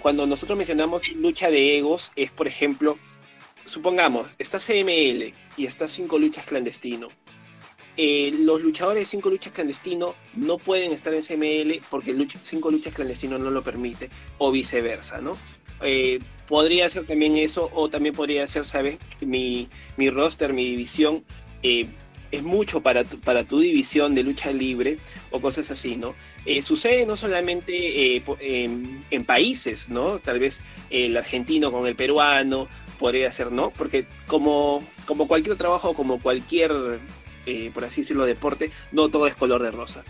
cuando 0.00 0.26
nosotros 0.26 0.56
mencionamos 0.56 1.02
lucha 1.14 1.50
de 1.50 1.78
egos, 1.78 2.12
es 2.16 2.30
por 2.30 2.46
ejemplo, 2.46 2.98
supongamos, 3.64 4.30
está 4.38 4.58
CML 4.58 5.32
y 5.56 5.66
está 5.66 5.86
cinco 5.88 6.18
luchas 6.18 6.46
clandestino. 6.46 7.08
Eh, 8.00 8.32
los 8.32 8.62
luchadores 8.62 9.02
de 9.02 9.06
cinco 9.06 9.28
luchas 9.28 9.52
clandestino 9.52 10.14
no 10.34 10.56
pueden 10.56 10.92
estar 10.92 11.12
en 11.12 11.22
CML 11.22 11.80
porque 11.90 12.12
lucha, 12.14 12.38
cinco 12.40 12.70
luchas 12.70 12.94
clandestino 12.94 13.38
no 13.38 13.50
lo 13.50 13.62
permite, 13.62 14.08
o 14.38 14.52
viceversa, 14.52 15.20
¿no? 15.20 15.32
Eh, 15.82 16.20
podría 16.46 16.88
ser 16.88 17.06
también 17.06 17.36
eso, 17.36 17.70
o 17.74 17.88
también 17.90 18.14
podría 18.14 18.46
ser, 18.46 18.64
¿sabes? 18.64 18.98
Mi, 19.20 19.68
mi 19.96 20.10
roster, 20.10 20.52
mi 20.52 20.64
división, 20.64 21.24
eh, 21.62 21.88
es 22.30 22.42
mucho 22.42 22.82
para 22.82 23.04
tu, 23.04 23.18
para 23.18 23.44
tu 23.44 23.58
división 23.60 24.14
de 24.14 24.22
lucha 24.22 24.52
libre 24.52 24.98
o 25.30 25.40
cosas 25.40 25.70
así, 25.70 25.96
¿no? 25.96 26.14
Eh, 26.44 26.62
sucede 26.62 27.06
no 27.06 27.16
solamente 27.16 28.16
eh, 28.16 28.22
en, 29.10 29.24
países, 29.24 29.88
¿no? 29.88 30.18
Tal 30.18 30.38
vez 30.38 30.60
el 30.90 31.16
argentino 31.16 31.72
con 31.72 31.86
el 31.86 31.96
peruano 31.96 32.68
podría 32.98 33.32
ser, 33.32 33.52
¿no? 33.52 33.70
Porque 33.70 34.06
como, 34.26 34.82
como 35.06 35.26
cualquier 35.26 35.56
trabajo, 35.56 35.94
como 35.94 36.20
cualquier, 36.20 37.00
eh, 37.48 37.70
por 37.72 37.84
así 37.84 38.02
decirlo, 38.02 38.24
deporte, 38.24 38.70
no 38.92 39.08
todo 39.08 39.26
es 39.26 39.34
color 39.34 39.62
de 39.62 39.70
rosa. 39.70 40.04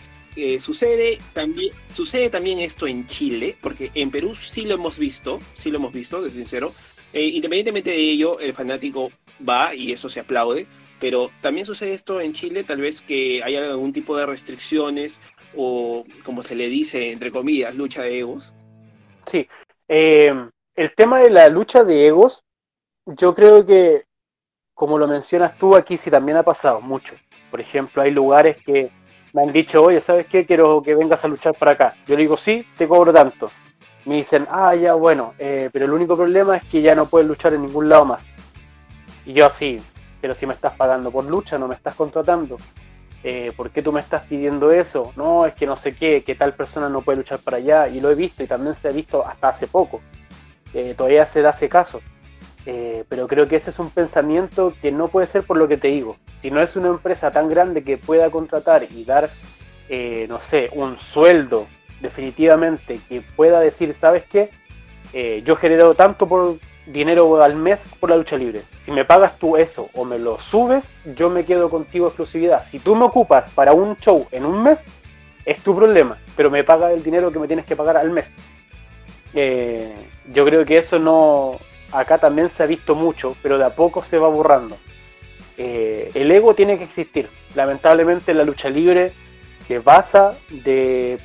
sucede, 0.58 1.18
también, 1.32 1.72
sucede 1.88 2.30
también 2.30 2.58
esto 2.58 2.86
en 2.86 3.06
Chile, 3.06 3.56
porque 3.60 3.90
en 3.94 4.10
Perú 4.10 4.34
sí 4.34 4.62
lo 4.62 4.74
hemos 4.74 4.98
visto, 4.98 5.38
sí 5.54 5.70
lo 5.70 5.78
hemos 5.78 5.92
visto, 5.92 6.22
de 6.22 6.30
sincero. 6.30 6.72
independientemente 7.12 7.90
de 7.90 7.96
ello, 7.96 8.38
el 8.40 8.54
fanático 8.54 9.10
va 9.46 9.74
y 9.74 9.92
eso 9.92 10.08
se 10.08 10.20
aplaude 10.20 10.66
pero 11.00 11.30
también 11.40 11.66
sucede 11.66 11.92
esto 11.92 12.20
en 12.20 12.32
Chile, 12.32 12.64
tal 12.64 12.80
vez 12.80 13.02
que 13.02 13.42
haya 13.42 13.64
algún 13.64 13.92
tipo 13.92 14.16
de 14.16 14.26
restricciones 14.26 15.20
o, 15.56 16.04
como 16.24 16.42
se 16.42 16.54
le 16.54 16.68
dice, 16.68 17.12
entre 17.12 17.30
comillas, 17.30 17.74
lucha 17.74 18.02
de 18.02 18.18
egos. 18.18 18.54
Sí, 19.26 19.48
eh, 19.86 20.32
el 20.74 20.94
tema 20.94 21.20
de 21.20 21.30
la 21.30 21.48
lucha 21.48 21.84
de 21.84 22.06
egos, 22.06 22.44
yo 23.06 23.34
creo 23.34 23.64
que, 23.64 24.04
como 24.74 24.98
lo 24.98 25.06
mencionas 25.06 25.56
tú, 25.58 25.76
aquí 25.76 25.96
sí 25.96 26.10
también 26.10 26.38
ha 26.38 26.42
pasado 26.42 26.80
mucho. 26.80 27.14
Por 27.50 27.60
ejemplo, 27.60 28.02
hay 28.02 28.10
lugares 28.10 28.56
que 28.64 28.90
me 29.32 29.42
han 29.42 29.52
dicho, 29.52 29.82
oye, 29.82 30.00
¿sabes 30.00 30.26
qué? 30.26 30.46
Quiero 30.46 30.82
que 30.82 30.94
vengas 30.94 31.24
a 31.24 31.28
luchar 31.28 31.54
para 31.54 31.72
acá. 31.72 31.94
Yo 32.06 32.16
le 32.16 32.22
digo, 32.22 32.36
sí, 32.36 32.66
te 32.76 32.88
cobro 32.88 33.12
tanto. 33.12 33.50
Me 34.04 34.16
dicen, 34.16 34.46
ah, 34.50 34.74
ya, 34.74 34.94
bueno, 34.94 35.34
eh, 35.38 35.68
pero 35.72 35.84
el 35.84 35.92
único 35.92 36.16
problema 36.16 36.56
es 36.56 36.64
que 36.64 36.80
ya 36.80 36.94
no 36.94 37.06
puedes 37.06 37.28
luchar 37.28 37.54
en 37.54 37.62
ningún 37.62 37.88
lado 37.88 38.06
más. 38.06 38.24
Y 39.26 39.34
yo 39.34 39.46
así, 39.46 39.76
pero 40.20 40.34
si 40.34 40.46
me 40.46 40.54
estás 40.54 40.74
pagando 40.74 41.10
por 41.10 41.24
lucha, 41.24 41.58
no 41.58 41.68
me 41.68 41.74
estás 41.74 41.94
contratando. 41.94 42.56
Eh, 43.22 43.52
¿Por 43.56 43.70
qué 43.70 43.82
tú 43.82 43.92
me 43.92 44.00
estás 44.00 44.22
pidiendo 44.22 44.70
eso? 44.70 45.12
No, 45.16 45.44
es 45.44 45.54
que 45.54 45.66
no 45.66 45.76
sé 45.76 45.92
qué, 45.92 46.22
que 46.22 46.34
tal 46.34 46.54
persona 46.54 46.88
no 46.88 47.02
puede 47.02 47.18
luchar 47.18 47.40
para 47.40 47.58
allá. 47.58 47.88
Y 47.88 48.00
lo 48.00 48.10
he 48.10 48.14
visto 48.14 48.42
y 48.42 48.46
también 48.46 48.74
se 48.74 48.88
ha 48.88 48.92
visto 48.92 49.26
hasta 49.26 49.48
hace 49.48 49.66
poco. 49.66 50.00
Eh, 50.72 50.94
todavía 50.96 51.26
se 51.26 51.42
da 51.42 51.50
ese 51.50 51.68
caso. 51.68 52.00
Eh, 52.70 53.04
pero 53.08 53.26
creo 53.26 53.46
que 53.46 53.56
ese 53.56 53.70
es 53.70 53.78
un 53.78 53.88
pensamiento 53.88 54.74
que 54.82 54.92
no 54.92 55.08
puede 55.08 55.26
ser 55.26 55.42
por 55.42 55.56
lo 55.56 55.66
que 55.66 55.78
te 55.78 55.88
digo. 55.88 56.16
Si 56.42 56.50
no 56.50 56.60
es 56.60 56.76
una 56.76 56.88
empresa 56.88 57.30
tan 57.30 57.48
grande 57.48 57.82
que 57.82 57.96
pueda 57.96 58.30
contratar 58.30 58.84
y 58.94 59.04
dar, 59.04 59.30
no 60.28 60.40
sé, 60.42 60.68
un 60.74 60.98
sueldo 60.98 61.66
definitivamente 62.00 63.00
que 63.08 63.22
pueda 63.22 63.60
decir, 63.60 63.96
¿sabes 63.98 64.24
qué? 64.30 64.50
yo 65.42 65.54
he 65.54 65.56
generado 65.56 65.94
tanto 65.94 66.28
por, 66.28 66.58
dinero 66.92 67.42
al 67.42 67.54
mes 67.56 67.80
por 68.00 68.10
la 68.10 68.16
lucha 68.16 68.36
libre. 68.36 68.62
Si 68.84 68.90
me 68.90 69.04
pagas 69.04 69.38
tú 69.38 69.56
eso 69.56 69.90
o 69.94 70.04
me 70.04 70.18
lo 70.18 70.40
subes, 70.40 70.88
yo 71.16 71.30
me 71.30 71.44
quedo 71.44 71.68
contigo 71.70 72.06
exclusividad. 72.06 72.62
Si 72.64 72.78
tú 72.78 72.96
me 72.96 73.04
ocupas 73.04 73.50
para 73.50 73.72
un 73.72 73.96
show 73.98 74.26
en 74.32 74.44
un 74.44 74.62
mes, 74.62 74.82
es 75.44 75.62
tu 75.62 75.74
problema, 75.74 76.18
pero 76.36 76.50
me 76.50 76.64
pagas 76.64 76.92
el 76.92 77.02
dinero 77.02 77.30
que 77.30 77.38
me 77.38 77.46
tienes 77.46 77.66
que 77.66 77.76
pagar 77.76 77.96
al 77.96 78.10
mes. 78.10 78.30
Eh, 79.34 79.94
yo 80.32 80.44
creo 80.44 80.64
que 80.64 80.78
eso 80.78 80.98
no, 80.98 81.58
acá 81.92 82.18
también 82.18 82.50
se 82.50 82.62
ha 82.62 82.66
visto 82.66 82.94
mucho, 82.94 83.36
pero 83.42 83.58
de 83.58 83.64
a 83.64 83.74
poco 83.74 84.02
se 84.02 84.18
va 84.18 84.28
borrando. 84.28 84.76
Eh, 85.56 86.10
el 86.14 86.30
ego 86.30 86.54
tiene 86.54 86.78
que 86.78 86.84
existir. 86.84 87.28
Lamentablemente 87.54 88.32
la 88.34 88.44
lucha 88.44 88.68
libre 88.68 89.12
se 89.66 89.80
basa 89.80 90.36
de, 90.50 91.18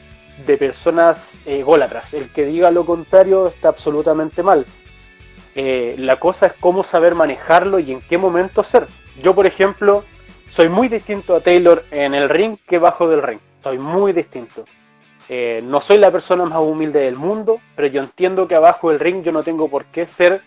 de 0.45 0.57
personas 0.57 1.36
ególatras. 1.45 2.14
El 2.14 2.30
que 2.30 2.45
diga 2.45 2.72
lo 2.72 2.86
contrario 2.86 3.47
está 3.47 3.70
absolutamente 3.70 4.41
mal. 4.41 4.66
Eh, 5.55 5.95
la 5.99 6.16
cosa 6.16 6.47
es 6.47 6.53
cómo 6.59 6.84
saber 6.84 7.14
manejarlo 7.14 7.80
y 7.80 7.91
en 7.91 8.01
qué 8.01 8.18
momento 8.18 8.64
ser. 8.64 8.88
Yo, 9.22 9.36
por 9.36 9.45
ejemplo, 9.45 10.03
soy 10.49 10.70
muy 10.70 10.88
distinto 10.88 11.36
a 11.36 11.41
Taylor 11.41 11.86
en 11.91 12.16
el 12.16 12.30
ring 12.30 12.57
que 12.68 12.80
bajo 12.80 13.07
del 13.07 13.22
ring. 13.22 13.39
Soy 13.61 13.78
muy 13.78 14.14
distinto. 14.14 14.66
Eh, 15.30 15.61
no 15.64 15.80
soy 15.80 15.99
la 15.99 16.11
persona 16.11 16.45
más 16.45 16.61
humilde 16.61 16.99
del 16.99 17.16
mundo, 17.16 17.61
pero 17.76 17.88
yo 17.88 18.01
entiendo 18.01 18.47
que 18.47 18.55
abajo 18.55 18.89
del 18.89 18.99
ring 18.99 19.24
yo 19.24 19.32
no 19.32 19.43
tengo 19.43 19.70
por 19.70 19.86
qué 19.86 20.07
ser 20.07 20.41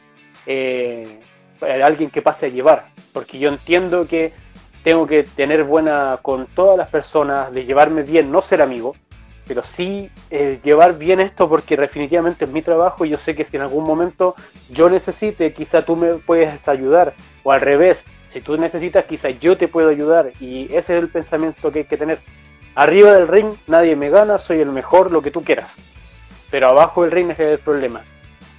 eh, 0.47 1.21
alguien 1.61 2.11
que 2.11 2.23
pase 2.23 2.47
a 2.47 2.49
llevar, 2.49 2.89
porque 3.13 3.39
yo 3.39 3.49
entiendo 3.49 4.07
que 4.07 4.33
tengo 4.85 5.07
que 5.07 5.25
tener 5.25 5.65
buena 5.65 6.21
con 6.23 6.47
todas 6.47 6.79
las 6.79 6.89
personas, 6.89 7.53
de 7.53 7.65
llevarme 7.65 8.03
bien, 8.03 8.31
no 8.31 8.41
ser 8.41 8.63
amigo, 8.63 8.95
pero 9.47 9.65
sí 9.65 10.11
eh, 10.31 10.61
llevar 10.63 10.99
bien 10.99 11.21
esto 11.21 11.49
porque 11.49 11.77
definitivamente 11.77 12.45
es 12.45 12.51
mi 12.51 12.63
trabajo 12.63 13.05
y 13.05 13.11
yo 13.11 13.19
sé 13.19 13.35
que 13.35 13.45
si 13.45 13.57
en 13.57 13.63
algún 13.63 13.85
momento 13.85 14.35
yo 14.71 14.89
necesite, 14.89 15.53
quizá 15.53 15.83
tú 15.83 15.97
me 15.97 16.15
puedes 16.15 16.67
ayudar, 16.69 17.15
o 17.43 17.53
al 17.53 17.61
revés, 17.61 18.03
si 18.33 18.41
tú 18.41 18.57
necesitas, 18.57 19.05
quizá 19.07 19.31
yo 19.31 19.57
te 19.57 19.69
puedo 19.69 19.89
ayudar, 19.89 20.33
y 20.41 20.65
ese 20.67 20.97
es 20.97 21.03
el 21.03 21.09
pensamiento 21.09 21.73
que 21.73 21.81
hay 21.81 21.85
que 21.87 21.97
tener. 21.97 22.19
Arriba 22.75 23.13
del 23.13 23.29
ring 23.29 23.53
nadie 23.67 23.97
me 23.97 24.11
gana, 24.11 24.39
soy 24.39 24.61
el 24.61 24.71
mejor, 24.71 25.11
lo 25.11 25.23
que 25.23 25.31
tú 25.31 25.43
quieras, 25.43 25.73
pero 26.51 26.69
abajo 26.69 27.03
del 27.03 27.13
ring 27.13 27.31
es 27.31 27.41
el 27.41 27.59
problema. 27.59 28.03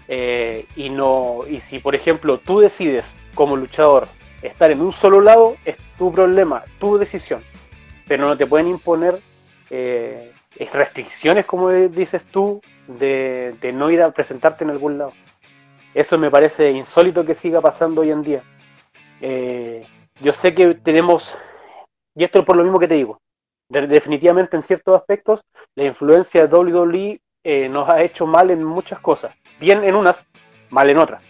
Eh, 0.08 0.66
y, 0.76 0.90
no, 0.90 1.42
y 1.50 1.60
si 1.60 1.80
por 1.80 1.94
ejemplo 1.94 2.38
tú 2.40 2.60
decides 2.60 3.06
como 3.36 3.58
luchador 3.58 4.08
estar 4.42 4.72
en 4.72 4.82
un 4.82 4.94
solo 4.94 5.22
lado, 5.22 5.58
es 5.66 5.78
tu 5.98 6.12
problema, 6.12 6.64
tu 6.80 6.98
decisión, 6.98 7.44
pero 8.08 8.26
no 8.26 8.38
te 8.38 8.48
pueden 8.48 8.68
imponer. 8.68 9.20
Eh, 9.70 10.32
restricciones, 10.74 11.46
como 11.46 11.70
dices 11.70 12.24
tú, 12.26 12.62
de, 12.88 13.56
no 13.74 13.90
ir 13.92 14.02
a 14.02 14.12
presentarte 14.12 14.64
en 14.64 14.72
algún 14.72 14.98
lado. 14.98 15.14
Eso 15.94 16.18
me 16.18 16.32
parece 16.32 16.72
insólito 16.72 17.26
que 17.26 17.36
siga 17.36 17.62
pasando 17.62 18.02
hoy 18.02 18.12
en 18.12 18.22
día. 18.24 18.44
Eh, 19.22 19.86
yo 20.22 20.34
sé 20.34 20.54
que 20.54 20.76
tenemos, 20.76 21.36
y 22.16 22.24
esto 22.24 22.40
es 22.40 22.46
por 22.46 22.56
lo 22.56 22.64
mismo 22.64 22.80
que 22.80 22.88
te 22.88 22.96
digo, 22.96 23.20
definitivamente 23.70 24.56
en 24.56 24.64
ciertos 24.64 24.98
aspectos, 24.98 25.42
la 25.76 25.86
influencia 25.86 26.48
de 26.48 26.56
WWE 26.56 27.20
eh, 27.50 27.70
nos 27.70 27.88
ha 27.88 28.02
hecho 28.02 28.28
mal 28.28 28.52
en 28.52 28.62
muchas 28.62 29.00
cosas, 29.00 29.34
bien 29.58 29.82
en 29.86 29.96
unas, 29.96 30.18
mal 30.70 30.90
en 30.90 30.98
otras. 30.98 31.24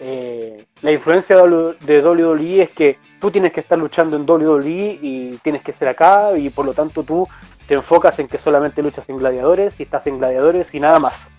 Eh, 0.00 0.66
la 0.82 0.92
influencia 0.92 1.34
de 1.34 2.02
WWE 2.02 2.62
es 2.64 2.70
que 2.72 2.98
tú 3.18 3.30
tienes 3.30 3.54
que 3.54 3.60
estar 3.60 3.78
luchando 3.78 4.18
en 4.18 4.28
WWE 4.28 4.98
y 5.00 5.38
tienes 5.42 5.62
que 5.62 5.72
ser 5.72 5.88
acá 5.88 6.36
y 6.36 6.50
por 6.50 6.66
lo 6.66 6.74
tanto 6.74 7.04
tú 7.04 7.26
te 7.66 7.72
enfocas 7.72 8.18
en 8.18 8.28
que 8.28 8.36
solamente 8.36 8.82
luchas 8.82 9.08
en 9.08 9.16
gladiadores 9.16 9.80
y 9.80 9.84
estás 9.84 10.06
en 10.06 10.18
gladiadores 10.18 10.74
y 10.74 10.78
nada 10.78 10.98
más. 10.98 11.30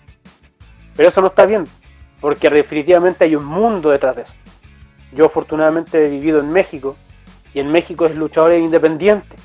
Pero 0.96 1.08
eso 1.08 1.20
no 1.20 1.28
está 1.28 1.46
bien, 1.46 1.62
porque 2.20 2.50
definitivamente 2.50 3.22
hay 3.22 3.36
un 3.36 3.44
mundo 3.44 3.90
detrás 3.90 4.16
de 4.16 4.22
eso. 4.22 4.34
Yo 5.12 5.26
afortunadamente 5.26 6.04
he 6.04 6.10
vivido 6.10 6.40
en 6.40 6.50
México 6.50 6.96
y 7.54 7.60
en 7.60 7.70
México 7.70 8.04
es 8.06 8.16
luchador 8.16 8.52
independiente. 8.54 9.36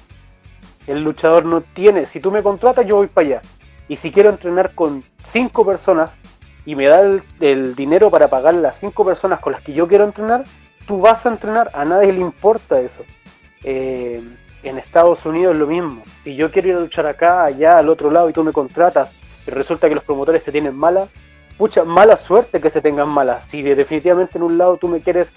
El 0.87 1.03
luchador 1.03 1.45
no 1.45 1.61
tiene, 1.61 2.05
si 2.05 2.19
tú 2.19 2.31
me 2.31 2.41
contratas 2.41 2.87
yo 2.87 2.95
voy 2.95 3.05
para 3.05 3.27
allá. 3.27 3.41
Y 3.87 3.97
si 3.97 4.11
quiero 4.11 4.29
entrenar 4.29 4.73
con 4.73 5.03
cinco 5.23 5.65
personas 5.65 6.11
y 6.65 6.75
me 6.75 6.87
da 6.87 7.01
el, 7.39 7.75
dinero 7.75 8.09
para 8.09 8.27
pagar 8.27 8.55
las 8.55 8.77
cinco 8.79 9.05
personas 9.05 9.39
con 9.39 9.53
las 9.53 9.61
que 9.61 9.73
yo 9.73 9.87
quiero 9.87 10.03
entrenar, 10.03 10.43
tú 10.87 10.99
vas 10.99 11.25
a 11.25 11.29
entrenar, 11.29 11.69
a 11.73 11.85
nadie 11.85 12.13
le 12.13 12.21
importa 12.21 12.79
eso. 12.79 13.03
Eh, 13.63 14.23
en 14.63 14.77
Estados 14.79 15.25
Unidos 15.25 15.53
es 15.53 15.59
lo 15.59 15.67
mismo. 15.67 16.01
Si 16.23 16.35
yo 16.35 16.51
quiero 16.51 16.69
ir 16.69 16.75
a 16.75 16.79
luchar 16.79 17.05
acá, 17.05 17.43
allá, 17.43 17.77
al 17.77 17.89
otro 17.89 18.09
lado 18.09 18.29
y 18.29 18.33
tú 18.33 18.43
me 18.43 18.51
contratas 18.51 19.15
y 19.45 19.51
resulta 19.51 19.87
que 19.87 19.95
los 19.95 20.03
promotores 20.03 20.43
se 20.43 20.51
tienen 20.51 20.75
mala, 20.75 21.07
pucha, 21.57 21.83
mala 21.83 22.17
suerte 22.17 22.59
que 22.59 22.71
se 22.71 22.81
tengan 22.81 23.11
malas. 23.11 23.45
Si 23.47 23.61
definitivamente 23.61 24.37
en 24.37 24.43
un 24.43 24.57
lado 24.57 24.77
tú 24.77 24.87
me 24.87 25.01
quieres 25.01 25.31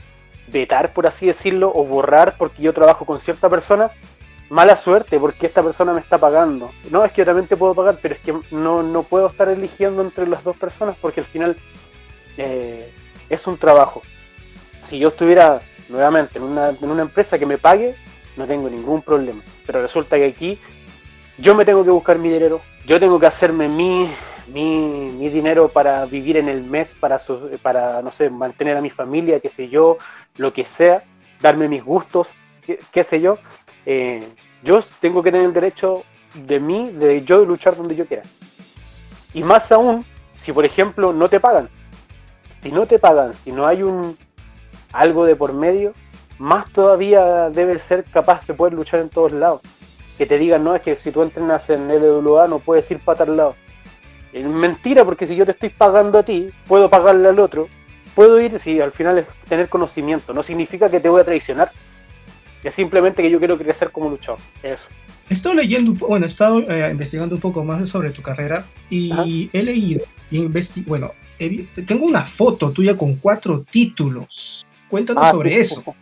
vetar, 0.46 0.92
por 0.94 1.06
así 1.06 1.26
decirlo, 1.26 1.70
o 1.74 1.84
borrar 1.84 2.36
porque 2.38 2.62
yo 2.62 2.72
trabajo 2.72 3.04
con 3.04 3.20
cierta 3.20 3.50
persona, 3.50 3.90
mala 4.50 4.76
suerte 4.76 5.18
porque 5.18 5.46
esta 5.46 5.62
persona 5.62 5.92
me 5.92 6.00
está 6.00 6.18
pagando. 6.18 6.70
No, 6.90 7.04
es 7.04 7.12
que 7.12 7.22
yo 7.22 7.26
también 7.26 7.46
te 7.46 7.56
puedo 7.56 7.74
pagar, 7.74 7.98
pero 8.00 8.14
es 8.14 8.20
que 8.20 8.34
no, 8.50 8.82
no 8.82 9.02
puedo 9.02 9.26
estar 9.26 9.48
eligiendo 9.48 10.02
entre 10.02 10.26
las 10.26 10.44
dos 10.44 10.56
personas 10.56 10.96
porque 11.00 11.20
al 11.20 11.26
final 11.26 11.56
eh, 12.36 12.92
es 13.28 13.46
un 13.46 13.58
trabajo. 13.58 14.02
Si 14.82 14.98
yo 14.98 15.08
estuviera 15.08 15.60
nuevamente 15.88 16.38
en 16.38 16.44
una, 16.44 16.70
en 16.70 16.90
una 16.90 17.02
empresa 17.02 17.38
que 17.38 17.46
me 17.46 17.58
pague, 17.58 17.96
no 18.36 18.46
tengo 18.46 18.70
ningún 18.70 19.02
problema. 19.02 19.42
Pero 19.66 19.82
resulta 19.82 20.16
que 20.16 20.26
aquí 20.26 20.58
yo 21.38 21.54
me 21.54 21.64
tengo 21.64 21.84
que 21.84 21.90
buscar 21.90 22.18
mi 22.18 22.30
dinero, 22.30 22.60
yo 22.86 22.98
tengo 22.98 23.18
que 23.20 23.26
hacerme 23.26 23.68
mi, 23.68 24.10
mi, 24.48 25.08
mi 25.10 25.28
dinero 25.28 25.68
para 25.68 26.04
vivir 26.06 26.36
en 26.36 26.48
el 26.48 26.62
mes, 26.62 26.94
para, 26.94 27.18
para, 27.62 28.02
no 28.02 28.10
sé, 28.10 28.30
mantener 28.30 28.76
a 28.76 28.80
mi 28.80 28.90
familia, 28.90 29.40
qué 29.40 29.50
sé 29.50 29.68
yo, 29.68 29.98
lo 30.36 30.52
que 30.52 30.66
sea, 30.66 31.04
darme 31.40 31.68
mis 31.68 31.84
gustos, 31.84 32.28
qué, 32.92 33.04
sé 33.04 33.20
yo. 33.20 33.38
Eh, 33.90 34.22
yo 34.62 34.80
tengo 35.00 35.22
que 35.22 35.32
tener 35.32 35.46
el 35.46 35.54
derecho 35.54 36.04
de 36.34 36.60
mí, 36.60 36.90
de 36.90 37.24
yo 37.24 37.46
luchar 37.46 37.74
donde 37.74 37.96
yo 37.96 38.04
quiera. 38.04 38.22
Y 39.32 39.42
más 39.42 39.72
aún, 39.72 40.04
si 40.42 40.52
por 40.52 40.66
ejemplo 40.66 41.14
no 41.14 41.26
te 41.30 41.40
pagan. 41.40 41.70
Si 42.62 42.70
no 42.70 42.86
te 42.86 42.98
pagan, 42.98 43.32
si 43.32 43.50
no 43.50 43.66
hay 43.66 43.82
un 43.82 44.18
algo 44.92 45.24
de 45.24 45.36
por 45.36 45.54
medio, 45.54 45.94
más 46.38 46.70
todavía 46.70 47.48
debes 47.48 47.82
ser 47.82 48.04
capaz 48.04 48.46
de 48.46 48.52
poder 48.52 48.74
luchar 48.74 49.00
en 49.00 49.08
todos 49.08 49.32
lados. 49.32 49.62
Que 50.18 50.26
te 50.26 50.36
digan, 50.36 50.64
no, 50.64 50.74
es 50.74 50.82
que 50.82 50.94
si 50.96 51.10
tú 51.10 51.22
entrenas 51.22 51.70
en 51.70 51.88
LWA 51.88 52.46
no 52.46 52.58
puedes 52.58 52.90
ir 52.90 52.98
para 52.98 53.24
tal 53.24 53.38
lado. 53.38 53.56
Es 54.34 54.44
mentira, 54.44 55.02
porque 55.06 55.24
si 55.24 55.34
yo 55.34 55.46
te 55.46 55.52
estoy 55.52 55.70
pagando 55.70 56.18
a 56.18 56.22
ti, 56.24 56.48
puedo 56.66 56.90
pagarle 56.90 57.30
al 57.30 57.38
otro. 57.38 57.68
Puedo 58.14 58.38
ir, 58.38 58.58
si 58.58 58.82
al 58.82 58.92
final 58.92 59.16
es 59.16 59.26
tener 59.48 59.70
conocimiento. 59.70 60.34
No 60.34 60.42
significa 60.42 60.90
que 60.90 61.00
te 61.00 61.08
voy 61.08 61.22
a 61.22 61.24
traicionar. 61.24 61.70
Es 62.62 62.74
simplemente 62.74 63.22
que 63.22 63.30
yo 63.30 63.38
quiero 63.38 63.56
crecer 63.56 63.90
como 63.90 64.10
luchador. 64.10 64.40
Eso. 64.62 64.88
He 65.30 65.34
estado 65.34 65.54
leyendo, 65.54 65.92
bueno, 66.06 66.26
he 66.26 66.28
estado 66.28 66.60
eh, 66.60 66.88
investigando 66.90 67.34
un 67.34 67.40
poco 67.40 67.62
más 67.62 67.88
sobre 67.88 68.10
tu 68.10 68.22
carrera 68.22 68.64
y 68.88 69.50
he 69.52 69.62
leído, 69.62 70.04
y 70.30 70.46
bueno, 70.86 71.12
tengo 71.86 72.06
una 72.06 72.24
foto 72.24 72.70
tuya 72.70 72.96
con 72.96 73.16
cuatro 73.16 73.64
títulos. 73.70 74.66
Cuéntanos 74.88 75.24
ah, 75.26 75.32
sobre 75.32 75.58
eso. 75.58 75.82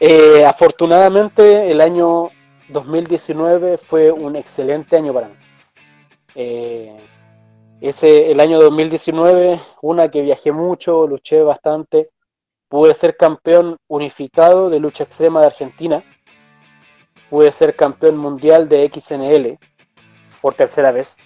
Eh, 0.00 0.44
afortunadamente 0.44 1.70
el 1.70 1.80
año 1.80 2.28
2019 2.68 3.78
fue 3.78 4.10
un 4.10 4.36
excelente 4.36 4.96
año 4.96 5.14
para 5.14 5.28
mí. 5.28 5.34
Eh, 6.34 6.94
ese, 7.80 8.30
el 8.30 8.40
año 8.40 8.60
2019, 8.60 9.60
una 9.82 10.10
que 10.10 10.20
viajé 10.20 10.52
mucho, 10.52 11.06
luché 11.06 11.42
bastante, 11.42 12.10
pude 12.74 12.92
ser 12.92 13.16
campeón 13.16 13.76
unificado 13.86 14.68
de 14.68 14.80
lucha 14.80 15.04
extrema 15.04 15.40
de 15.40 15.46
Argentina, 15.46 16.02
pude 17.30 17.52
ser 17.52 17.76
campeón 17.76 18.16
mundial 18.16 18.68
de 18.68 18.90
XNL 18.92 19.60
por 20.42 20.56
tercera 20.56 20.90
vez, 20.90 21.16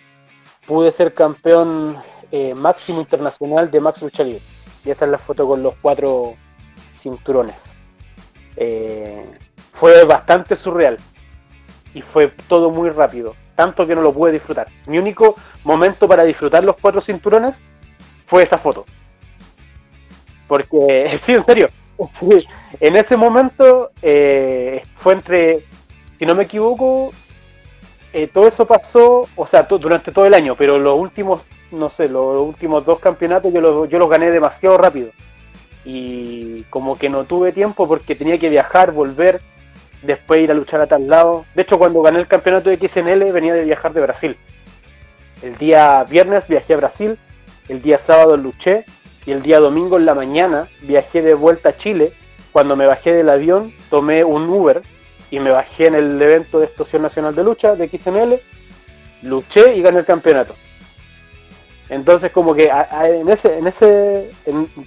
pude 0.66 0.92
ser 0.92 1.14
campeón 1.14 1.96
eh, 2.32 2.54
máximo 2.54 3.00
internacional 3.00 3.70
de 3.70 3.80
Max 3.80 4.02
Lucha 4.02 4.24
Libre. 4.24 4.42
Y 4.84 4.90
esa 4.90 5.06
es 5.06 5.10
la 5.10 5.16
foto 5.16 5.48
con 5.48 5.62
los 5.62 5.74
cuatro 5.76 6.34
cinturones. 6.92 7.74
Eh, 8.56 9.24
fue 9.72 10.04
bastante 10.04 10.54
surreal 10.54 10.98
y 11.94 12.02
fue 12.02 12.28
todo 12.46 12.68
muy 12.68 12.90
rápido, 12.90 13.34
tanto 13.56 13.86
que 13.86 13.94
no 13.94 14.02
lo 14.02 14.12
pude 14.12 14.32
disfrutar. 14.32 14.68
Mi 14.86 14.98
único 14.98 15.34
momento 15.64 16.06
para 16.06 16.24
disfrutar 16.24 16.62
los 16.62 16.76
cuatro 16.76 17.00
cinturones 17.00 17.56
fue 18.26 18.42
esa 18.42 18.58
foto. 18.58 18.84
Porque, 20.48 21.20
sí, 21.22 21.34
en 21.34 21.44
serio, 21.44 21.68
en 22.80 22.96
ese 22.96 23.16
momento 23.16 23.90
eh, 24.02 24.82
fue 24.96 25.14
entre, 25.14 25.64
si 26.18 26.26
no 26.26 26.34
me 26.34 26.44
equivoco, 26.44 27.12
eh, 28.12 28.28
todo 28.32 28.48
eso 28.48 28.66
pasó, 28.66 29.28
o 29.36 29.46
sea, 29.46 29.62
durante 29.62 30.10
todo 30.10 30.24
el 30.24 30.34
año, 30.34 30.56
pero 30.56 30.78
los 30.78 30.98
últimos, 30.98 31.42
no 31.70 31.90
sé, 31.90 32.08
los 32.08 32.40
últimos 32.42 32.84
dos 32.84 32.98
campeonatos 32.98 33.52
yo 33.52 33.86
yo 33.86 33.98
los 33.98 34.10
gané 34.10 34.30
demasiado 34.30 34.78
rápido 34.78 35.10
y 35.84 36.62
como 36.64 36.96
que 36.96 37.08
no 37.08 37.24
tuve 37.24 37.52
tiempo 37.52 37.86
porque 37.86 38.14
tenía 38.14 38.38
que 38.38 38.48
viajar, 38.48 38.92
volver, 38.92 39.40
después 40.02 40.42
ir 40.42 40.50
a 40.50 40.54
luchar 40.54 40.80
a 40.80 40.86
tal 40.86 41.08
lado. 41.08 41.44
De 41.54 41.62
hecho, 41.62 41.78
cuando 41.78 42.02
gané 42.02 42.18
el 42.18 42.26
campeonato 42.26 42.70
de 42.70 42.76
XNL 42.76 43.32
venía 43.32 43.54
de 43.54 43.64
viajar 43.64 43.92
de 43.92 44.02
Brasil. 44.02 44.36
El 45.42 45.56
día 45.56 46.04
viernes 46.04 46.46
viajé 46.48 46.74
a 46.74 46.78
Brasil, 46.78 47.18
el 47.68 47.80
día 47.80 47.98
sábado 47.98 48.36
luché 48.36 48.84
y 49.28 49.32
el 49.32 49.42
día 49.42 49.60
domingo 49.60 49.98
en 49.98 50.06
la 50.06 50.14
mañana 50.14 50.68
viajé 50.80 51.20
de 51.20 51.34
vuelta 51.34 51.68
a 51.68 51.76
Chile. 51.76 52.14
Cuando 52.50 52.76
me 52.76 52.86
bajé 52.86 53.12
del 53.12 53.28
avión 53.28 53.74
tomé 53.90 54.24
un 54.24 54.48
Uber 54.48 54.80
y 55.30 55.38
me 55.38 55.50
bajé 55.50 55.88
en 55.88 55.96
el 55.96 56.22
evento 56.22 56.58
de 56.58 56.64
Explosión 56.64 57.02
Nacional 57.02 57.34
de 57.34 57.44
Lucha 57.44 57.76
de 57.76 57.90
XNL, 57.90 58.40
luché 59.20 59.74
y 59.74 59.82
gané 59.82 59.98
el 59.98 60.06
campeonato. 60.06 60.54
Entonces 61.90 62.32
como 62.32 62.54
que 62.54 62.70
en 63.02 63.28
ese, 63.28 63.58
en 63.58 63.66
ese, 63.66 64.30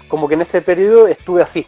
como 0.07 0.27
que 0.27 0.33
en 0.33 0.41
ese 0.41 0.63
periodo 0.63 1.07
estuve 1.07 1.43
así, 1.43 1.67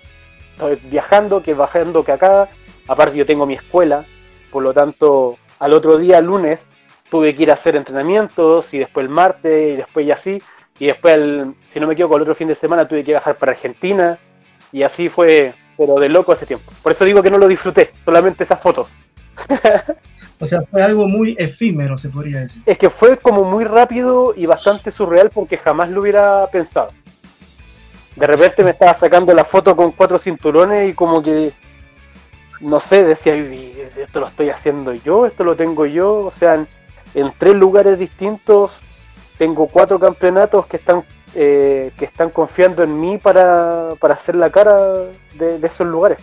viajando, 0.90 1.44
que 1.44 1.54
bajando 1.54 2.04
que 2.04 2.14
acá, 2.14 2.50
aparte 2.88 3.16
yo 3.16 3.28
tengo 3.28 3.46
mi 3.46 3.54
escuela, 3.54 4.04
por 4.52 4.64
lo 4.64 4.74
tanto 4.74 5.38
al 5.60 5.74
otro 5.74 6.00
día, 6.00 6.22
lunes, 6.22 6.66
tuve 7.12 7.36
que 7.36 7.44
ir 7.44 7.52
a 7.52 7.54
hacer 7.54 7.76
entrenamientos 7.76 8.74
y 8.74 8.80
después 8.80 9.06
el 9.06 9.12
martes 9.12 9.74
y 9.74 9.76
después 9.76 10.08
y 10.08 10.12
así, 10.12 10.42
y 10.80 10.88
después, 10.88 11.48
si 11.72 11.80
no 11.80 11.88
me 11.88 11.94
equivoco, 11.94 12.16
el 12.16 12.24
otro 12.24 12.36
fin 12.36 12.48
de 12.48 12.56
semana 12.56 12.88
tuve 12.88 13.04
que 13.04 13.12
viajar 13.12 13.38
para 13.38 13.52
Argentina 13.52 14.18
y 14.72 14.84
así 14.84 15.10
fue, 15.10 15.54
pero 15.78 15.96
de 15.96 16.10
loco 16.10 16.34
ese 16.34 16.46
tiempo. 16.46 16.72
Por 16.82 16.92
eso 16.92 17.06
digo 17.06 17.22
que 17.22 17.32
no 17.32 17.38
lo 17.38 17.48
disfruté, 17.48 17.92
solamente 18.04 18.44
esas 18.44 18.62
fotos. 18.62 18.88
O 20.40 20.46
sea, 20.46 20.62
fue 20.64 20.84
algo 20.84 21.08
muy 21.08 21.38
efímero, 21.40 21.98
se 21.98 22.10
podría 22.10 22.42
decir. 22.42 22.62
Es 22.66 22.78
que 22.78 22.90
fue 22.90 23.16
como 23.16 23.46
muy 23.46 23.64
rápido 23.64 24.34
y 24.36 24.46
bastante 24.46 24.92
surreal 24.92 25.30
porque 25.30 25.58
jamás 25.58 25.90
lo 25.90 26.02
hubiera 26.02 26.48
pensado. 26.48 26.90
De 28.18 28.28
repente 28.28 28.62
me 28.62 28.72
estaba 28.72 28.94
sacando 28.94 29.34
la 29.34 29.46
foto 29.46 29.74
con 29.74 29.94
cuatro 29.94 30.20
cinturones 30.20 30.90
y 30.90 30.94
como 30.94 31.24
que, 31.24 31.54
no 32.60 32.82
sé, 32.82 33.06
decía, 33.06 33.36
esto 33.36 34.20
lo 34.20 34.28
estoy 34.28 34.50
haciendo 34.50 34.94
yo, 34.94 35.26
esto 35.26 35.46
lo 35.46 35.56
tengo 35.56 35.86
yo. 35.86 36.26
O 36.26 36.32
sea, 36.32 36.66
en, 37.16 37.34
tres 37.38 37.56
lugares 37.56 37.98
distintos 37.98 38.82
tengo 39.38 39.68
cuatro 39.68 40.00
campeonatos 40.00 40.66
que 40.68 40.78
están 40.78 41.04
eh, 41.36 41.92
que 41.98 42.06
están 42.06 42.30
confiando 42.30 42.84
en 42.84 43.00
mí 43.00 43.18
para, 43.18 43.90
hacer 44.02 44.36
la 44.36 44.52
cara 44.52 44.76
de, 45.34 45.58
de 45.58 45.68
esos 45.68 45.88
lugares 45.88 46.20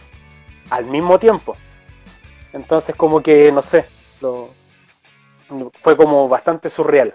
al 0.70 0.84
mismo 0.84 1.18
tiempo. 1.18 1.56
Entonces 2.52 2.94
como 2.94 3.20
que, 3.20 3.50
no 3.50 3.60
sé, 3.62 3.86
fue 5.82 5.96
como 5.96 6.28
bastante 6.28 6.70
surreal. 6.70 7.14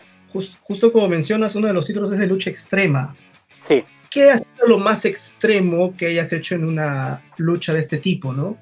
justo 0.62 0.92
como 0.92 1.08
mencionas, 1.08 1.56
uno 1.56 1.68
de 1.68 1.74
los 1.74 1.88
títulos 1.88 2.12
es 2.12 2.20
de 2.20 2.28
lucha 2.28 2.50
extrema. 2.50 3.16
Sí. 3.60 3.84
¿Qué 4.12 4.32
ha 4.32 4.38
sido 4.38 4.68
lo 4.68 4.78
más 4.78 5.06
extremo 5.06 5.96
que 5.96 6.08
hayas 6.08 6.32
hecho 6.34 6.56
en 6.56 6.66
una 6.66 7.24
lucha 7.38 7.74
de 7.74 7.80
este 7.80 7.98
tipo, 7.98 8.32
no? 8.32 8.58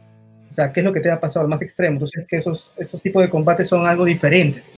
O 0.48 0.52
sea, 0.52 0.72
¿qué 0.72 0.82
es 0.82 0.84
lo 0.84 0.94
que 0.94 1.00
te 1.00 1.12
ha 1.12 1.20
pasado 1.20 1.44
al 1.44 1.50
más 1.50 1.62
extremo? 1.62 1.94
Entonces, 1.94 2.26
que 2.28 2.38
esos, 2.38 2.74
esos 2.78 3.02
tipos 3.02 3.22
de 3.22 3.30
combates 3.30 3.68
son 3.68 3.86
algo 3.88 4.06
diferentes. 4.06 4.76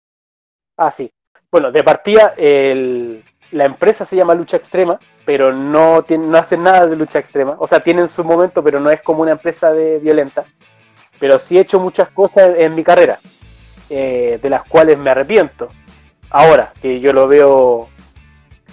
Ah, 0.76 0.90
sí. 0.90 1.10
Bueno, 1.54 1.70
de 1.70 1.84
partida, 1.84 2.34
el, 2.36 3.22
la 3.52 3.64
empresa 3.64 4.04
se 4.04 4.16
llama 4.16 4.34
Lucha 4.34 4.56
Extrema, 4.56 4.98
pero 5.24 5.52
no, 5.52 6.02
tiene, 6.02 6.26
no 6.26 6.36
hacen 6.36 6.64
nada 6.64 6.88
de 6.88 6.96
lucha 6.96 7.20
extrema. 7.20 7.54
O 7.60 7.68
sea, 7.68 7.78
tienen 7.78 8.08
su 8.08 8.24
momento, 8.24 8.60
pero 8.64 8.80
no 8.80 8.90
es 8.90 9.00
como 9.02 9.22
una 9.22 9.30
empresa 9.30 9.72
de 9.72 10.00
violenta. 10.00 10.46
Pero 11.20 11.38
sí 11.38 11.56
he 11.56 11.60
hecho 11.60 11.78
muchas 11.78 12.08
cosas 12.08 12.54
en 12.56 12.74
mi 12.74 12.82
carrera, 12.82 13.20
eh, 13.88 14.40
de 14.42 14.50
las 14.50 14.64
cuales 14.64 14.98
me 14.98 15.10
arrepiento. 15.10 15.68
Ahora, 16.28 16.72
que 16.82 16.98
yo 16.98 17.12
lo 17.12 17.28
veo, 17.28 17.88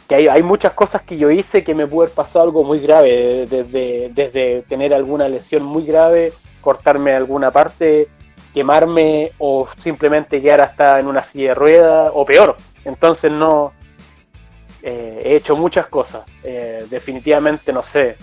que 0.09 0.15
hay, 0.15 0.27
hay 0.27 0.41
muchas 0.41 0.73
cosas 0.73 1.03
que 1.03 1.17
yo 1.17 1.29
hice 1.29 1.63
que 1.63 1.75
me 1.75 1.85
pudo 1.85 2.05
haber 2.05 2.15
pasado 2.15 2.45
algo 2.45 2.63
muy 2.63 2.79
grave, 2.79 3.45
desde, 3.45 4.09
desde 4.11 4.63
tener 4.63 4.95
alguna 4.95 5.29
lesión 5.29 5.61
muy 5.61 5.85
grave, 5.85 6.33
cortarme 6.61 7.13
alguna 7.13 7.51
parte, 7.51 8.07
quemarme 8.55 9.33
o 9.37 9.67
simplemente 9.77 10.41
quedar 10.41 10.61
hasta 10.61 10.99
en 10.99 11.05
una 11.05 11.21
silla 11.21 11.49
de 11.49 11.53
ruedas 11.53 12.11
o 12.11 12.25
peor. 12.25 12.57
Entonces 12.85 13.31
no, 13.31 13.73
eh, 14.81 15.21
he 15.23 15.35
hecho 15.35 15.55
muchas 15.55 15.87
cosas. 15.87 16.23
Eh, 16.43 16.85
definitivamente, 16.89 17.71
no 17.71 17.83
sé. 17.83 18.17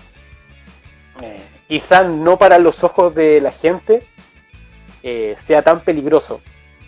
Eh, 1.21 1.43
quizás 1.69 2.11
no 2.11 2.39
para 2.39 2.59
los 2.59 2.83
ojos 2.85 3.15
de 3.15 3.41
la 3.41 3.53
gente 3.53 4.07
sea 5.47 5.63
tan 5.63 5.81
peligroso. 5.81 6.43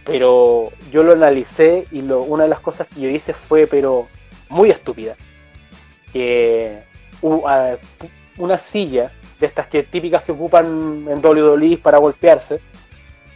Pero 0.04 0.72
yo 0.90 1.02
lo 1.02 1.12
analicé 1.12 1.84
y 1.90 2.00
una 2.00 2.44
de 2.44 2.50
las 2.50 2.60
cosas 2.60 2.86
que 2.88 3.00
yo 3.00 3.08
hice 3.08 3.32
fue, 3.32 3.66
pero 3.66 4.08
muy 4.48 4.70
estúpida. 4.70 5.16
Que 6.12 6.82
una 7.22 8.58
silla 8.58 9.12
de 9.38 9.46
estas 9.46 9.68
que 9.68 9.82
típicas 9.84 10.22
que 10.22 10.32
ocupan 10.32 11.06
en 11.08 11.24
WWE 11.24 11.78
para 11.78 11.98
golpearse, 11.98 12.60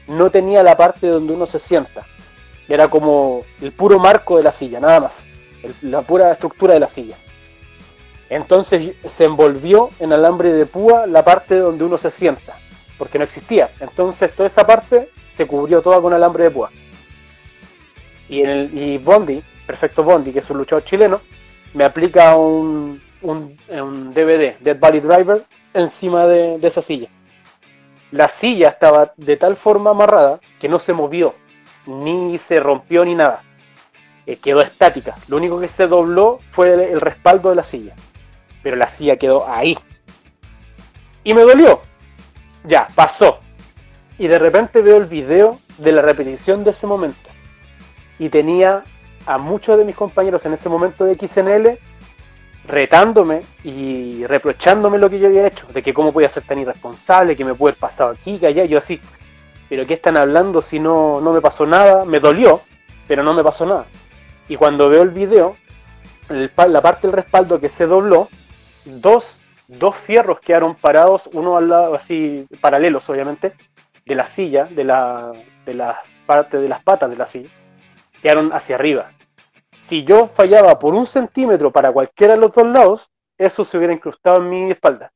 no 0.07 0.30
tenía 0.30 0.62
la 0.62 0.76
parte 0.76 1.07
donde 1.07 1.32
uno 1.32 1.47
se 1.47 1.59
sienta. 1.59 2.07
Era 2.68 2.88
como 2.88 3.42
el 3.60 3.72
puro 3.72 3.98
marco 3.98 4.36
de 4.36 4.42
la 4.42 4.52
silla, 4.52 4.80
nada 4.80 5.00
más 5.00 5.24
la 5.82 6.02
pura 6.02 6.32
estructura 6.32 6.74
de 6.74 6.80
la 6.80 6.88
silla. 6.88 7.16
Entonces 8.28 8.94
se 9.08 9.24
envolvió 9.24 9.90
en 10.00 10.12
alambre 10.12 10.52
de 10.52 10.66
púa 10.66 11.06
la 11.06 11.24
parte 11.24 11.56
donde 11.56 11.84
uno 11.84 11.98
se 11.98 12.10
sienta, 12.10 12.56
porque 12.98 13.18
no 13.18 13.24
existía. 13.24 13.70
Entonces 13.80 14.34
toda 14.34 14.48
esa 14.48 14.66
parte 14.66 15.10
se 15.36 15.46
cubrió 15.46 15.82
toda 15.82 16.00
con 16.00 16.12
alambre 16.12 16.44
de 16.44 16.50
púa. 16.50 16.70
Y, 18.28 18.40
en 18.40 18.50
el, 18.50 18.78
y 18.78 18.98
Bondi, 18.98 19.42
Perfecto 19.66 20.02
Bondi, 20.02 20.32
que 20.32 20.38
es 20.38 20.50
un 20.50 20.58
luchador 20.58 20.84
chileno, 20.84 21.20
me 21.74 21.84
aplica 21.84 22.36
un, 22.36 23.02
un, 23.22 23.56
DVD, 24.14 24.56
Dead 24.60 24.78
Body 24.78 25.00
Driver, 25.00 25.42
encima 25.74 26.26
de 26.26 26.58
esa 26.62 26.80
silla. 26.80 27.08
La 28.10 28.28
silla 28.28 28.68
estaba 28.68 29.12
de 29.16 29.36
tal 29.36 29.56
forma 29.56 29.90
amarrada 29.90 30.40
que 30.58 30.68
no 30.68 30.78
se 30.78 30.92
movió, 30.92 31.34
ni 31.87 32.39
se 32.39 32.61
rompió 32.61 33.05
ni 33.05 33.14
nada. 33.14 33.43
Eh, 34.26 34.37
quedó 34.37 34.62
estática. 34.62 35.14
Lo 35.28 35.37
único 35.37 35.61
que 35.61 35.68
se 35.68 35.87
dobló 35.87 36.41
fue 36.53 36.72
el, 36.72 37.01
respaldo 37.01 37.51
de 37.51 37.57
la 37.57 37.62
silla. 37.62 37.95
Pero 38.62 38.76
la 38.76 38.89
silla 38.89 39.16
quedó 39.16 39.49
ahí. 39.49 39.78
Y 41.22 41.35
me 41.35 41.43
dolió. 41.43 41.80
Ya, 42.64 42.89
pasó. 42.95 43.41
Y 44.18 44.28
de 44.28 44.39
repente 44.39 44.80
veo 44.80 44.97
el 44.97 45.07
video 45.07 45.59
de 45.78 45.93
la 45.93 46.03
repetición 46.03 46.64
de 46.64 46.70
ese 46.70 46.87
momento. 46.87 47.30
Y 48.18 48.28
tenía 48.28 48.85
a 49.26 49.39
muchos 49.39 49.76
de 49.76 49.85
mis 49.85 49.97
compañeros 49.97 50.47
en 50.47 50.55
ese 50.55 50.68
momento 50.68 51.05
de 51.05 51.14
XNL 51.14 51.78
retándome 52.66 53.41
y 53.62 54.24
reprochándome 54.26 54.99
lo 54.99 55.11
que 55.11 55.18
yo 55.18 55.26
había 55.28 55.47
hecho, 55.47 55.66
de 55.66 55.82
que 55.82 55.93
cómo 55.93 56.12
podía 56.12 56.28
ser 56.30 56.45
tan 56.45 56.59
irresponsable, 56.59 57.37
que 57.37 57.45
me 57.45 57.55
puede 57.55 57.72
haber 57.72 57.80
pasado 57.80 58.11
aquí, 58.11 58.39
que 58.39 58.47
allá, 58.47 58.64
yo 58.64 58.78
así, 58.78 59.01
pero 59.68 59.86
¿qué 59.86 59.94
están 59.94 60.16
hablando 60.16 60.60
si 60.60 60.78
no, 60.78 61.20
no 61.20 61.32
me 61.32 61.40
pasó 61.40 61.66
nada? 61.66 62.04
Me 62.04 62.20
dolió, 62.20 62.60
pero 63.08 63.22
no 63.22 63.34
me 63.34 63.42
pasó 63.42 63.66
nada. 63.66 63.86
Y 64.48 64.56
cuando 64.56 64.88
veo 64.88 65.02
el 65.02 65.10
video, 65.10 65.56
la 66.28 66.80
parte 66.80 67.06
del 67.06 67.16
respaldo 67.16 67.60
que 67.60 67.68
se 67.68 67.86
dobló, 67.86 68.28
dos, 68.84 69.40
dos 69.68 69.96
fierros 69.96 70.40
quedaron 70.40 70.74
parados, 70.74 71.28
uno 71.32 71.56
al 71.56 71.68
lado, 71.68 71.94
así 71.94 72.46
paralelos 72.60 73.08
obviamente, 73.08 73.54
de 74.04 74.14
la 74.14 74.26
silla, 74.26 74.64
de 74.64 74.84
la, 74.84 75.32
de 75.64 75.74
la 75.74 76.00
parte 76.26 76.58
de 76.58 76.68
las 76.68 76.82
patas 76.82 77.10
de 77.10 77.16
la 77.16 77.26
silla, 77.26 77.48
quedaron 78.22 78.52
hacia 78.52 78.76
arriba. 78.76 79.12
Si 79.80 80.04
yo 80.04 80.28
fallaba 80.28 80.78
por 80.78 80.94
un 80.94 81.06
centímetro 81.06 81.70
para 81.70 81.92
cualquiera 81.92 82.34
de 82.34 82.40
los 82.40 82.52
dos 82.52 82.66
lados, 82.66 83.10
eso 83.36 83.64
se 83.64 83.76
hubiera 83.76 83.92
incrustado 83.92 84.38
en 84.38 84.48
mi 84.48 84.70
espalda. 84.70 85.12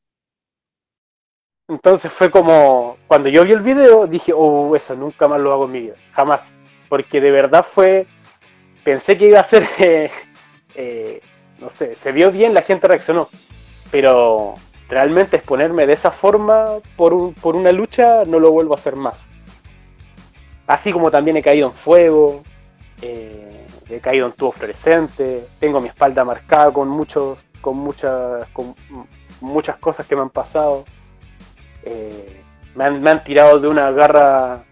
Entonces 1.69 2.11
fue 2.11 2.31
como, 2.31 2.97
cuando 3.07 3.29
yo 3.29 3.45
vi 3.45 3.53
el 3.53 3.61
video, 3.61 4.07
dije, 4.07 4.33
oh, 4.35 4.75
eso 4.75 4.95
nunca 4.97 5.29
más 5.29 5.41
lo 5.41 5.53
hago 5.53 5.67
en 5.67 5.73
mi 5.73 5.81
vida, 5.81 5.95
jamás. 6.13 6.53
Porque 6.89 7.21
de 7.21 7.31
verdad 7.31 7.65
fue 7.65 8.07
pensé 8.89 9.19
que 9.19 9.27
iba 9.27 9.41
a 9.41 9.45
ser, 9.45 9.69
eh, 9.79 10.11
eh, 10.75 11.21
no 11.59 11.69
sé, 11.69 11.95
se 11.97 12.11
vio 12.11 12.31
bien, 12.31 12.55
la 12.55 12.63
gente 12.63 12.89
reaccionó, 12.89 13.29
pero 13.91 14.55
realmente 14.89 15.37
exponerme 15.37 15.87
de 15.87 15.93
esa 15.93 16.11
forma 16.11 16.65
por, 16.97 17.13
una 17.13 17.71
lucha 17.71 18.23
no 18.27 18.41
lo 18.41 18.51
vuelvo 18.51 18.73
a 18.73 18.77
hacer 18.77 18.97
más. 18.97 19.29
Así 20.67 20.91
como 20.91 21.11
también 21.11 21.37
he 21.37 21.43
caído 21.43 21.69
en 21.69 21.75
fuego, 21.75 22.43
eh, 23.03 23.67
he 23.91 24.01
caído 24.01 24.27
en 24.27 24.33
tubo 24.33 24.53
fluorescente, 24.53 25.47
tengo 25.59 25.81
mi 25.81 25.89
espalda 25.89 26.25
marcada 26.25 26.73
con 26.73 26.89
muchos, 26.89 27.45
con 27.61 27.77
muchas, 27.77 28.49
con 28.55 28.75
muchas 29.43 29.77
cosas 29.77 30.07
que 30.07 30.17
me 30.17 30.23
han 30.23 30.31
pasado. 30.31 30.87
Me, 32.75 32.85
han, 32.85 33.03
me 33.03 33.11
han 33.11 33.25
tirado 33.25 33.59
de 33.61 33.69
una 33.69 33.91
garra 33.91 34.65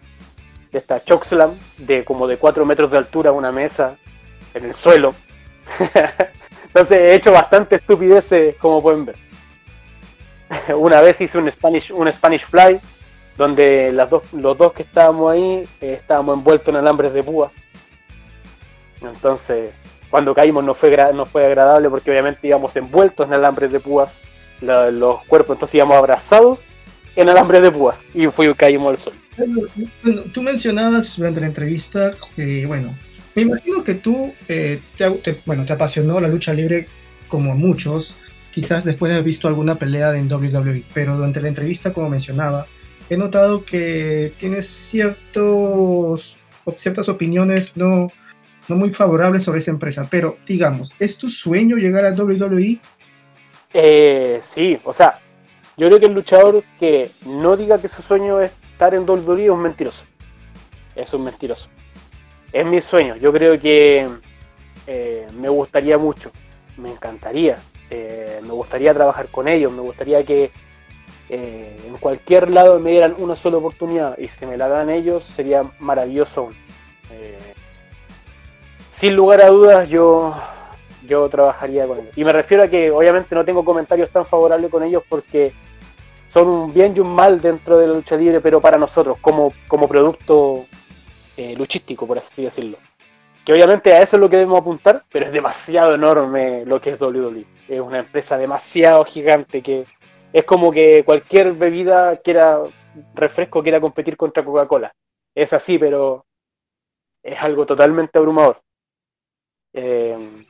de 0.71 0.79
esta 0.79 1.03
Chokeslam 1.03 1.51
de 1.77 2.03
como 2.03 2.27
de 2.27 2.37
4 2.37 2.65
metros 2.65 2.91
de 2.91 2.97
altura 2.97 3.31
una 3.31 3.51
mesa 3.51 3.97
en 4.53 4.65
el 4.65 4.75
suelo. 4.75 5.13
Entonces 6.65 6.97
he 6.97 7.15
hecho 7.15 7.31
bastante 7.31 7.75
estupideces, 7.75 8.55
como 8.57 8.81
pueden 8.81 9.05
ver. 9.05 9.15
Una 10.75 11.01
vez 11.01 11.19
hice 11.21 11.37
un 11.37 11.51
Spanish, 11.51 11.91
un 11.91 12.11
Spanish 12.11 12.45
Fly, 12.45 12.79
donde 13.37 13.91
las 13.91 14.09
dos, 14.09 14.33
los 14.33 14.57
dos 14.57 14.73
que 14.73 14.83
estábamos 14.83 15.31
ahí 15.31 15.67
eh, 15.81 15.93
estábamos 15.93 16.37
envueltos 16.37 16.69
en 16.69 16.75
alambres 16.75 17.13
de 17.13 17.23
púas. 17.23 17.53
Entonces, 19.01 19.73
cuando 20.09 20.33
caímos 20.33 20.63
no 20.63 20.73
fue, 20.73 20.95
no 21.13 21.25
fue 21.25 21.45
agradable 21.45 21.89
porque 21.89 22.11
obviamente 22.11 22.47
íbamos 22.47 22.75
envueltos 22.75 23.27
en 23.27 23.33
alambres 23.33 23.71
de 23.71 23.79
púas, 23.79 24.13
los 24.61 25.23
cuerpos, 25.25 25.55
entonces 25.55 25.75
íbamos 25.75 25.97
abrazados 25.97 26.66
en 27.17 27.29
alambres 27.29 27.63
de 27.63 27.71
púas 27.71 28.05
y 28.13 28.27
fui, 28.27 28.53
caímos 28.53 28.91
al 28.91 28.97
sol. 28.97 29.13
Bueno, 30.03 30.21
tú 30.31 30.41
mencionabas 30.43 31.17
durante 31.17 31.41
la 31.41 31.47
entrevista 31.47 32.11
que, 32.35 32.65
bueno, 32.65 32.95
me 33.35 33.41
imagino 33.41 33.83
que 33.83 33.95
tú, 33.95 34.33
eh, 34.47 34.79
te, 34.95 35.37
bueno, 35.45 35.65
te 35.65 35.73
apasionó 35.73 36.19
la 36.19 36.27
lucha 36.27 36.53
libre 36.53 36.87
como 37.27 37.55
muchos, 37.55 38.15
quizás 38.51 38.85
después 38.85 39.09
de 39.09 39.15
haber 39.15 39.25
visto 39.25 39.47
alguna 39.47 39.75
pelea 39.75 40.15
en 40.15 40.31
WWE, 40.31 40.83
pero 40.93 41.15
durante 41.15 41.41
la 41.41 41.47
entrevista, 41.47 41.91
como 41.91 42.09
mencionaba, 42.09 42.67
he 43.09 43.17
notado 43.17 43.65
que 43.65 44.33
tienes 44.37 44.67
ciertos, 44.67 46.37
ciertas 46.75 47.09
opiniones 47.09 47.75
no, 47.75 48.09
no 48.67 48.75
muy 48.75 48.93
favorables 48.93 49.41
sobre 49.41 49.57
esa 49.59 49.71
empresa, 49.71 50.07
pero 50.09 50.37
digamos, 50.45 50.93
¿es 50.99 51.17
tu 51.17 51.29
sueño 51.29 51.77
llegar 51.77 52.05
a 52.05 52.13
WWE? 52.13 52.79
Eh, 53.73 54.39
sí, 54.43 54.77
o 54.83 54.93
sea, 54.93 55.19
yo 55.77 55.87
creo 55.87 55.99
que 55.99 56.07
el 56.07 56.13
luchador 56.13 56.63
que 56.79 57.11
no 57.25 57.55
diga 57.55 57.79
que 57.79 57.87
su 57.87 58.01
sueño 58.01 58.41
es 58.41 58.51
estar 58.71 58.93
en 58.93 59.07
WWE 59.07 59.45
es 59.45 59.51
un 59.51 59.61
mentiroso. 59.61 60.03
Es 60.95 61.13
un 61.13 61.23
mentiroso 61.23 61.69
es 62.51 62.67
mi 62.67 62.81
sueño. 62.81 63.15
Yo 63.17 63.31
creo 63.33 63.59
que 63.59 64.07
eh, 64.87 65.27
me 65.33 65.49
gustaría 65.49 65.97
mucho, 65.97 66.31
me 66.77 66.91
encantaría, 66.91 67.57
eh, 67.89 68.39
me 68.43 68.51
gustaría 68.51 68.93
trabajar 68.93 69.27
con 69.29 69.47
ellos, 69.47 69.71
me 69.71 69.81
gustaría 69.81 70.23
que 70.23 70.51
eh, 71.29 71.75
en 71.85 71.97
cualquier 71.97 72.49
lado 72.49 72.79
me 72.79 72.91
dieran 72.91 73.15
una 73.19 73.35
sola 73.35 73.57
oportunidad 73.57 74.17
y 74.17 74.29
si 74.29 74.45
me 74.45 74.57
la 74.57 74.69
dan 74.69 74.89
ellos 74.89 75.23
sería 75.23 75.63
maravilloso. 75.79 76.49
sin 78.91 79.15
lugar 79.15 79.41
a 79.41 79.49
dudas 79.49 79.89
yo, 79.89 80.35
yo 81.07 81.27
trabajaría 81.29 81.87
con 81.87 81.99
ellos. 81.99 82.17
Y 82.17 82.23
me 82.23 82.33
refiero 82.33 82.63
a 82.63 82.67
que 82.67 82.91
obviamente 82.91 83.33
no 83.33 83.43
tengo 83.43 83.65
comentarios 83.65 84.09
tan 84.09 84.25
favorables 84.25 84.69
con 84.69 84.83
ellos 84.83 85.03
porque 85.09 85.53
son 86.27 86.47
un 86.47 86.73
bien 86.73 86.95
y 86.95 86.99
un 86.99 87.13
mal 87.13 87.41
dentro 87.41 87.77
de 87.77 87.87
la 87.87 87.93
lucha 87.93 88.15
libre, 88.15 88.41
pero 88.41 88.61
para 88.61 88.77
nosotros 88.77 89.17
como, 89.19 89.53
como 89.67 89.87
producto 89.87 90.65
eh, 91.37 91.55
luchístico, 91.55 92.05
por 92.05 92.19
así 92.19 92.43
decirlo. 92.43 92.77
Que 93.45 93.53
obviamente 93.53 93.93
a 93.93 93.99
eso 93.99 94.17
es 94.17 94.19
lo 94.19 94.29
que 94.29 94.37
debemos 94.37 94.59
apuntar, 94.59 95.05
pero 95.09 95.25
es 95.25 95.31
demasiado 95.31 95.95
enorme 95.95 96.65
lo 96.65 96.81
que 96.81 96.91
es 96.91 97.01
WWE. 97.01 97.45
Es 97.69 97.79
una 97.79 97.99
empresa 97.99 98.37
demasiado 98.37 99.05
gigante 99.05 99.61
que 99.61 99.85
es 100.33 100.43
como 100.43 100.71
que 100.71 101.03
cualquier 101.05 101.53
bebida 101.53 102.17
quiera, 102.17 102.59
refresco 103.15 103.63
quiera 103.63 103.79
competir 103.79 104.17
contra 104.17 104.43
Coca-Cola. 104.43 104.91
Es 105.33 105.53
así, 105.53 105.77
pero 105.77 106.25
es 107.23 107.41
algo 107.41 107.65
totalmente 107.65 108.17
abrumador. 108.17 108.59
Eh, 109.73 110.45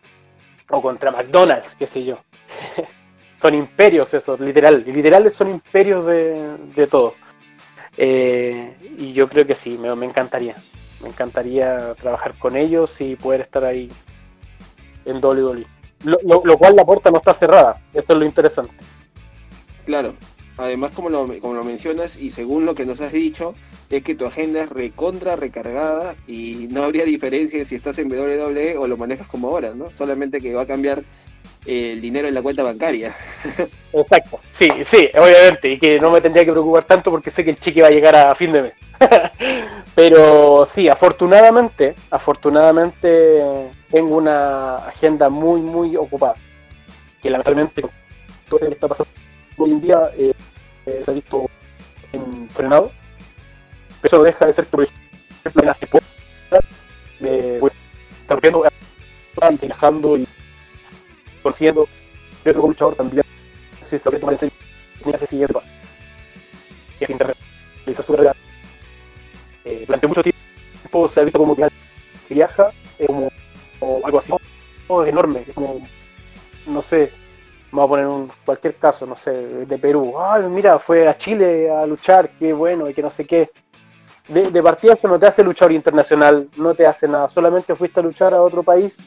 o 0.70 0.82
contra 0.82 1.12
McDonald's, 1.12 1.76
qué 1.76 1.88
sé 1.88 2.04
yo. 2.04 2.20
son 3.42 3.54
imperios 3.54 4.14
esos, 4.14 4.40
literal. 4.40 4.84
Literales 4.86 5.34
son 5.34 5.50
imperios 5.50 6.06
de, 6.06 6.58
de 6.76 6.88
todo. 6.88 7.14
Eh, 7.98 8.76
y 8.98 9.14
yo 9.14 9.28
creo 9.28 9.46
que 9.46 9.56
sí, 9.56 9.78
me, 9.78 9.94
me 9.96 10.06
encantaría. 10.06 10.56
Me 11.02 11.10
encantaría 11.10 11.94
trabajar 11.96 12.34
con 12.38 12.56
ellos 12.56 13.00
y 13.02 13.16
poder 13.16 13.42
estar 13.42 13.64
ahí 13.64 13.90
en 15.06 15.24
WWE. 15.24 15.66
Lo, 16.04 16.20
lo, 16.44 16.58
cual 16.58 16.76
la 16.76 16.86
puerta 16.86 17.10
no 17.10 17.18
está 17.18 17.34
cerrada, 17.34 17.82
eso 17.94 18.14
es 18.14 18.20
lo 18.20 18.26
interesante. 18.26 18.76
Claro, 19.86 20.14
además 20.58 20.92
como 20.92 21.10
lo, 21.10 21.28
como 21.40 21.54
lo 21.54 21.64
mencionas 21.64 22.18
y 22.18 22.32
según 22.32 22.66
lo 22.66 22.76
que 22.76 22.86
nos 22.86 23.00
has 23.02 23.12
dicho, 23.12 23.56
es 23.90 24.04
que 24.04 24.16
tu 24.16 24.26
agenda 24.26 24.64
es 24.64 24.70
recontra 24.70 25.36
recargada 25.36 26.16
y 26.28 26.68
no 26.70 26.84
habría 26.84 27.06
diferencia 27.06 27.64
si 27.66 27.76
estás 27.76 27.98
en 28.00 28.12
WWE 28.12 28.78
o 28.78 28.88
lo 28.88 28.98
manejas 28.98 29.28
como 29.28 29.48
ahora, 29.48 29.74
¿no? 29.74 29.92
Solamente 29.94 30.42
que 30.42 30.54
va 30.54 30.64
a 30.64 30.68
cambiar 30.68 31.04
el 31.66 32.02
dinero 32.02 32.28
en 32.28 32.34
la 32.34 32.42
cuenta 32.42 32.64
bancaria. 32.64 33.16
Exacto, 33.94 34.40
sí, 34.54 34.70
sí, 34.86 35.10
obviamente, 35.18 35.72
y 35.72 35.80
que 35.80 36.00
no 36.00 36.12
me 36.12 36.22
tendría 36.22 36.46
que 36.46 36.52
preocupar 36.52 36.84
tanto 36.86 37.12
porque 37.12 37.32
sé 37.32 37.44
que 37.44 37.52
el 37.52 37.60
cheque 37.60 37.82
va 37.82 37.88
a 37.88 37.92
llegar 37.92 38.16
a 38.16 38.36
fin 38.36 38.52
de 38.52 38.62
mes. 38.64 38.74
Pero 39.96 40.66
sí, 40.66 40.88
afortunadamente, 40.88 41.96
afortunadamente 42.10 43.38
tengo 43.92 44.18
una 44.18 44.78
agenda 44.78 45.30
muy, 45.30 45.62
muy 45.62 45.96
ocupada. 45.96 46.36
Que 47.22 47.30
lamentablemente 47.30 47.84
todo 48.48 48.60
lo 48.60 48.68
que 48.68 48.74
está 48.74 48.88
pasando 48.88 49.12
hoy 49.58 49.72
en 49.72 49.82
día 49.82 50.12
eh, 50.18 50.34
eh, 50.88 51.02
se 51.06 51.12
ha 51.12 51.14
visto 51.14 51.46
en 52.14 52.50
frenado. 52.50 52.92
Pero 54.02 54.18
eso 54.18 54.24
deja 54.24 54.46
de 54.46 54.54
ser 54.54 54.66
que, 54.66 54.72
por 54.72 54.84
ejemplo, 54.84 55.62
en 55.62 55.68
las 55.68 55.78
me 57.20 57.58
voy 57.60 57.72
viajando 59.62 60.18
y 60.18 60.28
consiguiendo 61.44 61.88
creo 62.44 62.56
que 62.56 62.60
un 62.60 62.70
luchador 62.70 62.96
también 62.96 63.24
si 63.84 63.98
se 63.98 64.00
tomar 64.00 64.34
ese 64.34 64.52
tiene 65.04 65.16
ese 65.16 65.28
siguiente 65.28 65.54
paso 65.54 65.68
que 67.00 67.06
es 67.06 67.10
internacionalizar 67.10 68.06
su 68.06 68.14
carrera 68.14 68.36
eh, 69.66 69.84
durante 69.86 70.08
mucho 70.08 70.24
tiempo 70.24 71.08
se 71.08 71.20
ha 71.20 71.24
visto 71.24 71.40
como 71.40 71.56
que 71.56 71.68
viaja 72.30 72.72
es 73.00 73.08
como, 73.08 73.30
algo 74.04 74.20
así 74.20 74.34
es 75.04 75.08
enorme 75.08 75.44
es 75.48 75.54
como 75.54 75.88
no 76.66 76.82
sé 76.82 77.12
vamos 77.78 77.86
a 77.86 77.90
poner 77.90 78.08
un, 78.08 78.32
cualquier 78.46 78.76
caso 78.76 79.06
no 79.06 79.16
sé 79.16 79.32
de 79.32 79.78
Perú 79.78 80.16
ah 80.20 80.40
mira 80.40 80.80
fue 80.80 81.08
a 81.08 81.18
Chile 81.18 81.70
a 81.70 81.86
luchar 81.86 82.32
qué 82.38 82.54
bueno 82.54 82.90
y 82.90 82.94
que 82.94 83.02
no 83.02 83.10
sé 83.10 83.26
qué 83.26 83.50
de, 84.28 84.52
de 84.52 84.64
partida 84.64 84.94
eso 84.94 85.08
no 85.08 85.18
te 85.18 85.28
hace 85.28 85.44
luchador 85.44 85.72
internacional 85.72 86.50
no 86.58 86.74
te 86.74 86.86
hace 86.86 87.08
nada 87.08 87.30
solamente 87.30 87.76
fuiste 87.76 88.00
a 88.00 88.04
luchar 88.04 88.34
a 88.34 88.42
otro 88.42 88.64
país 88.64 88.98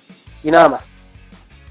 y 0.42 0.50
nada 0.50 0.68
más 0.68 0.88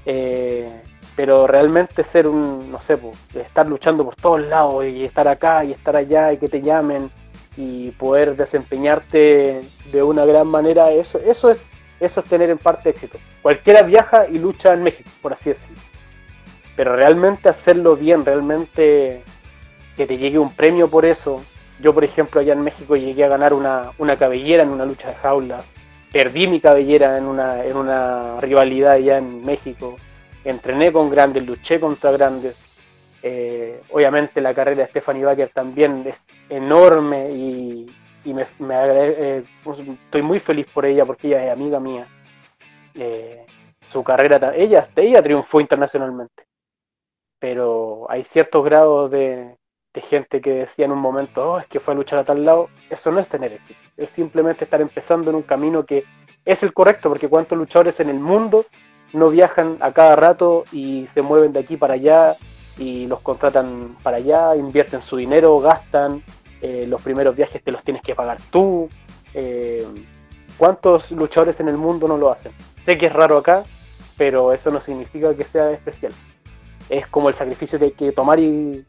eh, 0.06 0.82
pero 1.16 1.46
realmente 1.46 2.02
ser 2.02 2.28
un, 2.28 2.70
no 2.70 2.78
sé, 2.78 2.98
estar 3.34 3.68
luchando 3.68 4.04
por 4.04 4.16
todos 4.16 4.40
lados 4.40 4.86
y 4.86 5.04
estar 5.04 5.28
acá 5.28 5.64
y 5.64 5.72
estar 5.72 5.96
allá 5.96 6.32
y 6.32 6.38
que 6.38 6.48
te 6.48 6.62
llamen 6.62 7.10
y 7.56 7.90
poder 7.90 8.36
desempeñarte 8.36 9.60
de 9.92 10.02
una 10.02 10.24
gran 10.24 10.46
manera, 10.46 10.90
eso, 10.90 11.18
eso, 11.18 11.50
es, 11.50 11.58
eso 11.98 12.20
es 12.20 12.26
tener 12.26 12.48
en 12.48 12.58
parte 12.58 12.88
éxito. 12.88 13.18
Cualquiera 13.42 13.82
viaja 13.82 14.28
y 14.28 14.38
lucha 14.38 14.72
en 14.72 14.82
México, 14.82 15.10
por 15.20 15.32
así 15.32 15.50
decirlo. 15.50 15.76
Pero 16.76 16.96
realmente 16.96 17.48
hacerlo 17.48 17.96
bien, 17.96 18.24
realmente 18.24 19.22
que 19.96 20.06
te 20.06 20.16
llegue 20.16 20.38
un 20.38 20.52
premio 20.52 20.88
por 20.88 21.04
eso. 21.04 21.42
Yo, 21.80 21.94
por 21.94 22.04
ejemplo, 22.04 22.40
allá 22.40 22.52
en 22.52 22.62
México 22.62 22.96
llegué 22.96 23.24
a 23.24 23.28
ganar 23.28 23.52
una, 23.54 23.92
una 23.98 24.16
cabellera 24.16 24.62
en 24.62 24.70
una 24.70 24.84
lucha 24.84 25.08
de 25.08 25.14
jaula 25.14 25.62
perdí 26.12 26.48
mi 26.48 26.60
cabellera 26.60 27.16
en 27.16 27.24
una, 27.24 27.64
en 27.64 27.76
una 27.76 28.38
rivalidad 28.40 28.92
allá 28.92 29.18
en 29.18 29.42
México, 29.42 29.96
entrené 30.44 30.92
con 30.92 31.10
grandes, 31.10 31.46
luché 31.46 31.78
contra 31.78 32.10
grandes. 32.10 32.56
Eh, 33.22 33.82
obviamente 33.90 34.40
la 34.40 34.54
carrera 34.54 34.82
de 34.82 34.88
Stephanie 34.88 35.24
Baker 35.24 35.50
también 35.52 36.04
es 36.06 36.16
enorme 36.48 37.30
y, 37.30 37.86
me, 38.24 38.46
eh, 38.60 39.44
pues, 39.62 39.78
estoy 39.80 40.22
muy 40.22 40.40
feliz 40.40 40.66
por 40.72 40.86
ella 40.86 41.04
porque 41.04 41.28
ella 41.28 41.46
es 41.46 41.52
amiga 41.52 41.78
mía. 41.78 42.06
Eh, 42.94 43.44
su 43.88 44.02
carrera, 44.02 44.52
ella, 44.54 44.88
ella 44.96 45.22
triunfó 45.22 45.60
internacionalmente, 45.60 46.44
pero 47.40 48.06
hay 48.08 48.22
ciertos 48.22 48.64
grados 48.64 49.10
de, 49.10 49.56
gente 50.08 50.40
que 50.40 50.50
decía 50.50 50.84
en 50.84 50.92
un 50.92 50.98
momento, 50.98 51.52
oh, 51.52 51.58
es 51.58 51.66
que 51.66 51.80
fue 51.80 51.92
a 51.92 51.96
luchar 51.96 52.20
a 52.20 52.24
tal 52.24 52.44
lado, 52.44 52.68
eso 52.88 53.10
no 53.10 53.20
es 53.20 53.28
tener 53.28 53.54
éxito, 53.54 53.80
es 53.96 54.10
simplemente 54.10 54.64
estar 54.64 54.80
empezando 54.80 55.30
en 55.30 55.36
un 55.36 55.42
camino 55.42 55.84
que 55.84 56.04
es 56.44 56.62
el 56.62 56.72
correcto, 56.72 57.08
porque 57.08 57.28
cuántos 57.28 57.58
luchadores 57.58 58.00
en 58.00 58.08
el 58.08 58.18
mundo 58.18 58.64
no 59.12 59.28
viajan 59.30 59.76
a 59.80 59.92
cada 59.92 60.16
rato 60.16 60.64
y 60.72 61.06
se 61.08 61.22
mueven 61.22 61.52
de 61.52 61.60
aquí 61.60 61.76
para 61.76 61.94
allá 61.94 62.34
y 62.78 63.06
los 63.06 63.20
contratan 63.20 63.96
para 64.02 64.18
allá, 64.18 64.56
invierten 64.56 65.02
su 65.02 65.16
dinero, 65.16 65.58
gastan, 65.58 66.22
eh, 66.62 66.86
los 66.86 67.02
primeros 67.02 67.36
viajes 67.36 67.62
te 67.62 67.72
los 67.72 67.82
tienes 67.82 68.02
que 68.02 68.14
pagar 68.14 68.38
tú. 68.50 68.88
Eh, 69.34 69.86
¿Cuántos 70.56 71.10
luchadores 71.10 71.60
en 71.60 71.68
el 71.68 71.76
mundo 71.76 72.06
no 72.06 72.16
lo 72.16 72.30
hacen? 72.30 72.52
Sé 72.84 72.96
que 72.96 73.06
es 73.06 73.12
raro 73.12 73.38
acá, 73.38 73.64
pero 74.16 74.52
eso 74.52 74.70
no 74.70 74.80
significa 74.80 75.34
que 75.34 75.44
sea 75.44 75.70
especial. 75.70 76.12
Es 76.90 77.06
como 77.06 77.28
el 77.28 77.34
sacrificio 77.34 77.78
que 77.78 77.86
hay 77.86 77.92
que 77.92 78.12
tomar 78.12 78.38
y 78.38 78.84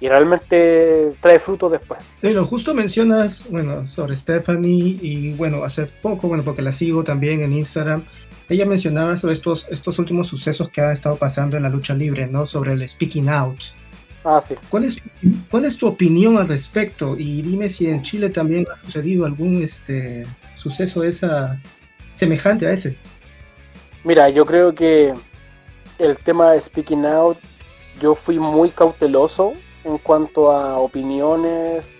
y 0.00 0.08
realmente 0.08 1.12
trae 1.20 1.38
frutos 1.38 1.72
después. 1.72 2.00
Pero 2.20 2.46
justo 2.46 2.74
mencionas, 2.74 3.46
bueno, 3.50 3.84
sobre 3.86 4.14
Stephanie 4.14 4.98
y 5.00 5.32
bueno, 5.32 5.64
hace 5.64 5.86
poco, 5.86 6.28
bueno, 6.28 6.44
porque 6.44 6.62
la 6.62 6.72
sigo 6.72 7.02
también 7.02 7.42
en 7.42 7.52
Instagram, 7.52 8.04
ella 8.48 8.64
mencionaba 8.64 9.16
sobre 9.16 9.34
estos, 9.34 9.66
estos 9.70 9.98
últimos 9.98 10.26
sucesos 10.28 10.68
que 10.68 10.80
han 10.80 10.92
estado 10.92 11.16
pasando 11.16 11.56
en 11.56 11.64
la 11.64 11.68
lucha 11.68 11.94
libre, 11.94 12.26
¿no? 12.26 12.46
Sobre 12.46 12.72
el 12.72 12.88
speaking 12.88 13.28
out. 13.28 13.58
Ah, 14.24 14.40
sí. 14.40 14.54
¿Cuál 14.68 14.84
es, 14.84 15.02
cuál 15.50 15.64
es 15.64 15.76
tu 15.76 15.86
opinión 15.86 16.38
al 16.38 16.48
respecto? 16.48 17.16
Y 17.18 17.42
dime 17.42 17.68
si 17.68 17.88
en 17.88 18.02
Chile 18.02 18.30
también 18.30 18.66
ha 18.72 18.82
sucedido 18.84 19.26
algún 19.26 19.62
este, 19.62 20.26
suceso 20.54 21.02
esa, 21.04 21.60
semejante 22.14 22.66
a 22.66 22.72
ese. 22.72 22.96
Mira, 24.04 24.30
yo 24.30 24.46
creo 24.46 24.74
que 24.74 25.12
el 25.98 26.16
tema 26.18 26.52
de 26.52 26.60
speaking 26.60 27.04
out, 27.04 27.38
yo 28.00 28.14
fui 28.14 28.38
muy 28.38 28.70
cauteloso 28.70 29.52
en 29.84 29.98
cuanto 29.98 30.52
a 30.52 30.78
opiniones. 30.78 31.92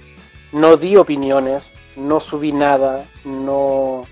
No 0.53 0.77
di 0.77 0.97
opiniones, 0.97 1.73
no 1.97 2.21
subí 2.21 2.53
nada, 2.53 3.05
no... 3.25 4.03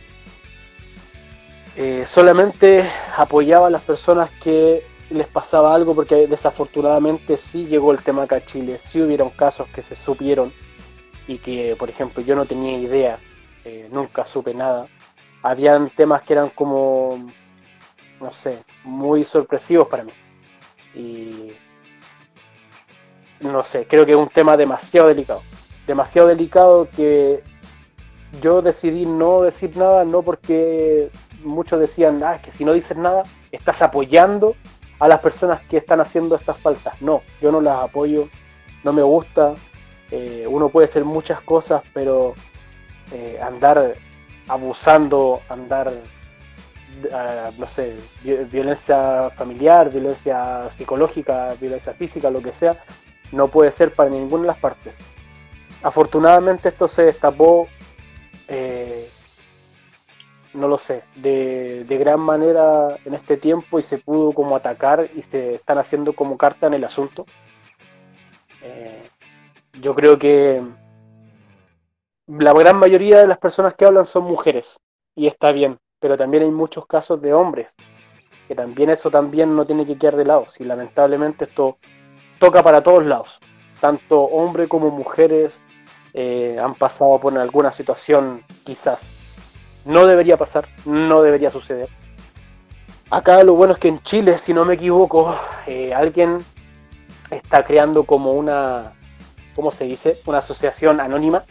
Eh, 1.77 2.05
solamente 2.07 2.91
apoyaba 3.17 3.67
a 3.67 3.71
las 3.71 3.83
personas 3.83 4.31
que 4.43 4.83
les 5.11 5.27
pasaba 5.27 5.75
algo 5.75 5.95
porque 5.95 6.27
desafortunadamente 6.27 7.37
sí 7.37 7.67
llegó 7.67 7.93
el 7.93 8.03
tema 8.03 8.23
acá 8.23 8.37
a 8.37 8.45
Chile, 8.45 8.81
sí 8.83 9.01
hubieron 9.01 9.31
casos 9.31 9.69
que 9.69 9.83
se 9.83 9.95
supieron 9.95 10.53
y 11.29 11.39
que, 11.39 11.77
por 11.77 11.91
ejemplo, 11.91 12.23
yo 12.23 12.35
no 12.35 12.47
tenía 12.47 12.79
idea, 12.79 13.19
eh, 13.65 13.89
nunca 13.91 14.27
supe 14.27 14.55
nada. 14.55 14.89
Habían 15.43 15.91
temas 15.91 16.23
que 16.23 16.33
eran 16.33 16.49
como, 16.49 17.31
no 18.21 18.33
sé, 18.33 18.59
muy 18.87 19.25
sorpresivos 19.25 19.89
para 19.89 20.05
mí. 20.05 20.13
Y 20.95 21.53
no 23.41 23.63
sé, 23.63 23.87
creo 23.87 24.07
que 24.07 24.13
es 24.13 24.17
un 24.17 24.29
tema 24.29 24.57
demasiado 24.57 25.09
delicado. 25.09 25.43
Demasiado 25.87 26.29
delicado 26.29 26.89
que 26.97 27.43
yo 28.41 28.63
decidí 28.63 29.05
no 29.05 29.43
decir 29.43 29.77
nada, 29.77 30.05
no 30.05 30.23
porque 30.23 31.11
muchos 31.45 31.81
decían, 31.81 32.23
ah, 32.23 32.41
que 32.41 32.51
si 32.51 32.65
no 32.65 32.73
dices 32.73 32.97
nada, 32.97 33.23
estás 33.53 33.83
apoyando 33.83 34.57
a 34.99 35.09
las 35.09 35.21
personas 35.21 35.61
que 35.63 35.77
están 35.77 36.01
haciendo 36.01 36.35
estas 36.37 36.59
faltas. 36.59 37.01
No, 37.03 37.23
yo 37.41 37.53
no 37.53 37.61
las 37.61 37.85
apoyo, 37.85 38.29
no 38.85 38.93
me 38.93 39.03
gusta. 39.03 39.55
Eh, 40.11 40.47
uno 40.49 40.69
puede 40.69 40.87
hacer 40.87 41.05
muchas 41.05 41.41
cosas, 41.43 41.83
pero 41.93 42.35
eh, 43.13 43.39
andar 43.43 43.95
abusando, 44.49 45.43
andar, 45.49 45.93
ah, 47.13 47.51
no 47.59 47.67
sé, 47.67 47.97
violencia 48.51 49.31
familiar, 49.31 49.91
violencia 49.91 50.71
psicológica, 50.77 51.55
violencia 51.61 51.93
física, 51.95 52.31
lo 52.31 52.41
que 52.41 52.53
sea, 52.53 52.83
no 53.33 53.49
puede 53.49 53.73
ser 53.73 53.93
para 53.93 54.11
ninguna 54.11 54.43
de 54.43 54.49
las 54.49 54.59
partes. 54.59 54.99
Afortunadamente 55.83 56.69
esto 56.69 56.89
se 56.89 57.03
destapó, 57.03 57.69
eh, 58.49 59.09
no 60.55 60.69
lo 60.69 60.79
sé, 60.79 61.03
de, 61.17 61.85
gran 61.89 62.21
manera 62.21 62.97
en 63.05 63.15
este 63.15 63.37
tiempo 63.37 63.79
y 63.79 63.83
se 63.83 63.99
pudo 63.99 64.33
como 64.33 64.57
atacar 64.57 65.09
y 65.15 65.23
se 65.23 65.55
están 65.55 65.79
haciendo 65.79 66.15
como 66.15 66.37
carta 66.37 66.67
en 66.67 66.75
el 66.75 66.85
asunto. 66.85 67.27
Eh, 68.63 69.09
yo 69.81 69.95
creo 69.95 70.19
que 70.19 70.63
la 72.27 72.53
gran 72.53 72.79
mayoría 72.79 73.21
de 73.21 73.27
las 73.27 73.39
personas 73.39 73.75
que 73.75 73.85
hablan 73.85 74.07
son 74.07 74.25
mujeres 74.25 74.81
y 75.15 75.27
está 75.27 75.53
bien, 75.53 75.79
pero 76.07 76.17
también 76.17 76.45
hay 76.45 76.53
muchos 76.53 76.87
casos 76.87 77.21
de 77.21 77.35
hombres, 77.35 77.67
que 78.47 78.55
también 78.55 78.91
eso 78.91 79.11
también 79.11 79.57
no 79.57 79.67
tiene 79.67 79.85
que 79.85 79.99
quedar 79.99 80.15
de 80.15 80.25
lado. 80.25 80.47
Si 80.49 80.63
lamentablemente 80.63 81.47
esto 81.47 81.79
toca 82.39 82.63
para 82.63 82.81
todos 82.81 83.05
lados. 83.05 83.41
Tanto 83.81 84.21
hombres 84.21 84.69
como 84.69 84.89
mujeres 84.93 85.61
eh, 86.15 86.57
han 86.63 86.77
pasado 86.77 87.19
por 87.19 87.37
alguna 87.37 87.73
situación 87.73 88.45
quizás. 88.63 89.15
No 89.85 90.07
debería 90.07 90.37
pasar, 90.37 90.69
no 90.85 91.23
debería 91.23 91.51
suceder. 91.51 91.89
Acá 93.11 93.43
lo 93.43 93.55
bueno 93.55 93.73
es 93.73 93.81
que 93.81 93.89
en 93.89 94.01
Chile, 94.05 94.39
si 94.39 94.55
no 94.55 94.65
me 94.65 94.75
equivoco, 94.75 95.35
eh, 95.67 95.93
alguien 95.93 96.39
está 97.33 97.65
creando 97.65 98.05
como 98.05 98.31
una, 98.31 98.93
¿cómo 99.57 99.73
se 99.73 99.87
dice? 99.87 100.21
Una 100.25 100.39
asociación 100.39 101.01
anónima 101.01 101.43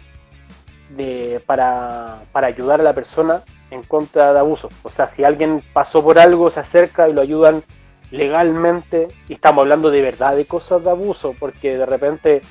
de, 0.91 1.43
para, 1.45 2.22
para 2.32 2.47
ayudar 2.47 2.80
a 2.80 2.84
la 2.86 2.93
persona 2.93 3.43
en 3.72 3.84
contra 3.84 4.34
de 4.34 4.39
abuso. 4.39 4.70
O 4.84 4.89
sea, 4.89 5.07
si 5.07 5.24
alguien 5.24 5.63
pasó 5.74 6.03
por 6.03 6.20
algo, 6.20 6.49
se 6.49 6.59
acerca 6.59 7.09
y 7.09 7.13
lo 7.13 7.22
ayudan 7.22 7.63
legalmente, 8.11 9.07
y 9.28 9.34
estamos 9.34 9.63
hablando 9.63 9.89
de 9.91 10.01
verdad 10.01 10.36
de 10.36 10.45
cosas 10.45 10.84
de 10.84 10.91
abuso, 10.91 11.36
porque 11.39 11.76
de 11.76 11.86
repente 11.86 12.41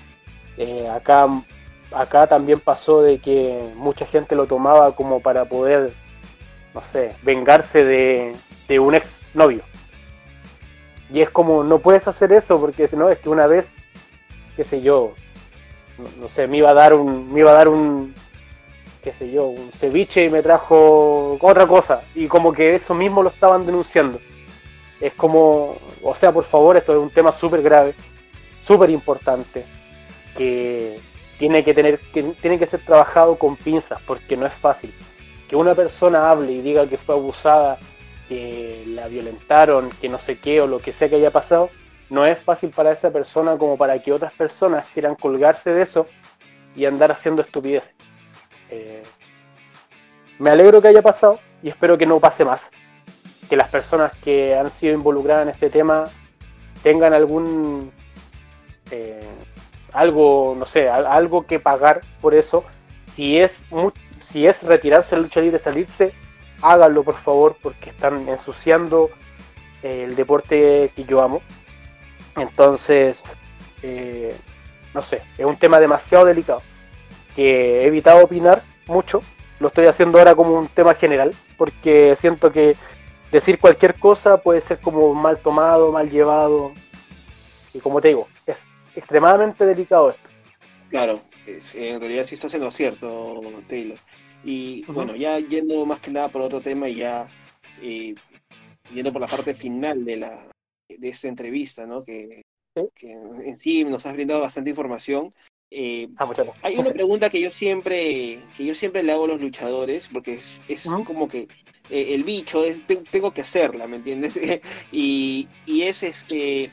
eh, 0.56 0.88
acá, 0.88 1.28
acá 1.92 2.26
también 2.26 2.60
pasó 2.60 3.02
de 3.02 3.18
que 3.18 3.72
mucha 3.76 4.06
gente 4.06 4.34
lo 4.34 4.46
tomaba 4.46 4.94
como 4.94 5.20
para 5.20 5.44
poder, 5.44 5.92
no 6.74 6.82
sé, 6.92 7.14
vengarse 7.22 7.84
de, 7.84 8.36
de 8.68 8.78
un 8.78 8.94
ex 8.94 9.22
novio. 9.32 9.62
Y 11.10 11.20
es 11.20 11.30
como, 11.30 11.62
no 11.62 11.78
puedes 11.78 12.06
hacer 12.08 12.32
eso 12.32 12.60
porque 12.60 12.88
si 12.88 12.96
no, 12.96 13.08
es 13.08 13.18
que 13.18 13.28
una 13.28 13.46
vez, 13.46 13.72
qué 14.56 14.64
sé 14.64 14.80
yo, 14.80 15.12
no, 16.20 16.28
sé, 16.28 16.46
me 16.46 16.58
iba 16.58 16.70
a 16.70 16.74
dar 16.74 16.94
un, 16.94 17.32
me 17.32 17.40
iba 17.40 17.50
a 17.50 17.54
dar 17.54 17.68
un, 17.68 18.14
qué 19.04 19.12
sé 19.12 19.30
yo, 19.30 19.46
un 19.46 19.70
ceviche 19.72 20.24
y 20.24 20.30
me 20.30 20.42
trajo 20.42 21.36
otra 21.40 21.66
cosa. 21.66 22.00
Y 22.14 22.26
como 22.26 22.52
que 22.52 22.74
eso 22.74 22.94
mismo 22.94 23.22
lo 23.22 23.28
estaban 23.28 23.66
denunciando. 23.66 24.18
Es 25.00 25.12
como, 25.12 25.76
o 26.02 26.14
sea, 26.14 26.32
por 26.32 26.44
favor, 26.44 26.76
esto 26.76 26.92
es 26.92 26.98
un 26.98 27.10
tema 27.10 27.30
súper 27.30 27.62
grave, 27.62 27.94
súper 28.62 28.88
importante, 28.90 29.66
que 30.36 30.98
tiene 31.38 31.62
que 31.62 31.74
tener, 31.74 31.98
que 31.98 32.22
tiene 32.40 32.58
que 32.58 32.66
ser 32.66 32.80
trabajado 32.84 33.36
con 33.36 33.56
pinzas, 33.56 34.00
porque 34.06 34.36
no 34.36 34.46
es 34.46 34.54
fácil. 34.54 34.94
Que 35.48 35.56
una 35.56 35.74
persona 35.74 36.30
hable 36.30 36.52
y 36.52 36.62
diga 36.62 36.88
que 36.88 36.96
fue 36.96 37.14
abusada 37.14 37.78
que 38.28 38.84
la 38.86 39.06
violentaron, 39.08 39.90
que 40.00 40.08
no 40.08 40.18
sé 40.18 40.38
qué 40.38 40.62
o 40.62 40.66
lo 40.66 40.78
que 40.78 40.94
sea 40.94 41.10
que 41.10 41.16
haya 41.16 41.30
pasado, 41.30 41.68
no 42.08 42.24
es 42.24 42.38
fácil 42.38 42.70
para 42.70 42.92
esa 42.92 43.10
persona 43.10 43.58
como 43.58 43.76
para 43.76 44.00
que 44.00 44.12
otras 44.12 44.32
personas 44.32 44.86
quieran 44.94 45.14
colgarse 45.14 45.70
de 45.70 45.82
eso 45.82 46.06
y 46.74 46.86
andar 46.86 47.12
haciendo 47.12 47.42
estupideces. 47.42 48.03
Eh, 48.70 49.02
me 50.38 50.50
alegro 50.50 50.82
que 50.82 50.88
haya 50.88 51.02
pasado 51.02 51.38
y 51.62 51.68
espero 51.68 51.96
que 51.96 52.06
no 52.06 52.20
pase 52.20 52.44
más. 52.44 52.70
Que 53.48 53.56
las 53.56 53.68
personas 53.68 54.12
que 54.16 54.56
han 54.56 54.70
sido 54.70 54.94
involucradas 54.94 55.44
en 55.44 55.50
este 55.50 55.70
tema 55.70 56.04
tengan 56.82 57.14
algún 57.14 57.92
eh, 58.90 59.20
algo, 59.92 60.56
no 60.58 60.66
sé, 60.66 60.88
algo 60.88 61.46
que 61.46 61.60
pagar 61.60 62.00
por 62.20 62.34
eso. 62.34 62.64
Si 63.14 63.38
es 63.38 63.62
si 64.22 64.46
es 64.46 64.62
retirarse 64.62 65.14
de 65.14 65.22
lucha 65.22 65.40
libre, 65.40 65.58
salirse, 65.58 66.12
háganlo 66.62 67.04
por 67.04 67.16
favor 67.16 67.56
porque 67.62 67.90
están 67.90 68.28
ensuciando 68.28 69.10
eh, 69.82 70.04
el 70.08 70.16
deporte 70.16 70.90
que 70.96 71.04
yo 71.04 71.22
amo. 71.22 71.40
Entonces, 72.36 73.22
eh, 73.82 74.34
no 74.92 75.02
sé, 75.02 75.22
es 75.38 75.44
un 75.44 75.56
tema 75.56 75.78
demasiado 75.78 76.24
delicado 76.24 76.62
que 77.34 77.82
he 77.82 77.86
evitado 77.86 78.24
opinar 78.24 78.62
mucho. 78.86 79.20
Lo 79.60 79.68
estoy 79.68 79.86
haciendo 79.86 80.18
ahora 80.18 80.34
como 80.34 80.58
un 80.58 80.68
tema 80.68 80.94
general 80.94 81.32
porque 81.56 82.14
siento 82.16 82.52
que 82.52 82.76
decir 83.30 83.58
cualquier 83.58 83.98
cosa 83.98 84.36
puede 84.38 84.60
ser 84.60 84.80
como 84.80 85.14
mal 85.14 85.38
tomado, 85.38 85.92
mal 85.92 86.10
llevado. 86.10 86.72
Y 87.72 87.80
como 87.80 88.00
te 88.00 88.08
digo, 88.08 88.28
es 88.46 88.66
extremadamente 88.94 89.66
delicado 89.66 90.10
esto. 90.10 90.28
Claro, 90.90 91.20
en 91.46 92.00
realidad 92.00 92.24
sí 92.24 92.34
estás 92.34 92.54
en 92.54 92.60
lo 92.62 92.70
cierto, 92.70 93.40
Taylor. 93.68 93.98
Y 94.44 94.84
bueno, 94.84 95.16
ya 95.16 95.38
yendo 95.38 95.84
más 95.86 96.00
que 96.00 96.10
nada 96.10 96.28
por 96.28 96.42
otro 96.42 96.60
tema 96.60 96.88
y 96.88 96.96
ya 96.96 97.26
eh, 97.80 98.14
yendo 98.92 99.12
por 99.12 99.22
la 99.22 99.26
parte 99.26 99.54
final 99.54 100.04
de 100.04 100.16
la 100.16 100.46
de 100.88 101.08
esta 101.08 101.28
entrevista, 101.28 101.86
¿no? 101.86 102.04
Que, 102.04 102.42
en 102.76 103.56
sí 103.56 103.84
nos 103.84 104.04
has 104.04 104.14
brindado 104.14 104.40
bastante 104.40 104.70
información. 104.70 105.32
Eh, 105.76 106.08
ah, 106.18 106.30
hay 106.62 106.76
una 106.76 106.92
pregunta 106.92 107.30
que 107.30 107.40
yo 107.40 107.50
siempre 107.50 108.38
que 108.56 108.64
yo 108.64 108.76
siempre 108.76 109.02
le 109.02 109.10
hago 109.10 109.24
a 109.24 109.28
los 109.28 109.40
luchadores 109.40 110.08
porque 110.12 110.34
es, 110.34 110.62
es 110.68 110.84
como 111.04 111.26
que 111.28 111.48
eh, 111.90 112.14
el 112.14 112.22
bicho 112.22 112.62
es 112.64 112.86
tengo 112.86 113.32
que 113.32 113.40
hacerla, 113.40 113.88
¿me 113.88 113.96
entiendes? 113.96 114.38
y, 114.92 115.48
y 115.66 115.82
es 115.82 116.04
este 116.04 116.70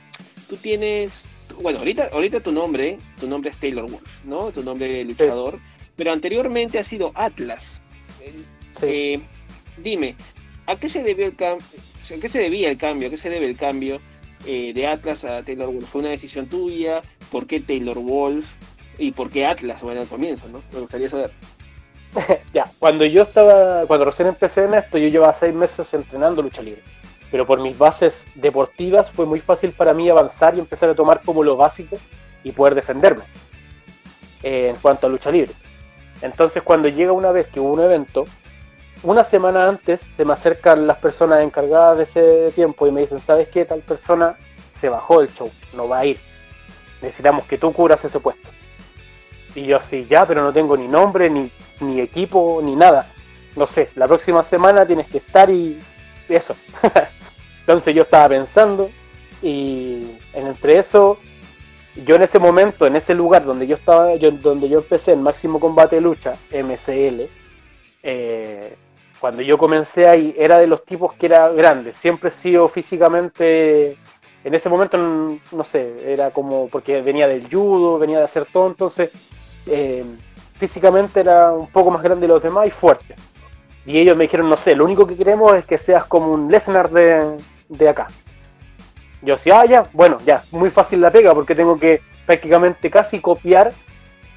tú 0.47 0.55
tienes 0.57 1.27
bueno, 1.61 1.79
ahorita 1.79 2.11
ahorita 2.13 2.41
tu 2.41 2.51
nombre, 2.51 2.99
tu 3.19 3.27
nombre 3.27 3.49
es 3.49 3.57
Taylor 3.57 3.89
Wolf, 3.89 4.23
¿no? 4.23 4.51
Tu 4.51 4.61
nombre 4.61 4.87
de 4.87 5.03
luchador 5.03 5.59
pero 5.95 6.13
anteriormente 6.13 6.79
ha 6.79 6.83
sido 6.83 7.11
Atlas. 7.13 7.81
Eh, 8.81 9.19
dime, 9.77 10.15
¿a 10.65 10.75
qué 10.75 10.89
se 10.89 11.03
debió 11.03 11.27
el 11.27 11.35
cambio? 11.35 11.65
¿A 12.05 12.19
qué 12.19 12.29
se 12.29 12.39
debía 12.39 12.69
el 12.69 12.77
cambio? 12.77 13.07
¿A 13.07 13.11
qué 13.11 13.17
se 13.17 13.29
debe 13.29 13.45
el 13.45 13.55
cambio 13.55 13.99
eh, 14.45 14.73
de 14.73 14.87
Atlas 14.87 15.23
a 15.25 15.43
Taylor 15.43 15.71
Wolf? 15.71 15.87
¿Fue 15.87 16.01
una 16.01 16.09
decisión 16.09 16.47
tuya? 16.47 17.01
¿Por 17.31 17.45
qué 17.45 17.59
Taylor 17.59 17.99
Wolf? 17.99 18.51
¿Y 18.97 19.11
por 19.11 19.29
qué 19.29 19.45
Atlas? 19.45 19.81
Bueno, 19.81 20.01
al 20.01 20.07
comienzo, 20.07 20.47
¿no? 20.49 20.61
Me 20.71 20.79
gustaría 20.81 21.09
saber. 21.09 21.31
ya, 22.53 22.69
cuando 22.79 23.05
yo 23.05 23.23
estaba, 23.23 23.85
cuando 23.85 24.05
recién 24.05 24.27
empecé 24.27 24.65
en 24.65 24.73
esto, 24.73 24.97
yo 24.97 25.07
llevaba 25.07 25.33
seis 25.33 25.53
meses 25.53 25.93
entrenando 25.93 26.41
lucha 26.41 26.61
libre. 26.61 26.83
Pero 27.31 27.47
por 27.47 27.61
mis 27.61 27.77
bases 27.77 28.27
deportivas 28.35 29.09
fue 29.09 29.25
muy 29.25 29.39
fácil 29.39 29.71
para 29.71 29.93
mí 29.93 30.09
avanzar 30.09 30.55
y 30.55 30.59
empezar 30.59 30.89
a 30.89 30.95
tomar 30.95 31.21
como 31.21 31.43
lo 31.43 31.55
básico 31.55 31.97
y 32.43 32.51
poder 32.51 32.75
defenderme 32.75 33.23
eh, 34.43 34.69
en 34.69 34.75
cuanto 34.77 35.07
a 35.07 35.09
lucha 35.09 35.31
libre. 35.31 35.51
Entonces 36.21 36.61
cuando 36.61 36.89
llega 36.89 37.13
una 37.13 37.31
vez 37.31 37.47
que 37.47 37.59
hubo 37.59 37.71
un 37.71 37.81
evento, 37.81 38.25
una 39.03 39.23
semana 39.23 39.67
antes 39.67 40.07
se 40.15 40.25
me 40.25 40.33
acercan 40.33 40.85
las 40.85 40.97
personas 40.97 41.43
encargadas 41.43 41.97
de 41.97 42.03
ese 42.03 42.51
tiempo 42.53 42.85
y 42.85 42.91
me 42.91 43.01
dicen, 43.01 43.19
¿sabes 43.19 43.47
qué? 43.47 43.65
Tal 43.65 43.79
persona 43.81 44.37
se 44.73 44.89
bajó 44.89 45.21
del 45.21 45.31
show, 45.31 45.49
no 45.73 45.87
va 45.87 45.99
a 45.99 46.05
ir. 46.05 46.19
Necesitamos 47.01 47.45
que 47.45 47.57
tú 47.57 47.71
cubras 47.71 48.03
ese 48.03 48.19
puesto. 48.19 48.49
Y 49.55 49.65
yo 49.65 49.77
así, 49.77 50.05
ya, 50.09 50.25
pero 50.25 50.41
no 50.41 50.53
tengo 50.53 50.77
ni 50.77 50.87
nombre, 50.87 51.29
ni, 51.29 51.51
ni 51.81 51.99
equipo, 51.99 52.61
ni 52.63 52.75
nada. 52.75 53.11
No 53.55 53.67
sé, 53.67 53.89
la 53.95 54.07
próxima 54.07 54.43
semana 54.43 54.85
tienes 54.85 55.07
que 55.07 55.17
estar 55.17 55.49
y 55.49 55.77
eso. 56.29 56.55
Entonces 57.59 57.93
yo 57.93 58.03
estaba 58.03 58.29
pensando 58.29 58.89
y 59.41 60.15
entre 60.33 60.79
eso 60.79 61.17
yo 61.95 62.15
en 62.15 62.21
ese 62.21 62.39
momento, 62.39 62.85
en 62.85 62.95
ese 62.95 63.13
lugar 63.13 63.45
donde 63.45 63.67
yo 63.67 63.75
estaba, 63.75 64.15
yo, 64.15 64.31
donde 64.31 64.69
yo 64.69 64.79
empecé 64.79 65.11
en 65.13 65.23
Máximo 65.23 65.59
Combate 65.59 65.99
Lucha, 65.99 66.33
MCL, 66.51 67.23
eh, 68.03 68.75
cuando 69.19 69.41
yo 69.41 69.57
comencé 69.57 70.07
ahí, 70.07 70.33
era 70.37 70.57
de 70.57 70.67
los 70.67 70.85
tipos 70.85 71.13
que 71.13 71.27
era 71.27 71.49
grande. 71.49 71.93
Siempre 71.93 72.29
he 72.29 72.33
sido 72.33 72.67
físicamente, 72.69 73.97
en 74.43 74.55
ese 74.55 74.69
momento, 74.69 74.97
no 74.97 75.63
sé, 75.63 76.11
era 76.13 76.31
como, 76.31 76.69
porque 76.69 77.01
venía 77.01 77.27
del 77.27 77.47
judo, 77.51 77.99
venía 77.99 78.19
de 78.19 78.23
hacer 78.23 78.47
todo, 78.51 78.67
entonces 78.67 79.11
eh, 79.67 80.05
físicamente 80.57 81.19
era 81.19 81.51
un 81.51 81.67
poco 81.67 81.91
más 81.91 82.01
grande 82.01 82.27
de 82.27 82.33
los 82.33 82.43
demás 82.43 82.67
y 82.67 82.71
fuerte. 82.71 83.15
Y 83.85 83.97
ellos 83.97 84.15
me 84.15 84.25
dijeron, 84.25 84.49
no 84.49 84.57
sé, 84.57 84.75
lo 84.75 84.85
único 84.85 85.07
que 85.07 85.15
queremos 85.15 85.53
es 85.55 85.65
que 85.65 85.77
seas 85.77 86.05
como 86.05 86.31
un 86.31 86.51
Lesnar 86.51 86.89
de, 86.91 87.37
de 87.67 87.89
acá. 87.89 88.07
Yo 89.21 89.35
decía, 89.35 89.61
ah, 89.61 89.65
ya, 89.65 89.83
bueno, 89.93 90.17
ya, 90.25 90.43
muy 90.51 90.69
fácil 90.69 91.01
la 91.01 91.11
pega 91.11 91.33
porque 91.33 91.55
tengo 91.55 91.79
que 91.79 92.01
prácticamente 92.25 92.89
casi 92.89 93.19
copiar 93.19 93.71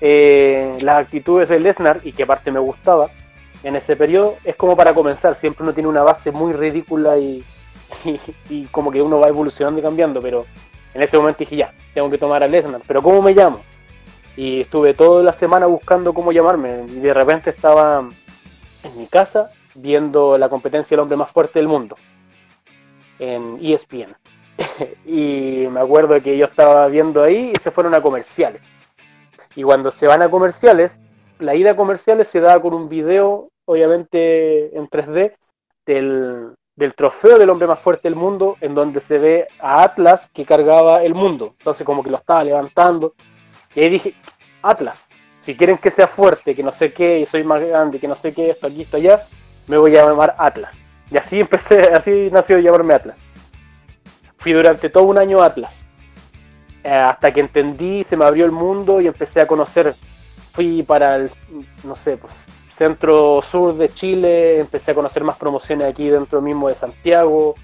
eh, 0.00 0.72
las 0.80 0.96
actitudes 0.96 1.48
de 1.48 1.60
Lesnar 1.60 2.00
y 2.04 2.12
que 2.12 2.24
aparte 2.24 2.50
me 2.50 2.58
gustaba 2.58 3.10
en 3.62 3.76
ese 3.76 3.96
periodo. 3.96 4.36
Es 4.44 4.56
como 4.56 4.76
para 4.76 4.92
comenzar, 4.92 5.36
siempre 5.36 5.62
uno 5.62 5.72
tiene 5.72 5.88
una 5.88 6.02
base 6.02 6.30
muy 6.30 6.52
ridícula 6.52 7.16
y, 7.18 7.44
y, 8.50 8.64
como 8.66 8.90
que 8.90 9.02
uno 9.02 9.20
va 9.20 9.28
evolucionando 9.28 9.80
y 9.80 9.82
cambiando, 9.82 10.20
pero 10.20 10.46
en 10.92 11.02
ese 11.02 11.16
momento 11.16 11.38
dije, 11.38 11.56
ya, 11.56 11.72
tengo 11.92 12.10
que 12.10 12.18
tomar 12.18 12.42
a 12.42 12.48
Lesnar, 12.48 12.82
pero 12.86 13.02
¿cómo 13.02 13.22
me 13.22 13.32
llamo? 13.32 13.60
Y 14.36 14.62
estuve 14.62 14.94
toda 14.94 15.22
la 15.22 15.32
semana 15.32 15.66
buscando 15.66 16.12
cómo 16.12 16.32
llamarme 16.32 16.84
y 16.88 17.00
de 17.00 17.14
repente 17.14 17.50
estaba 17.50 18.08
en 18.82 18.98
mi 18.98 19.06
casa 19.06 19.50
viendo 19.74 20.36
la 20.38 20.48
competencia 20.48 20.94
del 20.94 21.02
hombre 21.02 21.16
más 21.16 21.30
fuerte 21.30 21.58
del 21.58 21.68
mundo 21.68 21.96
en 23.18 23.58
ESPN. 23.60 24.16
y 25.06 25.66
me 25.70 25.80
acuerdo 25.80 26.20
que 26.20 26.36
yo 26.36 26.46
estaba 26.46 26.86
viendo 26.88 27.22
ahí 27.22 27.52
y 27.54 27.60
se 27.60 27.70
fueron 27.70 27.94
a 27.94 28.02
comerciales. 28.02 28.62
Y 29.56 29.62
cuando 29.62 29.90
se 29.90 30.06
van 30.06 30.22
a 30.22 30.30
comerciales, 30.30 31.00
la 31.38 31.54
ida 31.54 31.72
a 31.72 31.76
comerciales 31.76 32.28
se 32.28 32.40
da 32.40 32.60
con 32.60 32.74
un 32.74 32.88
video, 32.88 33.48
obviamente 33.66 34.76
en 34.76 34.88
3D, 34.88 35.34
del, 35.86 36.54
del 36.76 36.94
trofeo 36.94 37.38
del 37.38 37.50
hombre 37.50 37.68
más 37.68 37.78
fuerte 37.78 38.08
del 38.08 38.16
mundo, 38.16 38.56
en 38.60 38.74
donde 38.74 39.00
se 39.00 39.18
ve 39.18 39.48
a 39.60 39.82
Atlas 39.82 40.28
que 40.32 40.44
cargaba 40.44 41.02
el 41.02 41.14
mundo. 41.14 41.54
Entonces 41.58 41.86
como 41.86 42.02
que 42.02 42.10
lo 42.10 42.16
estaba 42.16 42.42
levantando. 42.44 43.14
Y 43.74 43.80
ahí 43.80 43.90
dije, 43.90 44.14
Atlas, 44.62 44.98
si 45.40 45.56
quieren 45.56 45.78
que 45.78 45.90
sea 45.90 46.08
fuerte, 46.08 46.54
que 46.54 46.62
no 46.62 46.72
sé 46.72 46.92
qué, 46.92 47.20
y 47.20 47.26
soy 47.26 47.44
más 47.44 47.62
grande, 47.62 47.98
que 47.98 48.08
no 48.08 48.16
sé 48.16 48.32
qué, 48.32 48.50
esto 48.50 48.66
aquí, 48.66 48.82
esto 48.82 48.96
allá, 48.96 49.22
me 49.66 49.76
voy 49.76 49.96
a 49.96 50.06
llamar 50.06 50.34
Atlas. 50.38 50.74
Y 51.10 51.16
así 51.16 51.40
empecé, 51.40 51.78
así 51.94 52.30
nació 52.30 52.58
llamarme 52.58 52.94
Atlas 52.94 53.18
fui 54.44 54.52
durante 54.52 54.90
todo 54.90 55.04
un 55.04 55.18
año 55.18 55.42
Atlas. 55.42 55.86
Eh, 56.84 56.90
hasta 56.90 57.32
que 57.32 57.40
entendí, 57.40 58.04
se 58.04 58.14
me 58.14 58.26
abrió 58.26 58.44
el 58.44 58.52
mundo 58.52 59.00
y 59.00 59.06
empecé 59.06 59.40
a 59.40 59.46
conocer. 59.46 59.94
Fui 60.52 60.82
para 60.82 61.16
el, 61.16 61.30
no 61.82 61.96
sé, 61.96 62.18
pues 62.18 62.46
centro 62.68 63.40
sur 63.40 63.74
de 63.74 63.88
Chile, 63.88 64.60
empecé 64.60 64.90
a 64.90 64.94
conocer 64.94 65.24
más 65.24 65.38
promociones 65.38 65.88
aquí 65.88 66.10
dentro 66.10 66.42
mismo 66.42 66.68
de 66.68 66.74
Santiago, 66.74 67.54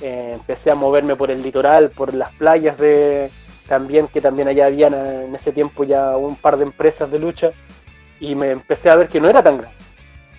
eh, 0.00 0.30
empecé 0.32 0.70
a 0.70 0.74
moverme 0.74 1.16
por 1.16 1.30
el 1.30 1.42
litoral, 1.42 1.90
por 1.90 2.14
las 2.14 2.32
playas 2.34 2.78
de 2.78 3.30
también, 3.66 4.08
que 4.08 4.20
también 4.20 4.48
allá 4.48 4.66
habían 4.66 4.94
en 4.94 5.34
ese 5.34 5.52
tiempo 5.52 5.84
ya 5.84 6.16
un 6.16 6.36
par 6.36 6.56
de 6.56 6.64
empresas 6.64 7.10
de 7.10 7.18
lucha. 7.18 7.52
y 8.20 8.34
me 8.34 8.50
empecé 8.50 8.88
a 8.90 8.96
ver 8.96 9.08
que 9.08 9.20
no 9.20 9.28
era 9.28 9.42
tan 9.42 9.58
grande. 9.58 9.76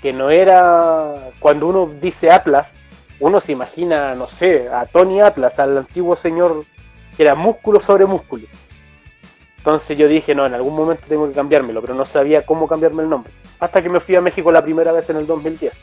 Que 0.02 0.14
no 0.14 0.30
era. 0.30 1.32
Cuando 1.40 1.68
uno 1.68 1.92
dice 2.02 2.32
Atlas, 2.32 2.74
uno 3.20 3.40
se 3.40 3.52
imagina, 3.52 4.16
no 4.16 4.28
sé, 4.28 4.70
a 4.70 4.86
Tony 4.86 5.22
Atlas, 5.22 5.60
al 5.60 5.78
antiguo 5.78 6.16
señor 6.16 6.66
que 7.16 7.24
era 7.24 7.36
músculo 7.36 7.80
sobre 7.80 8.06
músculo. 8.06 8.48
Entonces 9.58 9.98
yo 9.98 10.08
dije, 10.08 10.36
no, 10.36 10.46
en 10.46 10.54
algún 10.54 10.76
momento 10.76 11.06
tengo 11.08 11.28
que 11.28 11.34
cambiármelo, 11.34 11.80
pero 11.82 11.94
no 11.94 12.04
sabía 12.06 12.46
cómo 12.46 12.68
cambiarme 12.68 13.04
el 13.04 13.10
nombre. 13.10 13.32
Hasta 13.60 13.82
que 13.82 13.90
me 13.90 14.02
fui 14.02 14.16
a 14.16 14.22
México 14.22 14.52
la 14.52 14.62
primera 14.62 14.92
vez 14.92 15.10
en 15.10 15.18
el 15.18 15.28
2010. 15.28 15.74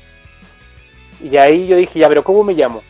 Y 1.23 1.37
ahí 1.37 1.67
yo 1.67 1.77
dije, 1.77 1.99
ya, 1.99 2.09
pero 2.09 2.23
¿cómo 2.23 2.45
me 2.45 2.53
llamo? 2.53 2.83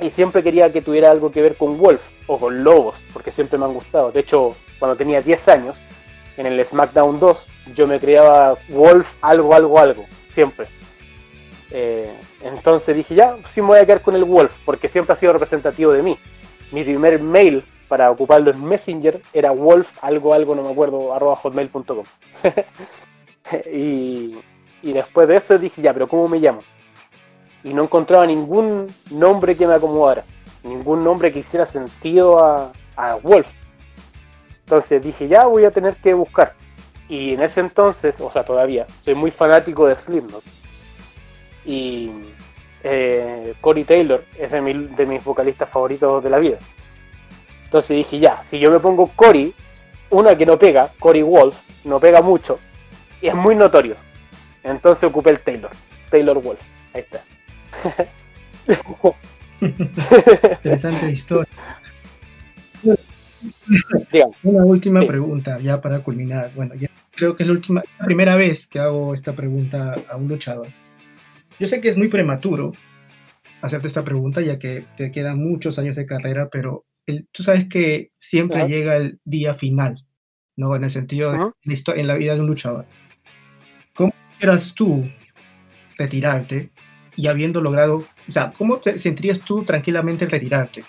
Y 0.00 0.10
siempre 0.10 0.42
quería 0.42 0.72
que 0.72 0.82
tuviera 0.82 1.10
algo 1.10 1.30
que 1.30 1.42
ver 1.42 1.56
con 1.56 1.78
Wolf 1.78 2.02
o 2.26 2.38
con 2.38 2.62
Lobos, 2.62 2.96
porque 3.12 3.32
siempre 3.32 3.58
me 3.58 3.64
han 3.64 3.74
gustado. 3.74 4.12
De 4.12 4.20
hecho, 4.20 4.54
cuando 4.78 4.96
tenía 4.96 5.20
10 5.20 5.48
años, 5.48 5.80
en 6.36 6.46
el 6.46 6.62
SmackDown 6.64 7.18
2, 7.18 7.46
yo 7.74 7.86
me 7.86 7.98
creaba 7.98 8.58
Wolf 8.68 9.14
algo, 9.22 9.54
algo, 9.54 9.78
algo, 9.78 10.04
siempre. 10.32 10.66
Eh, 11.70 12.14
entonces 12.42 12.94
dije, 12.94 13.14
ya, 13.14 13.36
sí 13.52 13.62
me 13.62 13.68
voy 13.68 13.78
a 13.78 13.86
quedar 13.86 14.02
con 14.02 14.14
el 14.14 14.24
Wolf, 14.24 14.52
porque 14.64 14.88
siempre 14.88 15.14
ha 15.14 15.16
sido 15.16 15.32
representativo 15.32 15.92
de 15.92 16.02
mí. 16.02 16.18
Mi 16.72 16.84
primer 16.84 17.20
mail 17.20 17.64
para 17.88 18.10
ocuparlo 18.10 18.50
en 18.50 18.64
Messenger 18.64 19.20
era 19.32 19.52
wolf 19.52 20.02
algo, 20.02 20.34
algo, 20.34 20.54
no 20.54 20.62
me 20.62 20.70
acuerdo, 20.70 21.14
arroba 21.14 21.36
hotmail.com. 21.36 22.04
y, 23.72 24.36
y 24.82 24.92
después 24.92 25.28
de 25.28 25.36
eso 25.36 25.58
dije, 25.58 25.80
ya, 25.80 25.92
pero 25.92 26.08
¿cómo 26.08 26.28
me 26.28 26.38
llamo? 26.38 26.62
Y 27.66 27.74
no 27.74 27.82
encontraba 27.82 28.24
ningún 28.24 28.86
nombre 29.10 29.56
que 29.56 29.66
me 29.66 29.74
acomodara, 29.74 30.24
ningún 30.62 31.02
nombre 31.02 31.32
que 31.32 31.40
hiciera 31.40 31.66
sentido 31.66 32.38
a, 32.38 32.72
a 32.94 33.16
Wolf. 33.16 33.48
Entonces 34.60 35.02
dije, 35.02 35.26
ya 35.26 35.46
voy 35.46 35.64
a 35.64 35.72
tener 35.72 35.96
que 35.96 36.14
buscar. 36.14 36.54
Y 37.08 37.34
en 37.34 37.42
ese 37.42 37.58
entonces, 37.58 38.20
o 38.20 38.30
sea, 38.30 38.44
todavía, 38.44 38.86
soy 39.04 39.16
muy 39.16 39.32
fanático 39.32 39.88
de 39.88 39.96
Slipknot. 39.96 40.44
Y 41.64 42.12
eh, 42.84 43.54
Corey 43.60 43.82
Taylor 43.82 44.22
es 44.38 44.52
de, 44.52 44.60
de, 44.96 45.06
mis 45.06 45.24
vocalistas 45.24 45.68
favoritos 45.68 46.22
de 46.22 46.30
la 46.30 46.38
vida. 46.38 46.58
Entonces 47.64 47.96
dije, 47.96 48.20
ya, 48.20 48.44
si 48.44 48.60
yo 48.60 48.70
me 48.70 48.78
pongo 48.78 49.10
Cory, 49.16 49.52
una 50.10 50.38
que 50.38 50.46
no 50.46 50.56
pega, 50.56 50.90
Cory 51.00 51.22
Wolf, 51.22 51.56
no 51.84 51.98
pega 51.98 52.22
mucho, 52.22 52.60
y 53.20 53.26
es 53.26 53.34
muy 53.34 53.56
notorio. 53.56 53.96
Entonces 54.62 55.02
ocupé 55.02 55.30
el 55.30 55.40
Taylor, 55.40 55.70
Taylor 56.10 56.40
Wolf. 56.40 56.60
Ahí 56.94 57.00
está. 57.00 57.24
Interesante 59.60 61.10
historia. 61.10 61.52
Una 64.42 64.64
última 64.64 65.06
pregunta, 65.06 65.58
ya 65.60 65.80
para 65.80 66.00
culminar. 66.00 66.52
Bueno, 66.54 66.74
ya 66.74 66.90
creo 67.12 67.36
que 67.36 67.42
es 67.42 67.46
la 67.46 67.52
última, 67.52 67.82
la 67.98 68.04
primera 68.04 68.36
vez 68.36 68.66
que 68.66 68.78
hago 68.78 69.14
esta 69.14 69.34
pregunta 69.34 69.94
a 70.08 70.16
un 70.16 70.28
luchador. 70.28 70.68
Yo 71.58 71.66
sé 71.66 71.80
que 71.80 71.88
es 71.88 71.96
muy 71.96 72.08
prematuro 72.08 72.72
hacerte 73.62 73.88
esta 73.88 74.04
pregunta, 74.04 74.40
ya 74.40 74.58
que 74.58 74.86
te 74.96 75.10
quedan 75.10 75.38
muchos 75.38 75.78
años 75.78 75.96
de 75.96 76.06
carrera, 76.06 76.48
pero 76.50 76.84
el, 77.06 77.26
tú 77.32 77.42
sabes 77.42 77.66
que 77.66 78.12
siempre 78.18 78.68
llega 78.68 78.96
el 78.96 79.20
día 79.24 79.54
final, 79.54 80.04
¿no? 80.56 80.76
En 80.76 80.84
el 80.84 80.90
sentido 80.90 81.32
de 81.64 81.82
en 81.96 82.06
la 82.06 82.16
vida 82.16 82.34
de 82.34 82.40
un 82.40 82.46
luchador. 82.46 82.86
¿Cómo 83.94 84.12
quieras 84.38 84.74
tú 84.74 85.08
retirarte 85.98 86.70
y 87.16 87.26
habiendo 87.26 87.60
logrado, 87.60 87.96
o 87.96 88.32
sea, 88.32 88.52
¿cómo 88.56 88.76
te 88.76 88.98
sentirías 88.98 89.40
tú 89.40 89.64
tranquilamente 89.64 90.26
retirarte? 90.26 90.84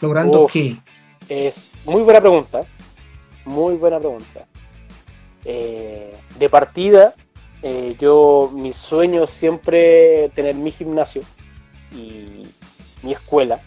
¿Logrando 0.00 0.46
qué? 0.46 0.76
Es 1.28 1.70
muy 1.84 2.02
buena 2.02 2.20
pregunta, 2.20 2.60
muy 3.46 3.74
buena 3.74 3.98
pregunta. 3.98 4.46
Eh, 5.44 6.14
de 6.38 6.48
partida, 6.48 7.14
eh, 7.62 7.96
yo, 7.98 8.50
mi 8.54 8.72
sueño 8.72 9.26
siempre 9.26 10.30
tener 10.34 10.54
mi 10.54 10.70
gimnasio 10.70 11.22
y 11.92 12.46
mi 13.02 13.12
escuela. 13.12 13.60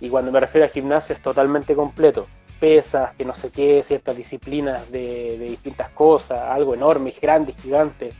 Y 0.00 0.10
cuando 0.10 0.30
me 0.30 0.40
refiero 0.40 0.66
a 0.66 0.70
gimnasio 0.70 1.14
es 1.14 1.22
totalmente 1.22 1.74
completo. 1.74 2.26
Pesas, 2.60 3.14
que 3.16 3.24
no 3.24 3.34
sé 3.34 3.50
qué, 3.50 3.82
ciertas 3.84 4.16
disciplinas 4.16 4.90
de, 4.90 5.38
de 5.38 5.46
distintas 5.46 5.90
cosas, 5.90 6.38
algo 6.40 6.74
enorme, 6.74 7.14
grande, 7.20 7.54
gigante. 7.62 8.10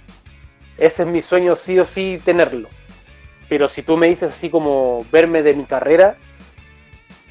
Ese 0.78 1.02
es 1.02 1.08
mi 1.08 1.22
sueño 1.22 1.56
sí 1.56 1.78
o 1.78 1.84
sí 1.84 2.20
tenerlo. 2.24 2.68
Pero 3.48 3.68
si 3.68 3.82
tú 3.82 3.96
me 3.96 4.08
dices 4.08 4.32
así 4.32 4.50
como 4.50 5.04
verme 5.10 5.42
de 5.42 5.54
mi 5.54 5.64
carrera, 5.64 6.16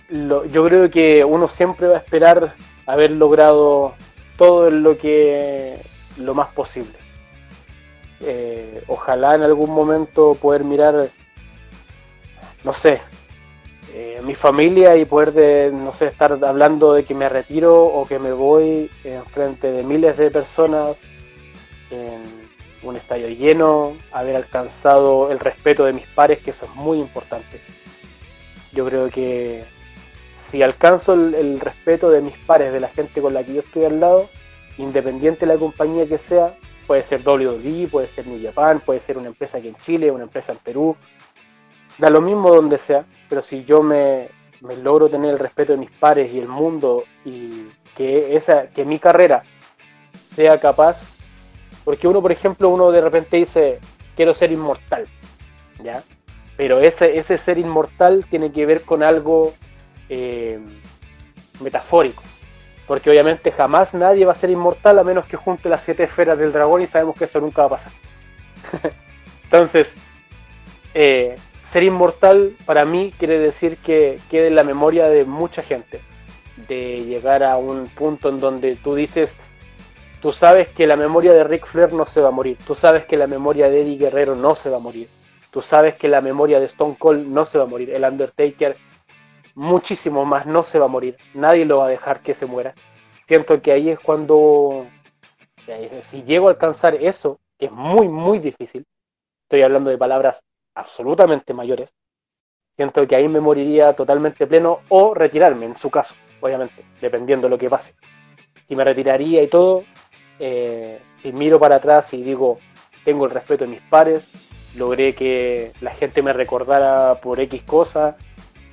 yo 0.09 0.65
creo 0.65 0.89
que 0.89 1.23
uno 1.23 1.47
siempre 1.47 1.87
va 1.87 1.95
a 1.95 1.99
esperar 1.99 2.55
haber 2.85 3.11
logrado 3.11 3.95
todo 4.37 4.69
lo 4.69 4.97
que 4.97 5.77
lo 6.17 6.33
más 6.33 6.49
posible. 6.49 6.93
Eh, 8.21 8.83
ojalá 8.87 9.35
en 9.35 9.43
algún 9.43 9.69
momento 9.71 10.35
poder 10.35 10.63
mirar, 10.63 11.07
no 12.63 12.73
sé, 12.73 13.01
eh, 13.93 14.19
mi 14.23 14.33
familia 14.33 14.95
y 14.97 15.05
poder 15.05 15.33
de, 15.33 15.71
no 15.71 15.93
sé, 15.93 16.07
estar 16.07 16.31
hablando 16.43 16.93
de 16.93 17.03
que 17.03 17.13
me 17.13 17.29
retiro 17.29 17.83
o 17.83 18.07
que 18.07 18.17
me 18.17 18.31
voy 18.31 18.89
en 19.03 19.25
frente 19.25 19.71
de 19.71 19.83
miles 19.83 20.17
de 20.17 20.31
personas 20.31 20.97
un 22.89 22.95
estadio 22.95 23.27
lleno, 23.29 23.95
haber 24.11 24.35
alcanzado 24.35 25.31
el 25.31 25.39
respeto 25.39 25.85
de 25.85 25.93
mis 25.93 26.07
pares, 26.07 26.39
que 26.39 26.51
eso 26.51 26.65
es 26.65 26.75
muy 26.75 26.99
importante. 26.99 27.61
Yo 28.73 28.85
creo 28.85 29.09
que 29.09 29.63
si 30.35 30.61
alcanzo 30.61 31.13
el, 31.13 31.59
respeto 31.59 32.09
de 32.09 32.21
mis 32.21 32.37
pares, 32.37 32.71
de 32.71 32.79
la 32.79 32.87
gente 32.87 33.21
con 33.21 33.33
la 33.33 33.43
que 33.43 33.53
yo 33.53 33.61
estoy 33.61 33.85
al 33.85 33.99
lado, 33.99 34.29
independiente 34.77 35.45
de 35.45 35.53
la 35.53 35.59
compañía 35.59 36.07
que 36.07 36.17
sea, 36.17 36.55
puede 36.85 37.03
ser 37.03 37.27
WWE, 37.27 37.87
puede 37.91 38.07
ser 38.07 38.27
New 38.27 38.41
Japan, 38.41 38.79
puede 38.79 39.01
ser 39.01 39.17
una 39.17 39.27
empresa 39.27 39.57
aquí 39.57 39.67
en 39.67 39.75
Chile, 39.75 40.11
una 40.11 40.23
empresa 40.23 40.53
en 40.53 40.59
Perú, 40.59 40.95
da 41.97 42.09
lo 42.09 42.21
mismo 42.21 42.53
donde 42.53 42.77
sea, 42.77 43.05
pero 43.27 43.41
si 43.41 43.65
yo 43.65 43.83
me, 43.83 44.29
logro 44.81 45.09
tener 45.09 45.31
el 45.31 45.39
respeto 45.39 45.73
de 45.73 45.79
mis 45.79 45.91
pares 45.91 46.33
y 46.33 46.39
el 46.39 46.47
mundo 46.47 47.03
y 47.25 47.67
que, 47.95 48.35
esa, 48.35 48.67
que 48.67 48.85
mi 48.85 48.99
carrera 48.99 49.43
sea 50.13 50.59
capaz, 50.59 51.16
porque 51.87 52.05
uno, 52.05 52.21
por 52.21 52.33
ejemplo, 52.33 52.67
uno 52.67 52.91
de 52.91 52.99
repente 52.99 53.37
dice, 53.37 53.79
quiero 54.13 54.33
ser 54.33 54.51
inmortal, 54.51 55.07
¿ya? 55.81 56.03
Pero 56.57 56.81
ese, 56.81 57.17
ese 57.17 57.37
ser 57.37 57.57
inmortal 57.57 58.25
tiene 58.29 58.51
que 58.51 58.65
ver 58.65 58.81
con 58.81 59.03
algo 59.03 59.53
eh, 60.09 60.59
metafórico. 61.61 62.23
Porque 62.87 63.09
obviamente 63.09 63.53
jamás 63.53 63.93
nadie 63.93 64.25
va 64.25 64.33
a 64.33 64.35
ser 64.35 64.49
inmortal 64.49 64.99
a 64.99 65.05
menos 65.05 65.27
que 65.27 65.37
junte 65.37 65.69
las 65.69 65.81
siete 65.81 66.03
esferas 66.03 66.37
del 66.37 66.51
dragón 66.51 66.81
y 66.81 66.87
sabemos 66.87 67.17
que 67.17 67.23
eso 67.23 67.39
nunca 67.39 67.61
va 67.61 67.67
a 67.67 67.69
pasar. 67.69 67.93
Entonces, 69.45 69.93
eh, 70.93 71.35
ser 71.71 71.83
inmortal 71.83 72.53
para 72.65 72.83
mí 72.83 73.13
quiere 73.17 73.39
decir 73.39 73.77
que 73.77 74.19
quede 74.29 74.47
en 74.47 74.55
la 74.55 74.65
memoria 74.65 75.07
de 75.07 75.23
mucha 75.23 75.61
gente. 75.61 76.01
De 76.67 77.05
llegar 77.05 77.43
a 77.43 77.55
un 77.55 77.87
punto 77.87 78.27
en 78.27 78.39
donde 78.39 78.75
tú 78.75 78.93
dices, 78.93 79.37
tú 80.21 80.33
sabes 80.33 80.69
que 80.69 80.87
la 80.87 80.95
memoria 80.95 81.33
de 81.33 81.43
Rick 81.43 81.65
Flair 81.65 81.93
no 81.93 82.05
se 82.05 82.21
va 82.21 82.29
a 82.29 82.31
morir. 82.31 82.57
Tú 82.65 82.75
sabes 82.75 83.05
que 83.05 83.17
la 83.17 83.27
memoria 83.27 83.69
de 83.69 83.81
Eddie 83.81 83.97
Guerrero 83.97 84.35
no 84.35 84.55
se 84.55 84.69
va 84.69 84.77
a 84.77 84.81
morir. 84.81 85.07
Tú 85.51 85.61
sabes 85.61 85.95
que 85.95 86.07
la 86.07 86.21
memoria 86.21 86.59
de 86.59 86.65
Stone 86.65 86.95
Cold 86.99 87.27
no 87.27 87.45
se 87.45 87.57
va 87.57 87.63
a 87.63 87.67
morir. 87.67 87.89
El 87.89 88.03
Undertaker 88.03 88.77
muchísimo 89.57 90.23
más 90.23 90.45
no 90.45 90.61
se 90.61 90.77
va 90.77 90.85
a 90.85 90.87
morir, 90.87 91.17
nadie 91.33 91.65
lo 91.65 91.79
va 91.79 91.87
a 91.87 91.89
dejar 91.89 92.21
que 92.21 92.35
se 92.35 92.45
muera. 92.45 92.75
Siento 93.27 93.59
que 93.61 93.71
ahí 93.71 93.89
es 93.89 93.99
cuando, 93.99 94.85
eh, 95.65 96.01
si 96.03 96.23
llego 96.23 96.47
a 96.47 96.51
alcanzar 96.51 96.93
eso, 96.93 97.39
que 97.57 97.65
es 97.65 97.71
muy, 97.71 98.07
muy 98.07 98.37
difícil, 98.37 98.85
estoy 99.43 99.63
hablando 99.63 99.89
de 99.89 99.97
palabras 99.97 100.39
absolutamente 100.75 101.55
mayores, 101.55 101.95
siento 102.75 103.07
que 103.07 103.15
ahí 103.15 103.27
me 103.27 103.39
moriría 103.39 103.93
totalmente 103.93 104.45
pleno 104.45 104.81
o 104.89 105.15
retirarme, 105.15 105.65
en 105.65 105.75
su 105.75 105.89
caso, 105.89 106.13
obviamente, 106.39 106.85
dependiendo 107.01 107.47
de 107.47 107.49
lo 107.49 107.57
que 107.57 107.69
pase. 107.69 107.95
Si 108.67 108.75
me 108.75 108.83
retiraría 108.83 109.41
y 109.41 109.47
todo, 109.47 109.85
eh, 110.39 110.99
si 111.21 111.31
miro 111.31 111.59
para 111.59 111.77
atrás 111.77 112.13
y 112.13 112.21
digo, 112.21 112.59
tengo 113.05 113.25
el 113.25 113.31
respeto 113.31 113.65
de 113.65 113.71
mis 113.71 113.81
pares, 113.81 114.27
logré 114.75 115.15
que 115.15 115.71
la 115.81 115.91
gente 115.91 116.21
me 116.21 116.33
recordara 116.33 117.15
por 117.15 117.39
X 117.39 117.63
cosas, 117.63 118.15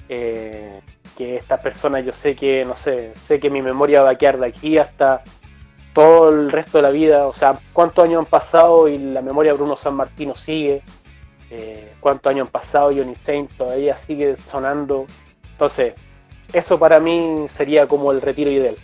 eh, 0.08 0.80
que 1.16 1.36
esta 1.36 1.60
persona 1.60 2.00
yo 2.00 2.12
sé 2.12 2.34
que, 2.34 2.64
no 2.64 2.76
sé, 2.76 3.12
sé 3.22 3.40
que 3.40 3.50
mi 3.50 3.62
memoria 3.62 4.02
va 4.02 4.10
a 4.10 4.18
quedar 4.18 4.38
de 4.38 4.46
aquí 4.46 4.78
hasta 4.78 5.22
todo 5.94 6.28
el 6.30 6.50
resto 6.50 6.78
de 6.78 6.82
la 6.82 6.90
vida, 6.90 7.26
o 7.28 7.32
sea, 7.32 7.58
cuántos 7.72 8.04
años 8.04 8.18
han 8.18 8.26
pasado 8.26 8.88
y 8.88 8.98
la 8.98 9.22
memoria 9.22 9.52
de 9.52 9.58
Bruno 9.58 9.76
San 9.76 9.94
Martino 9.94 10.34
sigue, 10.34 10.82
eh, 11.50 11.92
cuántos 12.00 12.30
años 12.30 12.46
han 12.46 12.52
pasado 12.52 12.90
y 12.90 13.14
Saint 13.24 13.52
todavía 13.56 13.96
sigue 13.96 14.36
sonando, 14.36 15.06
entonces, 15.52 15.94
eso 16.52 16.78
para 16.80 16.98
mí 16.98 17.46
sería 17.48 17.86
como 17.86 18.10
el 18.10 18.20
retiro 18.20 18.50
ideal, 18.50 18.74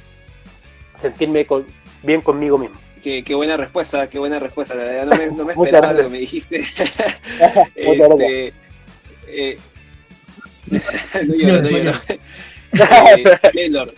sentirme 0.97 1.47
bien 2.03 2.21
conmigo 2.21 2.59
mismo. 2.59 2.79
Qué, 3.03 3.23
buena 3.35 3.57
respuesta, 3.57 4.11
qué 4.11 4.19
buena 4.19 4.39
respuesta, 4.39 4.75
la 4.75 4.85
verdad 4.85 5.31
no 5.33 5.45
me, 5.45 5.53
esperaba 5.55 5.93
lo 5.93 6.03
que 6.03 6.09
me 6.09 6.19
dijiste. 6.19 6.59
este, 7.75 8.53
eh, 9.27 9.59
Taylor, 13.53 13.95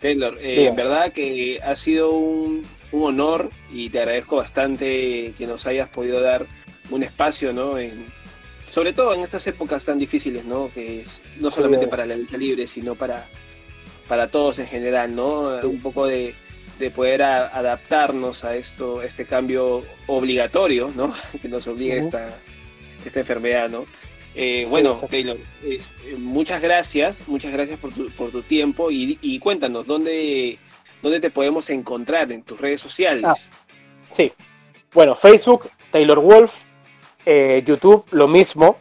Taylor, 0.00 0.38
eh, 0.40 0.66
en 0.66 0.76
verdad 0.76 1.12
que 1.12 1.60
ha 1.62 1.76
sido 1.76 2.10
un, 2.10 2.62
un 2.90 3.02
honor 3.04 3.50
y 3.72 3.88
te 3.90 4.00
agradezco 4.00 4.36
bastante 4.36 5.32
que 5.38 5.46
nos 5.46 5.66
hayas 5.66 5.88
podido 5.88 6.20
dar 6.20 6.46
un 6.90 7.02
espacio, 7.04 7.52
¿no? 7.52 7.78
En, 7.78 8.06
sobre 8.66 8.92
todo 8.92 9.14
en 9.14 9.20
estas 9.20 9.46
épocas 9.46 9.84
tan 9.84 9.98
difíciles, 9.98 10.44
¿no? 10.44 10.70
Que 10.72 11.00
es 11.00 11.22
no 11.38 11.50
solamente 11.50 11.86
para 11.86 12.06
la 12.06 12.16
lucha 12.16 12.36
libre, 12.36 12.66
sino 12.66 12.94
para, 12.94 13.26
para 14.08 14.28
todos 14.28 14.58
en 14.58 14.66
general, 14.66 15.14
¿no? 15.14 15.60
Un 15.62 15.80
poco 15.80 16.06
de, 16.06 16.34
de 16.78 16.90
poder 16.90 17.22
adaptarnos 17.22 18.44
a 18.44 18.56
esto, 18.56 19.02
este 19.02 19.24
cambio 19.24 19.82
obligatorio, 20.06 20.90
¿no? 20.94 21.14
Que 21.42 21.48
nos 21.48 21.66
obliga 21.66 21.96
esta, 21.96 22.38
esta 23.04 23.20
enfermedad, 23.20 23.70
¿no? 23.70 23.86
Eh, 24.34 24.66
bueno, 24.68 25.00
Taylor, 25.08 25.38
este, 25.64 26.16
muchas 26.16 26.60
gracias, 26.60 27.26
muchas 27.28 27.52
gracias 27.52 27.78
por 27.78 27.92
tu, 27.92 28.10
por 28.10 28.32
tu 28.32 28.42
tiempo 28.42 28.90
y, 28.90 29.38
cuéntanos, 29.38 29.86
¿dónde, 29.86 30.58
¿dónde 31.02 31.20
te 31.20 31.30
podemos 31.30 31.70
encontrar 31.70 32.32
en 32.32 32.42
tus 32.42 32.60
redes 32.60 32.80
sociales? 32.80 33.24
Ah, 33.24 33.36
sí, 34.12 34.32
bueno, 34.92 35.14
Facebook, 35.14 35.70
Taylor 35.92 36.18
Wolf, 36.18 36.52
eh, 37.26 37.62
YouTube, 37.64 38.04
lo 38.10 38.28
mismo. 38.28 38.76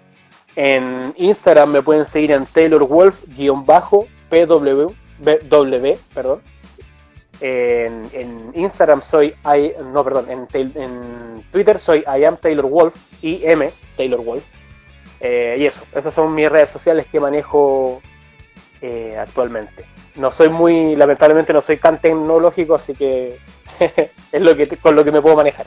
En 0.56 1.16
Instagram 1.18 1.72
me 1.72 1.82
pueden 1.82 2.06
seguir 2.06 2.32
en 2.32 2.46
Taylor 2.46 2.88
Wolf-PW, 2.88 4.94
perdón. 6.14 6.53
En, 7.42 8.52
Instagram 8.54 9.02
soy, 9.02 9.36
no, 9.92 10.04
perdón, 10.04 10.30
en, 10.30 10.48
en, 10.54 11.44
Twitter 11.52 11.80
soy 11.80 12.00
I 12.00 12.24
am 12.24 12.38
Taylor 12.38 12.66
Wolf, 12.66 12.96
M 13.22 13.72
Taylor 13.98 14.22
Wolf. 14.22 14.44
Eh, 15.20 15.56
y 15.60 15.66
eso, 15.66 15.82
esas 15.96 16.14
son 16.14 16.36
mis 16.36 16.50
redes 16.50 16.70
sociales 16.70 17.06
que 17.12 17.20
manejo 17.20 18.02
eh, 18.82 19.16
actualmente. 19.18 19.86
No 20.16 20.32
soy 20.32 20.50
muy, 20.50 20.96
lamentablemente 20.96 21.54
no 21.54 21.62
soy 21.62 21.78
tan 21.78 22.00
tecnológico, 22.02 22.76
así 22.76 22.94
que 22.94 23.40
es 24.32 24.42
lo 24.42 24.56
que 24.56 24.68
con 24.68 24.96
lo 24.96 25.04
que 25.04 25.12
me 25.12 25.22
puedo 25.22 25.38
manejar. 25.38 25.66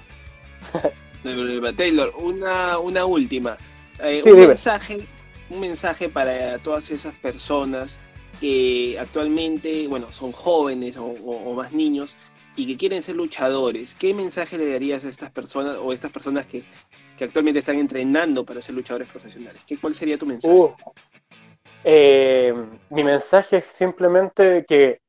Taylor, 1.77 2.13
una, 2.19 2.79
una 2.79 3.05
última. 3.07 3.57
Eh, 3.99 4.23
un, 4.25 4.41
mensaje, 4.41 5.07
un 5.49 5.61
mensaje 5.61 6.09
para 6.11 6.59
todas 6.59 6.91
esas 6.91 7.15
personas 7.15 7.99
que 8.41 8.99
actualmente, 8.99 9.87
bueno, 9.89 10.13
son 10.13 10.33
jóvenes 10.33 10.97
o, 10.99 11.55
más 11.55 11.73
niños 11.73 12.17
y 12.57 12.67
que 12.67 12.77
quieren 12.77 13.03
ser 13.03 13.17
luchadores. 13.17 13.95
¿Qué 13.95 14.15
mensaje 14.15 14.59
le 14.59 14.71
darías 14.71 15.05
a 15.05 15.09
estas 15.09 15.31
personas 15.31 15.77
o 15.81 15.91
a 15.91 15.95
estas 15.95 16.11
personas 16.11 16.47
que, 16.47 16.65
actualmente 17.21 17.61
están 17.61 17.77
entrenando 17.77 18.45
para 18.45 18.61
ser 18.61 18.75
luchadores 18.75 19.09
profesionales? 19.09 19.63
¿Qué, 19.67 19.79
¿Cuál 19.79 19.95
sería 19.95 20.19
tu 20.19 20.27
mensaje? 20.27 20.55
Uh, 20.55 20.75
eh, 21.85 22.55
mi 22.91 23.05
mensaje 23.05 23.59
es 23.59 23.67
simplemente 23.67 24.65
que 24.69 25.01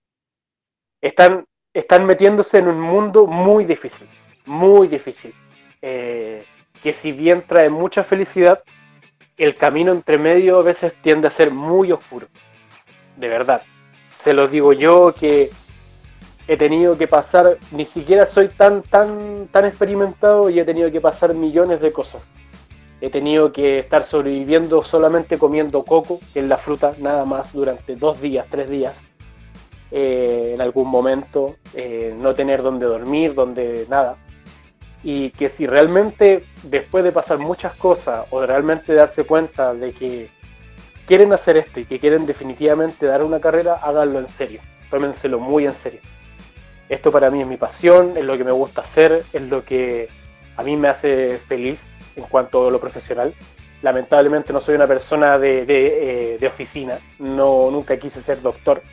están, 1.01 1.45
están 1.73 2.05
metiéndose 2.05 2.59
en 2.59 2.67
un 2.67 2.80
mundo 2.80 3.28
muy 3.28 3.65
difícil, 3.65 4.07
muy 4.45 4.88
difícil. 4.88 5.34
Eh, 5.82 6.45
que 6.82 6.93
si 6.93 7.11
bien 7.11 7.43
trae 7.47 7.69
mucha 7.69 8.03
felicidad, 8.03 8.63
el 9.38 9.55
camino 9.55 9.91
entre 9.91 10.17
medio 10.17 10.59
a 10.59 10.63
veces 10.63 10.93
tiende 11.01 11.28
a 11.28 11.32
ser 11.32 11.51
muy 11.51 11.91
oscuro. 11.91 12.28
De 13.18 13.28
verdad. 13.28 13.61
Se 14.22 14.34
los 14.34 14.51
digo 14.51 14.74
yo 14.74 15.13
que 15.18 15.49
he 16.47 16.57
tenido 16.57 16.97
que 16.97 17.07
pasar, 17.07 17.57
ni 17.72 17.86
siquiera 17.86 18.26
soy 18.26 18.47
tan, 18.47 18.82
tan, 18.84 19.47
tan 19.47 19.65
experimentado 19.65 20.49
y 20.49 20.59
he 20.59 20.65
tenido 20.65 20.91
que 20.91 21.01
pasar 21.01 21.34
millones 21.34 21.82
de 21.82 21.91
cosas. 21.91 22.32
He 23.01 23.09
tenido 23.09 23.51
que 23.51 23.80
estar 23.80 24.05
sobreviviendo 24.05 24.82
solamente 24.84 25.38
comiendo 25.38 25.84
coco, 25.84 26.20
que 26.34 26.39
es 26.39 26.47
la 26.47 26.57
fruta, 26.57 26.93
nada 26.99 27.26
más, 27.26 27.53
durante 27.53 27.95
dos 27.95 28.22
días, 28.22 28.47
tres 28.49 28.70
días. 28.70 29.03
Eh, 29.91 30.51
en 30.55 30.61
algún 30.61 30.88
momento, 30.89 31.57
eh, 31.74 32.15
no 32.18 32.34
tener 32.34 32.63
donde 32.63 32.86
dormir, 32.86 33.34
donde 33.34 33.86
nada 33.89 34.18
y 35.03 35.30
que 35.32 35.49
si 35.49 35.68
realmente 35.68 36.43
después 36.63 37.03
de 37.03 37.11
pasar 37.11 37.38
muchas 37.38 37.74
cosas 37.76 38.26
o 38.30 38.45
realmente 38.45 38.93
darse 38.93 39.24
cuenta 39.24 39.74
de 39.74 39.93
que 39.93 40.30
quieren 41.07 41.33
hacer 41.33 41.57
esto 41.57 41.79
y 41.79 41.85
que 41.85 41.99
quieren 41.99 42.25
definitivamente 42.25 43.05
dar 43.07 43.23
una 43.23 43.39
carrera, 43.39 43.75
háganlo 43.75 44.19
en 44.19 44.27
serio, 44.27 44.59
tómenselo 44.91 45.39
muy 45.39 45.65
en 45.65 45.73
serio. 45.73 46.01
Esto 46.89 47.11
para 47.11 47.31
mí 47.31 47.41
es 47.41 47.47
mi 47.47 47.57
pasión, 47.57 48.13
es 48.15 48.23
lo 48.23 48.37
que 48.37 48.43
me 48.43 48.51
gusta 48.51 48.81
hacer, 48.81 49.23
es 49.33 49.41
lo 49.41 49.63
que 49.63 50.09
a 50.57 50.63
mí 50.63 50.77
me 50.77 50.89
hace 50.89 51.39
feliz 51.47 51.87
en 52.15 52.25
cuanto 52.25 52.67
a 52.67 52.71
lo 52.71 52.79
profesional. 52.79 53.33
Lamentablemente 53.81 54.51
no 54.51 54.59
soy 54.59 54.75
una 54.75 54.87
persona 54.87 55.37
de, 55.37 55.65
eh, 56.39 56.47
oficina, 56.47 56.97
no, 57.19 57.71
nunca 57.71 57.97
quise 57.97 58.21
ser 58.21 58.41
doctor. 58.41 58.83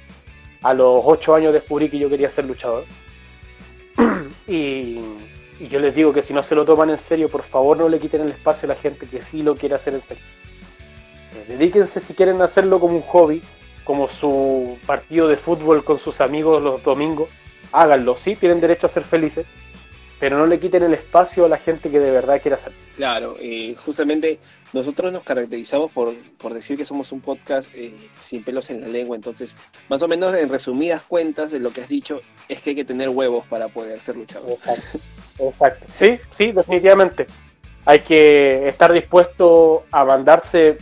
A 0.62 0.72
los 0.72 1.02
ocho 1.04 1.34
años 1.34 1.52
descubrí 1.52 1.88
que 1.88 1.98
yo 1.98 2.08
quería 2.08 2.30
ser 2.30 2.44
luchador. 2.44 2.84
y, 4.46 5.00
y 5.58 5.68
yo 5.68 5.80
les 5.80 5.94
digo 5.94 6.12
que 6.12 6.22
si 6.22 6.32
no 6.32 6.42
se 6.42 6.54
lo 6.54 6.64
toman 6.64 6.90
en 6.90 6.98
serio, 6.98 7.28
por 7.28 7.42
favor 7.42 7.76
no 7.76 7.88
le 7.88 7.98
quiten 7.98 8.22
el 8.22 8.30
espacio 8.30 8.66
a 8.66 8.74
la 8.74 8.80
gente 8.80 9.06
que 9.06 9.22
sí 9.22 9.42
lo 9.42 9.56
quiere 9.56 9.74
hacer 9.74 9.94
en 9.94 10.02
serio. 10.02 10.24
Dedíquense 11.48 12.00
si 12.00 12.14
quieren 12.14 12.40
hacerlo 12.42 12.80
como 12.80 12.96
un 12.96 13.02
hobby, 13.02 13.42
como 13.84 14.08
su 14.08 14.78
partido 14.86 15.28
de 15.28 15.36
fútbol 15.36 15.84
con 15.84 15.98
sus 15.98 16.20
amigos 16.20 16.62
los 16.62 16.82
domingos, 16.82 17.28
háganlo, 17.72 18.16
sí, 18.16 18.34
tienen 18.34 18.60
derecho 18.60 18.86
a 18.86 18.90
ser 18.90 19.04
felices, 19.04 19.46
pero 20.18 20.38
no 20.38 20.46
le 20.46 20.58
quiten 20.58 20.82
el 20.82 20.94
espacio 20.94 21.44
a 21.44 21.48
la 21.48 21.58
gente 21.58 21.90
que 21.90 21.98
de 21.98 22.10
verdad 22.10 22.40
quiere 22.40 22.56
hacerlo. 22.56 22.78
Claro, 22.96 23.36
eh, 23.40 23.74
justamente 23.84 24.38
nosotros 24.72 25.12
nos 25.12 25.22
caracterizamos 25.22 25.92
por, 25.92 26.14
decir 26.52 26.76
que 26.76 26.84
somos 26.84 27.12
un 27.12 27.20
podcast 27.20 27.70
eh, 27.74 27.94
sin 28.24 28.42
pelos 28.42 28.70
en 28.70 28.80
la 28.80 28.88
lengua, 28.88 29.16
entonces, 29.16 29.56
más 29.88 30.02
o 30.02 30.08
menos 30.08 30.34
en 30.34 30.48
resumidas 30.48 31.02
cuentas 31.02 31.50
de 31.50 31.60
lo 31.60 31.72
que 31.72 31.80
has 31.80 31.88
dicho, 31.88 32.22
es 32.48 32.60
que 32.60 32.70
hay 32.70 32.76
que 32.76 32.84
tener 32.84 33.08
huevos 33.08 33.46
para 33.46 33.68
poder 33.68 34.00
ser 34.02 34.16
luchador. 34.16 34.56
Exacto. 35.38 35.86
Sí, 35.96 36.18
sí, 36.36 36.52
definitivamente. 36.52 37.26
Hay 37.84 38.00
que 38.00 38.66
estar 38.68 38.92
dispuesto 38.92 39.84
a 39.90 40.04
mandarse, 40.04 40.78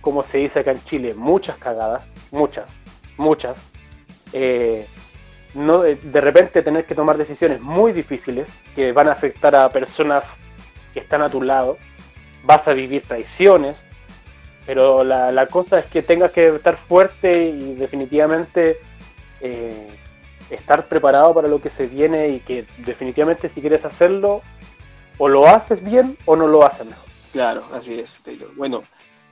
como 0.00 0.22
se 0.22 0.38
dice 0.38 0.60
acá 0.60 0.72
en 0.72 0.82
Chile, 0.84 1.14
muchas 1.14 1.56
cagadas, 1.56 2.10
muchas, 2.30 2.80
muchas. 3.16 3.64
Eh, 4.32 4.86
no, 5.54 5.82
de 5.82 6.20
repente 6.20 6.62
tener 6.62 6.86
que 6.86 6.94
tomar 6.94 7.16
decisiones 7.16 7.60
muy 7.60 7.92
difíciles 7.92 8.52
que 8.74 8.92
van 8.92 9.08
a 9.08 9.12
afectar 9.12 9.56
a 9.56 9.68
personas 9.68 10.24
que 10.92 11.00
están 11.00 11.22
a 11.22 11.28
tu 11.28 11.42
lado. 11.42 11.76
Vas 12.44 12.68
a 12.68 12.72
vivir 12.72 13.02
traiciones, 13.02 13.84
pero 14.66 15.02
la, 15.02 15.46
cosa 15.46 15.80
es 15.80 15.86
que 15.86 16.02
tengas 16.02 16.30
que 16.30 16.48
estar 16.48 16.76
fuerte 16.76 17.48
y 17.48 17.74
definitivamente 17.74 18.78
eh, 19.40 19.88
estar 20.50 20.86
preparado 20.86 21.34
para 21.34 21.48
lo 21.48 21.60
que 21.60 21.70
se 21.70 21.86
viene 21.86 22.28
y 22.28 22.40
que 22.40 22.66
definitivamente 22.78 23.48
si 23.48 23.60
quieres 23.60 23.84
hacerlo, 23.84 24.42
o 25.18 25.28
lo 25.28 25.46
haces 25.46 25.82
bien 25.82 26.16
o 26.24 26.36
no 26.36 26.46
lo 26.46 26.64
haces 26.64 26.86
mejor. 26.86 27.04
Claro, 27.32 27.64
así 27.72 27.98
es, 27.98 28.20
Taylor. 28.22 28.50
Bueno, 28.56 28.82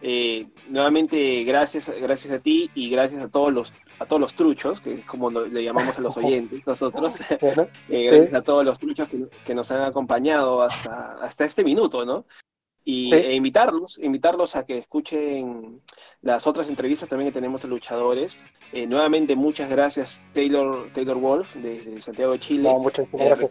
eh, 0.02 0.46
nuevamente 0.68 1.44
gracias, 1.44 1.92
gracias 2.00 2.34
a 2.34 2.38
ti 2.38 2.70
y 2.74 2.90
gracias 2.90 3.22
a 3.22 3.28
todos 3.28 3.52
los 3.52 3.72
a 4.00 4.06
todos 4.06 4.20
los 4.20 4.34
truchos, 4.34 4.80
que 4.80 4.94
es 4.94 5.04
como 5.04 5.28
le 5.30 5.64
llamamos 5.64 5.98
a 5.98 6.02
los 6.02 6.16
oyentes 6.16 6.64
nosotros, 6.66 7.16
eh, 7.88 8.04
gracias 8.04 8.34
a 8.34 8.42
todos 8.42 8.64
los 8.64 8.78
truchos 8.78 9.08
que, 9.08 9.26
que, 9.44 9.54
nos 9.54 9.70
han 9.72 9.80
acompañado 9.80 10.62
hasta, 10.62 11.18
hasta 11.20 11.44
este 11.44 11.64
minuto, 11.64 12.04
¿no? 12.04 12.24
y 12.88 13.12
e 13.12 13.34
invitarlos, 13.34 13.98
invitarlos 14.02 14.56
a 14.56 14.64
que 14.64 14.78
escuchen 14.78 15.82
las 16.22 16.46
otras 16.46 16.70
entrevistas 16.70 17.06
también 17.06 17.30
que 17.30 17.34
tenemos 17.34 17.62
a 17.62 17.68
luchadores. 17.68 18.38
Eh, 18.72 18.86
nuevamente 18.86 19.36
muchas 19.36 19.68
gracias 19.68 20.24
Taylor, 20.32 20.90
Taylor 20.94 21.18
Wolf 21.18 21.54
desde 21.56 22.00
Santiago 22.00 22.32
de 22.32 22.38
Chile. 22.38 22.74
muchas 22.78 23.06
eh, 23.08 23.10
gracias. 23.12 23.50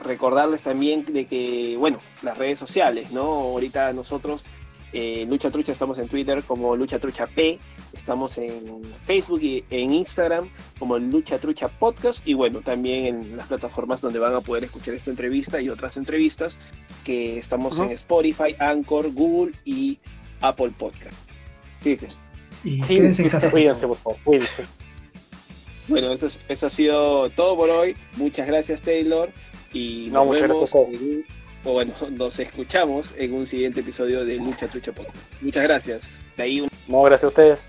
recordarles 0.00 0.62
también 0.62 1.04
de 1.04 1.28
que, 1.28 1.76
bueno, 1.78 2.00
las 2.22 2.36
redes 2.36 2.58
sociales, 2.58 3.12
¿no? 3.12 3.22
Ahorita 3.22 3.92
nosotros 3.92 4.46
eh, 4.92 5.26
Lucha 5.28 5.50
Trucha 5.50 5.72
estamos 5.72 5.98
en 5.98 6.08
Twitter 6.08 6.42
como 6.42 6.74
Lucha 6.76 6.98
Trucha 6.98 7.26
P, 7.26 7.58
estamos 7.92 8.38
en 8.38 8.82
Facebook 9.04 9.42
y 9.42 9.64
en 9.70 9.92
Instagram 9.92 10.50
como 10.78 10.98
Lucha 10.98 11.38
Trucha 11.38 11.68
Podcast 11.68 12.26
y 12.26 12.34
bueno, 12.34 12.60
también 12.60 13.06
en 13.06 13.36
las 13.36 13.48
plataformas 13.48 14.00
donde 14.00 14.18
van 14.18 14.34
a 14.34 14.40
poder 14.40 14.64
escuchar 14.64 14.94
esta 14.94 15.10
entrevista 15.10 15.60
y 15.60 15.68
otras 15.68 15.96
entrevistas 15.96 16.58
que 17.04 17.38
estamos 17.38 17.78
en 17.80 17.90
Spotify, 17.90 18.54
Anchor, 18.58 19.12
Google 19.12 19.52
y 19.64 19.98
Apple 20.40 20.72
Podcast. 20.78 21.16
¿Qué 21.82 21.90
dices? 21.90 22.16
Y 22.64 22.82
sí, 22.82 22.96
quédense 22.96 23.22
en 23.22 23.28
casa. 23.28 23.50
Cuídense, 23.52 23.86
por 23.86 23.96
favor, 23.96 24.18
cuídense. 24.24 24.64
Bueno, 25.86 26.12
eso, 26.12 26.26
eso, 26.48 26.66
ha 26.66 26.70
sido 26.70 27.30
todo 27.30 27.56
por 27.56 27.70
hoy. 27.70 27.96
Muchas 28.16 28.46
gracias, 28.46 28.82
Taylor. 28.82 29.30
Y 29.72 30.08
nos 30.10 30.28
vemos 30.28 30.74
o 31.64 31.72
bueno, 31.72 31.94
nos 32.10 32.38
escuchamos 32.38 33.12
en 33.16 33.34
un 33.34 33.46
siguiente 33.46 33.80
episodio 33.80 34.24
de 34.24 34.36
Lucha 34.36 34.68
Trucha 34.68 34.92
Podcast. 34.92 35.16
Muchas 35.40 35.62
gracias. 35.64 36.08
De 36.36 36.42
ahí 36.42 36.68
No, 36.86 37.02
gracias 37.02 37.24
a 37.24 37.28
ustedes. 37.28 37.68